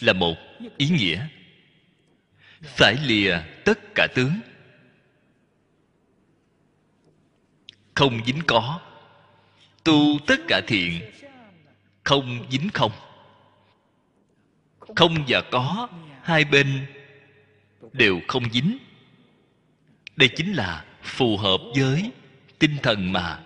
[0.00, 0.36] là một
[0.76, 1.26] ý nghĩa.
[2.62, 4.40] Phải lìa tất cả tướng.
[7.94, 8.80] Không dính có.
[9.84, 11.00] Tu tất cả thiện,
[12.04, 12.92] không dính không.
[14.96, 15.88] Không và có,
[16.22, 16.86] hai bên
[17.92, 18.78] đều không dính.
[20.16, 22.10] Đây chính là phù hợp với
[22.58, 23.40] tinh thần mà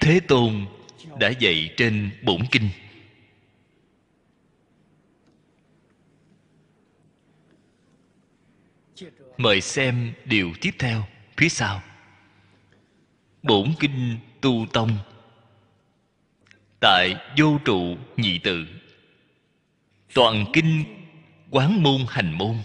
[0.00, 0.66] thế tôn
[1.18, 2.68] đã dạy trên bổn kinh.
[9.40, 11.06] Mời xem điều tiếp theo,
[11.36, 11.82] phía sau.
[13.42, 14.98] Bổn kinh tu tông.
[16.80, 18.66] Tại vô trụ nhị tự.
[20.14, 20.84] Toàn kinh
[21.50, 22.56] quán môn hành môn.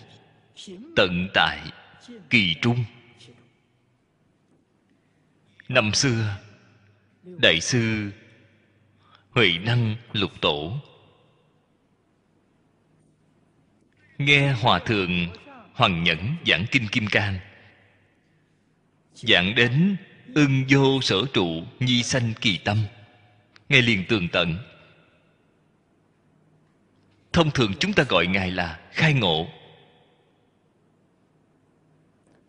[0.96, 1.60] Tận tại
[2.30, 2.84] kỳ trung.
[5.70, 6.38] Năm xưa,
[7.24, 8.12] đại sư
[9.30, 10.74] huệ năng lục tổ.
[14.18, 15.28] Nghe hòa thượng
[15.76, 17.40] hoàng nhẫn giảng kinh kim cang.
[19.14, 19.96] Giảng đến
[20.36, 22.78] ưng vô sở trụ nhi sanh kỳ tâm.
[23.70, 24.58] Ngài liền tường tận.
[27.34, 29.48] Thông thường chúng ta gọi ngài là khai ngộ.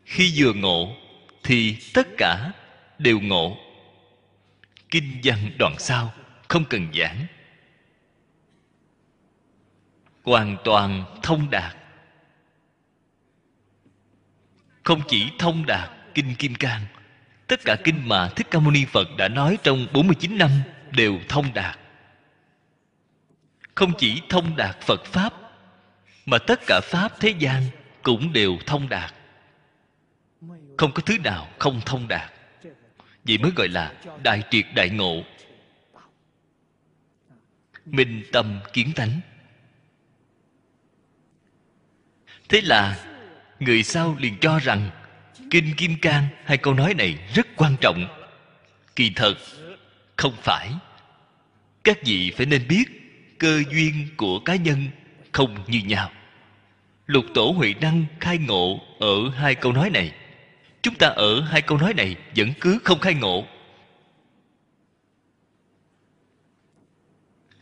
[0.04, 0.96] Khi vừa ngộ,
[1.42, 2.52] thì tất cả
[2.98, 3.56] đều ngộ.
[4.90, 6.12] Kinh văn đoạn sau,
[6.48, 7.26] không cần giảng.
[10.22, 11.76] Hoàn toàn thông đạt
[14.86, 16.86] không chỉ thông đạt kinh kim cang,
[17.46, 20.50] tất cả kinh mà thích ca mâu ni phật đã nói trong 49 năm
[20.90, 21.78] đều thông đạt.
[23.74, 25.34] Không chỉ thông đạt phật pháp,
[26.26, 27.62] mà tất cả pháp thế gian
[28.02, 29.14] cũng đều thông đạt.
[30.76, 32.32] Không có thứ nào không thông đạt.
[33.24, 33.92] Vậy mới gọi là
[34.22, 35.22] đại triệt đại ngộ.
[37.84, 39.20] Minh tâm kiến tánh.
[42.48, 43.15] Thế là
[43.60, 44.90] người sau liền cho rằng,
[45.50, 48.08] kinh kim cang hai câu nói này rất quan trọng.
[48.96, 49.34] Kỳ thật,
[50.16, 50.70] không phải.
[51.84, 52.84] Các vị phải nên biết,
[53.38, 54.84] cơ duyên của cá nhân
[55.32, 56.10] không như nhau.
[57.06, 60.12] Lục tổ huệ năng khai ngộ ở hai câu nói này.
[60.82, 63.46] Chúng ta ở hai câu nói này vẫn cứ không khai ngộ.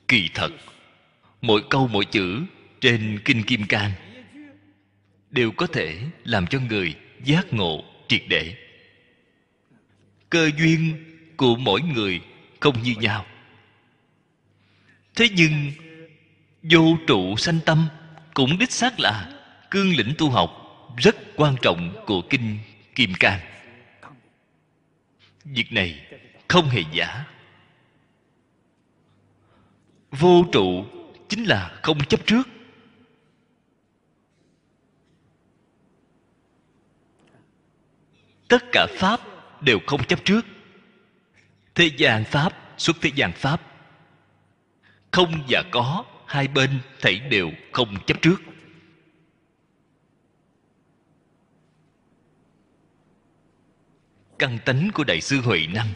[0.09, 0.51] Kỳ thật,
[1.43, 2.43] mỗi câu mỗi chữ
[2.81, 3.91] trên kinh kim cang
[5.35, 6.95] đều có thể làm cho người
[7.25, 8.55] giác ngộ triệt để.
[10.31, 11.05] Cơ duyên
[11.37, 12.21] của mỗi người
[12.61, 13.27] không như nhau.
[15.15, 15.73] Thế nhưng,
[16.63, 17.89] vô trụ sanh tâm
[18.35, 19.41] cũng đích xác là
[19.71, 20.51] cương lĩnh tu học
[20.97, 22.59] rất quan trọng của kinh
[22.95, 23.41] kim cang.
[25.45, 26.07] Việc này
[26.49, 27.25] không hề giả.
[30.11, 30.85] Vô trụ
[31.29, 32.49] chính là không chấp trước.
[38.49, 39.21] Tất cả pháp
[39.61, 40.47] đều không chấp trước.
[41.75, 43.61] Thế gian pháp xuất thế gian pháp.
[45.11, 48.43] Không và có, hai bên thảy đều không chấp trước.
[54.39, 55.89] Căn tánh của đại sư huệ năng,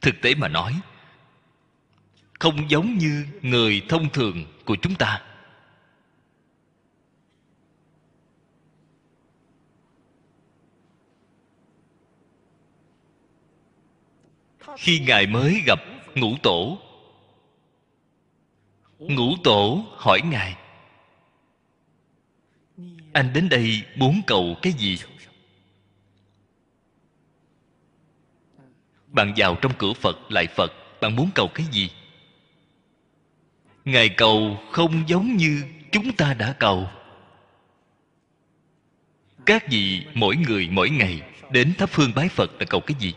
[0.00, 0.80] thực tế mà nói,
[2.38, 5.22] không giống như người thông thường của chúng ta.
[14.78, 15.78] Khi ngài mới gặp
[16.14, 16.78] ngũ tổ.
[18.98, 20.56] Ngũ tổ hỏi ngài,
[23.12, 24.98] anh đến đây muốn cầu cái gì?
[29.06, 31.90] Bạn vào trong cửa phật lại phật, bạn muốn cầu cái gì?
[33.84, 36.88] Ngài cầu không giống như chúng ta đã cầu.
[39.46, 43.14] Các vị mỗi người mỗi ngày đến thắp phương bái phật là cầu cái gì?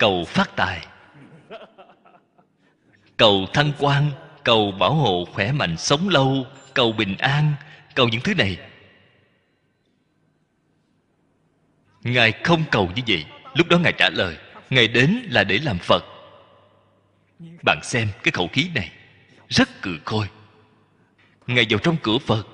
[0.00, 0.86] Cầu phát tài.
[3.16, 4.10] Cầu thăng quan,
[4.44, 7.52] cầu bảo hộ khỏe mạnh sống lâu, cầu bình an,
[7.94, 8.58] cầu những thứ này.
[12.02, 13.24] Ngài không cầu như vậy.
[13.54, 14.36] Lúc đó ngài trả lời,
[14.70, 16.04] ngài đến là để làm phật.
[17.64, 18.92] Bạn xem cái khẩu khí này,
[19.48, 20.26] rất cự khôi.
[21.46, 22.46] Ngài vào trong cửa phật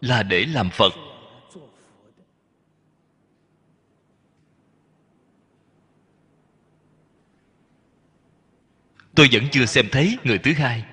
[0.00, 0.92] là để làm phật.
[9.18, 10.84] Tôi vẫn chưa xem thấy người thứ hai.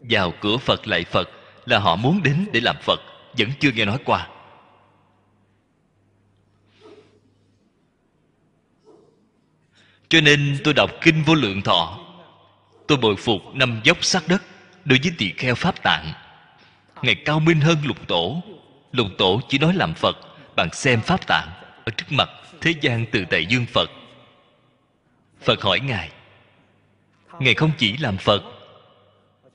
[0.00, 1.30] Vào cửa phật lại phật,
[1.66, 3.00] là họ muốn đến để làm phật,
[3.38, 4.28] vẫn chưa nghe nói qua.
[10.08, 11.98] Cho nên tôi đọc kinh vô lượng thọ.
[12.88, 14.42] Tôi bồi phục năm dốc sát đất
[14.84, 16.12] đối với tỳ kheo pháp tạng.
[17.02, 18.42] Ngày cao minh hơn lục tổ.
[18.92, 20.16] Lục tổ chỉ nói làm phật
[20.56, 21.48] bạn xem pháp tạng
[21.84, 22.28] ở trước mặt
[22.60, 23.90] thế gian từ tại dương phật.
[25.40, 26.10] Phật hỏi ngài
[27.40, 28.42] ngài không chỉ làm phật,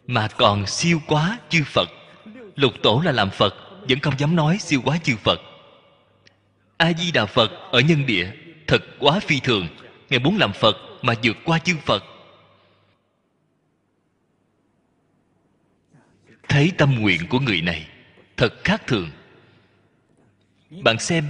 [0.07, 1.89] mà còn siêu quá chư phật.
[2.55, 3.55] Lục tổ là làm phật,
[3.89, 5.39] vẫn không dám nói siêu quá chư phật.
[6.77, 8.31] A di đà phật ở nhân địa,
[8.67, 9.67] thật quá phi thường.
[10.09, 12.03] Ngài muốn làm phật mà vượt qua chư phật.
[16.49, 17.87] Thấy tâm nguyện của người này,
[18.37, 19.09] thật khác thường.
[20.69, 21.25] Bạn xem,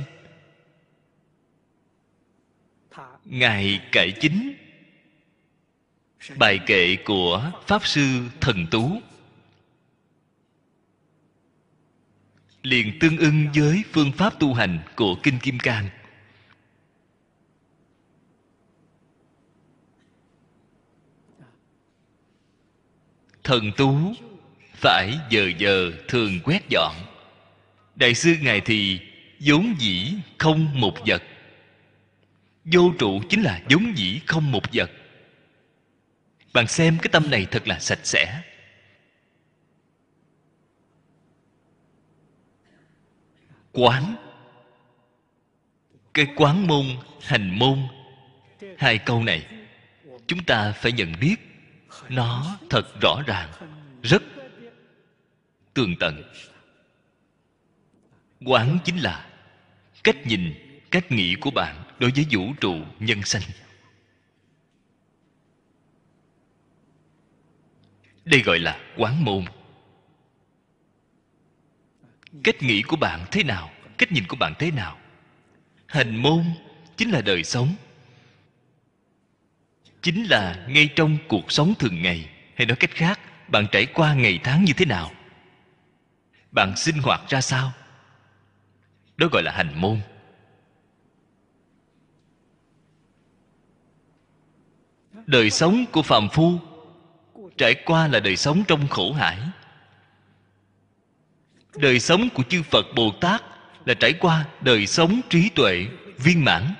[3.26, 4.54] ngài cải chính
[6.38, 8.02] bài kệ của pháp sư
[8.42, 9.02] thần tú.
[12.64, 15.90] Liền tương ưng với phương pháp tu hành của kinh kim cang.
[23.44, 24.14] Thần tú
[24.74, 26.96] phải giờ giờ thường quét dọn.
[27.96, 29.00] Đại sư ngài thì
[29.40, 31.24] vốn dĩ không một vật.
[32.66, 34.92] Vô trụ chính là vốn dĩ không một vật
[36.54, 38.42] bạn xem cái tâm này thật là sạch sẽ.
[43.72, 44.16] Quán.
[46.14, 46.86] Cái quán môn,
[47.22, 47.80] hành môn.
[48.78, 49.48] Hai câu này,
[50.28, 51.36] chúng ta phải nhận biết
[52.10, 53.50] nó thật rõ ràng,
[54.04, 54.24] rất
[55.74, 56.24] tường tận.
[58.46, 59.30] Quán chính là
[60.04, 60.54] cách nhìn,
[60.92, 63.42] cách nghĩ của bạn đối với vũ trụ nhân sanh.
[68.30, 69.46] Đây gọi là quán môn.
[72.44, 73.72] Cách nghĩ của bạn thế nào?
[73.98, 74.98] Cách nhìn của bạn thế nào?
[75.86, 76.44] Hành môn
[76.98, 77.76] chính là đời sống.
[80.02, 82.30] Chính là ngay trong cuộc sống thường ngày.
[82.56, 85.12] Hay nói cách khác, bạn trải qua ngày tháng như thế nào?
[86.52, 87.72] Bạn sinh hoạt ra sao?
[89.18, 90.02] Đó gọi là hành môn.
[95.26, 96.60] Đời sống của phàm phu
[97.60, 99.38] trải qua là đời sống trong khổ hải.
[101.76, 103.44] Đời sống của chư phật bồ tát
[103.86, 105.86] là trải qua đời sống trí tuệ,
[106.18, 106.74] viên mãn.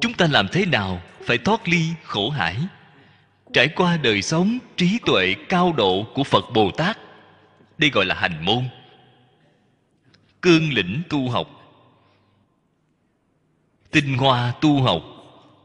[0.00, 2.56] Chúng ta làm thế nào phải thoát ly khổ hải?
[3.52, 6.98] Trải qua đời sống trí tuệ cao độ của phật bồ tát,
[7.78, 8.64] đây gọi là hành môn.
[10.40, 11.48] Cương lĩnh tu học.
[13.90, 15.11] Tinh hoa tu học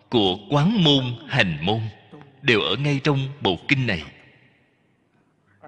[0.10, 1.82] của quán môn hành môn
[2.42, 4.04] đều ở ngay trong bộ kinh này.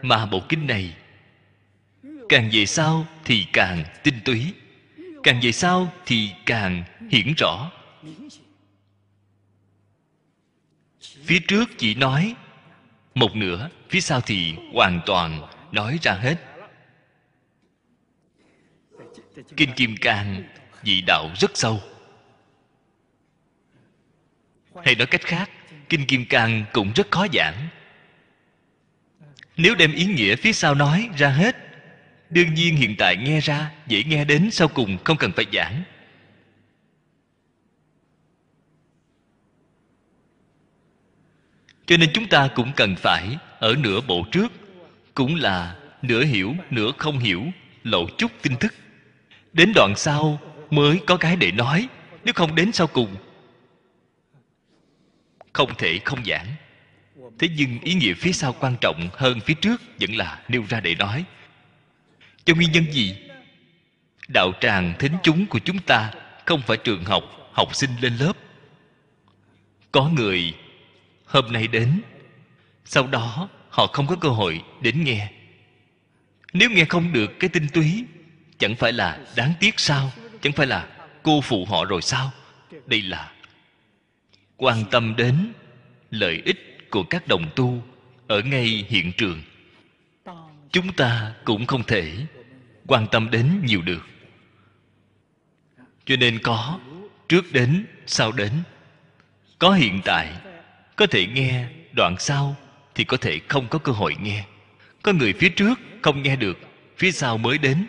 [0.01, 0.93] Mà bộ kinh này,
[2.29, 4.53] càng về sau thì càng tinh túy,
[5.23, 7.71] càng về sau thì càng hiển rõ.
[11.01, 12.35] Phía trước chỉ nói,
[13.15, 16.35] một nửa, phía sau thì hoàn toàn nói ra hết.
[19.57, 20.43] Kinh kim cang
[20.83, 21.81] vị đạo rất sâu
[24.85, 25.49] hay nói cách khác,
[25.89, 27.67] kinh kim cang cũng rất khó giảng.
[29.57, 31.55] Nếu đem ý nghĩa phía sau nói ra hết,
[32.29, 35.83] đương nhiên hiện tại nghe ra, dễ nghe đến sau cùng không cần phải giảng.
[41.85, 44.51] Cho nên chúng ta cũng cần phải ở nửa bộ trước,
[45.13, 47.43] cũng là nửa hiểu, nửa không hiểu,
[47.83, 48.73] lộ chút tin thức
[49.53, 50.39] đến đoạn sau
[50.69, 51.87] mới có cái để nói,
[52.23, 53.15] nếu không đến sau cùng
[55.53, 56.45] không thể không giảng.
[57.39, 60.79] Thế nhưng ý nghĩa phía sau quan trọng hơn phía trước vẫn là nêu ra
[60.79, 61.25] để nói.
[62.45, 63.15] Cho nguyên nhân gì?
[64.27, 66.11] Đạo tràng thính chúng của chúng ta
[66.45, 67.23] không phải trường học
[67.53, 68.33] học sinh lên lớp.
[69.91, 70.53] Có người
[71.25, 72.01] hôm nay đến,
[72.85, 75.31] sau đó họ không có cơ hội đến nghe.
[76.53, 78.05] Nếu nghe không được cái tinh túy,
[78.57, 80.11] chẳng phải là đáng tiếc sao?
[80.41, 80.87] Chẳng phải là
[81.23, 82.31] cô phụ họ rồi sao?
[82.85, 83.31] Đây là
[84.59, 85.53] quan tâm đến
[86.11, 87.83] lợi ích của các đồng tu
[88.27, 89.41] ở ngay hiện trường.
[90.71, 92.11] Chúng ta cũng không thể
[92.87, 94.07] quan tâm đến nhiều được.
[96.05, 96.79] Cho nên có,
[97.29, 98.51] trước đến, sau đến.
[99.59, 100.33] Có hiện tại,
[100.95, 102.55] có thể nghe đoạn sau
[102.95, 104.45] thì có thể không có cơ hội nghe.
[105.03, 106.57] Có người phía trước không nghe được,
[106.97, 107.85] phía sau mới đến.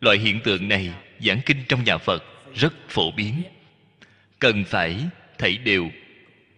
[0.00, 2.24] Loại hiện tượng này giảng kinh trong nhà phật
[2.54, 3.42] rất phổ biến.
[4.38, 5.04] Cần phải
[5.38, 5.90] thảy đều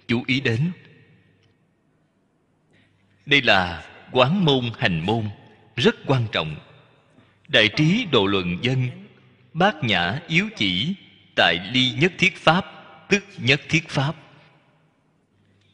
[0.09, 0.71] chú ý đến.
[3.27, 5.29] Đây là quán môn hành môn
[5.77, 6.57] rất quan trọng.
[7.49, 8.89] Đại trí độ luận dân,
[9.53, 10.95] bát nhã yếu chỉ,
[11.37, 12.65] tại ly nhất thiết pháp,
[13.09, 14.15] tức nhất thiết pháp.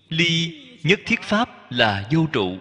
[0.09, 2.59] Ly nhất thiết pháp là vô trụ,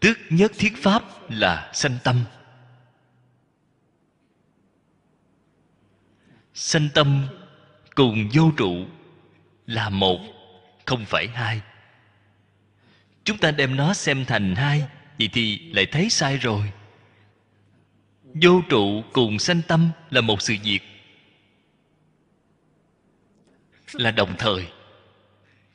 [0.00, 2.24] tức nhất thiết pháp là sanh tâm.
[6.54, 7.26] Sanh tâm
[7.94, 8.86] cùng vô trụ
[9.68, 10.20] là một,
[10.84, 11.60] không phải hai.
[13.24, 14.82] Chúng ta đem nó xem thành hai
[15.18, 16.72] vậy thì lại thấy sai rồi.
[18.22, 20.80] Vô trụ cùng sanh tâm là một sự việc.
[23.92, 24.66] Là đồng thời.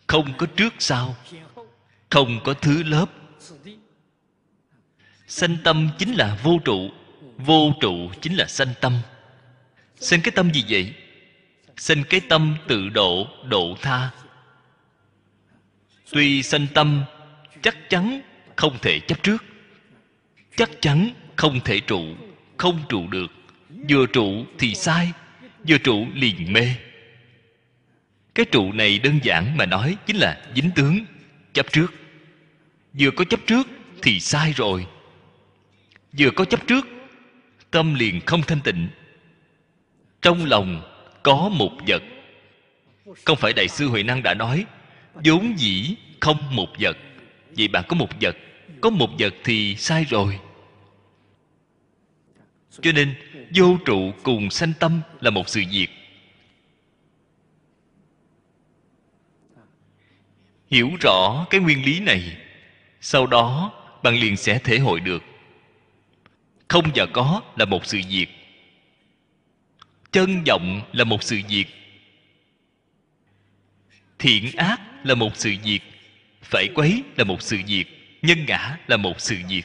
[0.08, 1.16] Không có trước sau.
[2.10, 3.06] Không có thứ lớp.
[5.28, 6.90] Sanh tâm chính là vô trụ.
[7.38, 8.94] Vô trụ chính là sanh tâm.
[9.96, 10.96] Sanh cái tâm gì vậy?
[11.78, 14.10] Xin cái tâm tự độ độ tha.
[16.12, 17.04] Tuy sanh tâm,
[17.62, 18.22] chắc chắn
[18.56, 19.44] không thể chấp trước.
[20.56, 22.16] Chắc chắn không thể trụ,
[22.58, 23.32] không trụ được.
[23.90, 25.12] Vừa trụ thì sai,
[25.68, 26.76] vừa trụ liền mê.
[28.36, 31.06] Cái trụ này đơn giản mà nói chính là dính tướng,
[31.54, 31.94] chấp trước.
[33.00, 33.68] Vừa có chấp trước
[34.02, 34.88] thì sai rồi.
[36.18, 36.88] Vừa có chấp trước,
[37.72, 38.88] tâm liền không thanh tịnh.
[40.22, 40.93] Trong lòng
[41.24, 42.04] có một vật.
[43.26, 44.66] Không phải đại sư huệ năng đã nói,
[45.14, 46.98] vốn dĩ không một vật.
[47.58, 48.38] Vậy bạn có một vật,
[48.82, 50.40] có một vật thì sai rồi.
[52.82, 53.16] Cho nên,
[53.56, 55.88] vô trụ cùng sanh tâm là một sự việc.
[60.72, 62.38] Hiểu rõ cái nguyên lý này,
[63.02, 63.72] sau đó
[64.04, 65.24] bạn liền sẽ thể hội được.
[66.68, 68.43] Không và có là một sự việc
[70.14, 71.66] chân vọng là một sự việc.
[74.20, 75.80] Thiện ác là một sự việc.
[76.42, 77.86] Phải quấy là một sự việc.
[78.22, 79.64] Nhân ngã là một sự việc.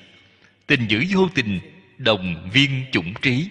[0.67, 1.61] Tình dữ vô tình,
[1.99, 3.49] đồng viên chủng trí.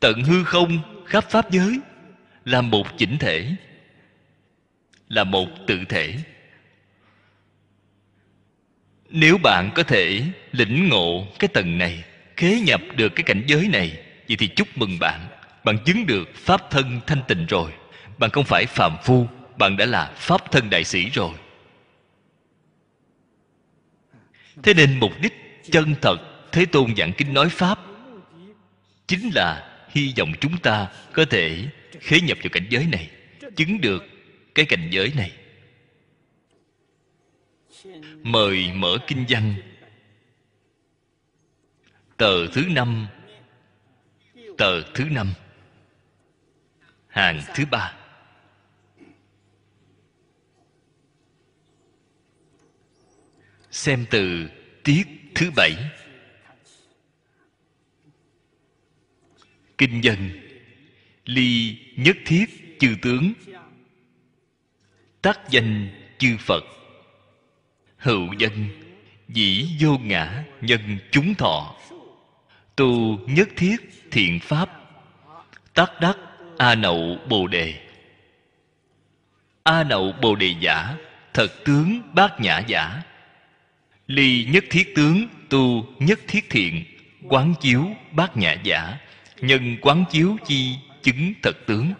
[0.00, 1.80] Tận hư không, khắp pháp giới,
[2.44, 3.54] là một chỉnh thể,
[5.08, 6.14] là một tự thể.
[9.10, 10.22] Nếu bạn có thể
[10.52, 12.04] lĩnh ngộ cái tầng này,
[12.36, 13.98] khế nhập được cái cảnh giới này,
[14.28, 15.35] vậy thì chúc mừng bạn
[15.66, 17.72] bạn chứng được pháp thân thanh tịnh rồi.
[18.18, 19.26] Bạn không phải phàm phu,
[19.58, 21.34] bạn đã là pháp thân đại sĩ rồi.
[24.62, 25.32] Thế nên mục đích
[25.70, 26.16] chân thật
[26.52, 27.78] thế tôn giảng kinh nói pháp
[29.06, 31.68] chính là hy vọng chúng ta có thể
[32.00, 33.10] khế nhập vào cảnh giới này,
[33.56, 34.04] chứng được
[34.54, 35.32] cái cảnh giới này.
[38.22, 39.54] Mời mở kinh văn.
[42.16, 43.06] Tờ thứ năm.
[44.58, 45.32] Tờ thứ năm
[47.16, 47.94] hàng thứ ba.
[53.70, 54.48] Xem từ
[54.84, 55.74] tiết thứ bảy.
[59.78, 60.16] Kinh dân.
[61.24, 63.32] Ly nhất thiết chư tướng.
[65.22, 66.64] Tác danh chư phật.
[67.96, 68.68] Hữu dân.
[69.28, 71.76] Dĩ vô ngã nhân chúng thọ.
[72.76, 73.76] Tu nhất thiết
[74.10, 74.70] thiện pháp.
[75.74, 76.18] Tác đắc
[76.58, 77.74] a nậu bồ đề.
[79.62, 80.96] A nậu bồ đề giả,
[81.34, 83.02] thật tướng bát nhã giả.
[84.06, 86.84] Ly nhất thiết tướng, tu nhất thiết thiện,
[87.28, 88.98] quán chiếu bát nhã giả.
[89.40, 91.92] Nhân quán chiếu chi chứng thật tướng.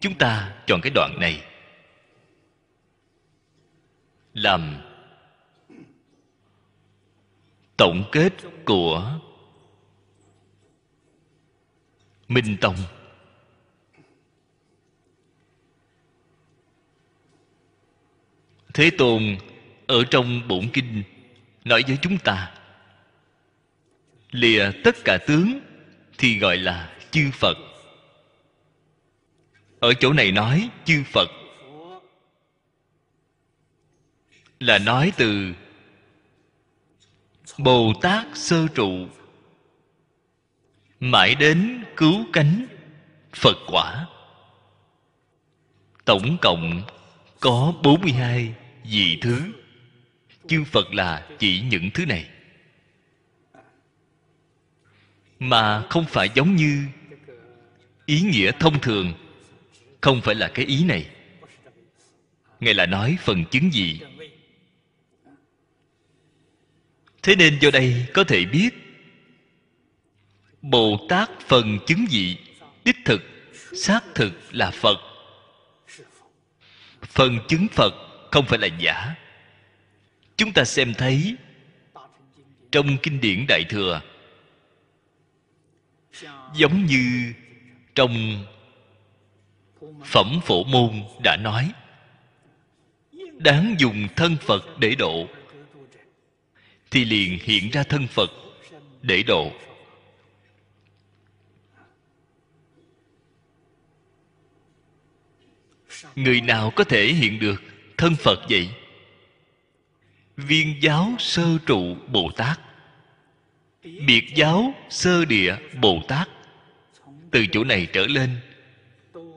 [0.00, 1.42] Chúng ta chọn cái đoạn này.
[4.34, 4.76] Làm
[7.76, 8.32] tổng kết
[8.64, 9.18] của
[12.34, 12.76] minh tông.
[18.74, 19.36] Thế tôn,
[19.86, 21.02] ở trong bổn kinh,
[21.64, 22.54] nói với chúng ta,
[24.30, 25.60] lìa tất cả tướng
[26.18, 27.56] thì gọi là chư phật.
[29.80, 31.28] Ở chỗ này nói chư phật
[34.60, 35.52] là nói từ
[37.58, 39.06] bồ tát sơ trụ
[41.02, 42.66] mãi đến cứu cánh,
[43.32, 44.06] phật quả.
[46.04, 46.82] Tổng cộng
[47.40, 48.54] có 42
[48.84, 49.42] vị thứ.
[50.48, 52.28] Chư phật là chỉ những thứ này.
[55.38, 56.84] Mà không phải giống như
[58.06, 59.14] ý nghĩa thông thường,
[60.00, 61.06] không phải là cái ý này.
[62.60, 64.00] Ngài là nói phần chứng gì?
[67.22, 68.81] Thế nên do đây có thể biết
[70.62, 72.36] bồ tát phần chứng dị,
[72.84, 73.22] đích thực,
[73.74, 74.98] xác thực là phật.
[77.02, 77.94] Phần chứng phật
[78.30, 79.14] không phải là giả.
[80.36, 81.36] Chúng ta xem thấy
[82.72, 84.00] trong kinh điển đại thừa,
[86.54, 87.32] giống như
[87.94, 88.44] trong
[90.04, 91.72] phẩm phổ môn đã nói,
[93.36, 95.26] đáng dùng thân phật để độ,
[96.90, 98.30] thì liền hiện ra thân phật
[99.02, 99.52] để độ.
[106.16, 107.62] Người nào có thể hiện được
[107.98, 108.68] thân phật vậy?
[110.36, 112.60] Viên giáo sơ trụ bồ tát.
[113.82, 116.28] Biệt giáo sơ địa bồ tát.
[117.30, 118.30] Từ chỗ này trở lên,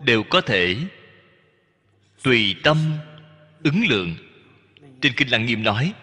[0.03, 0.77] đều có thể
[2.23, 2.77] tùy tâm
[3.63, 4.15] ứng lượng.
[5.01, 5.93] Trên kinh lăng nghiêm nói,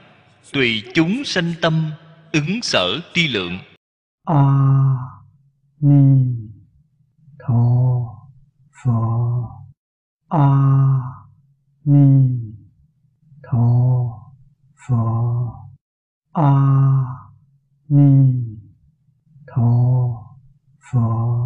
[0.52, 1.90] tùy chúng sanh tâm
[2.32, 3.58] ứng sở tri lượng.
[4.24, 4.44] A
[5.80, 6.22] ni
[7.38, 7.62] tho
[10.32, 11.28] 阿
[11.82, 12.56] 弥
[13.42, 14.32] 陀
[14.74, 15.68] 佛。
[16.32, 17.30] 阿
[17.86, 18.58] 弥
[19.46, 20.38] 陀
[20.78, 21.42] 佛。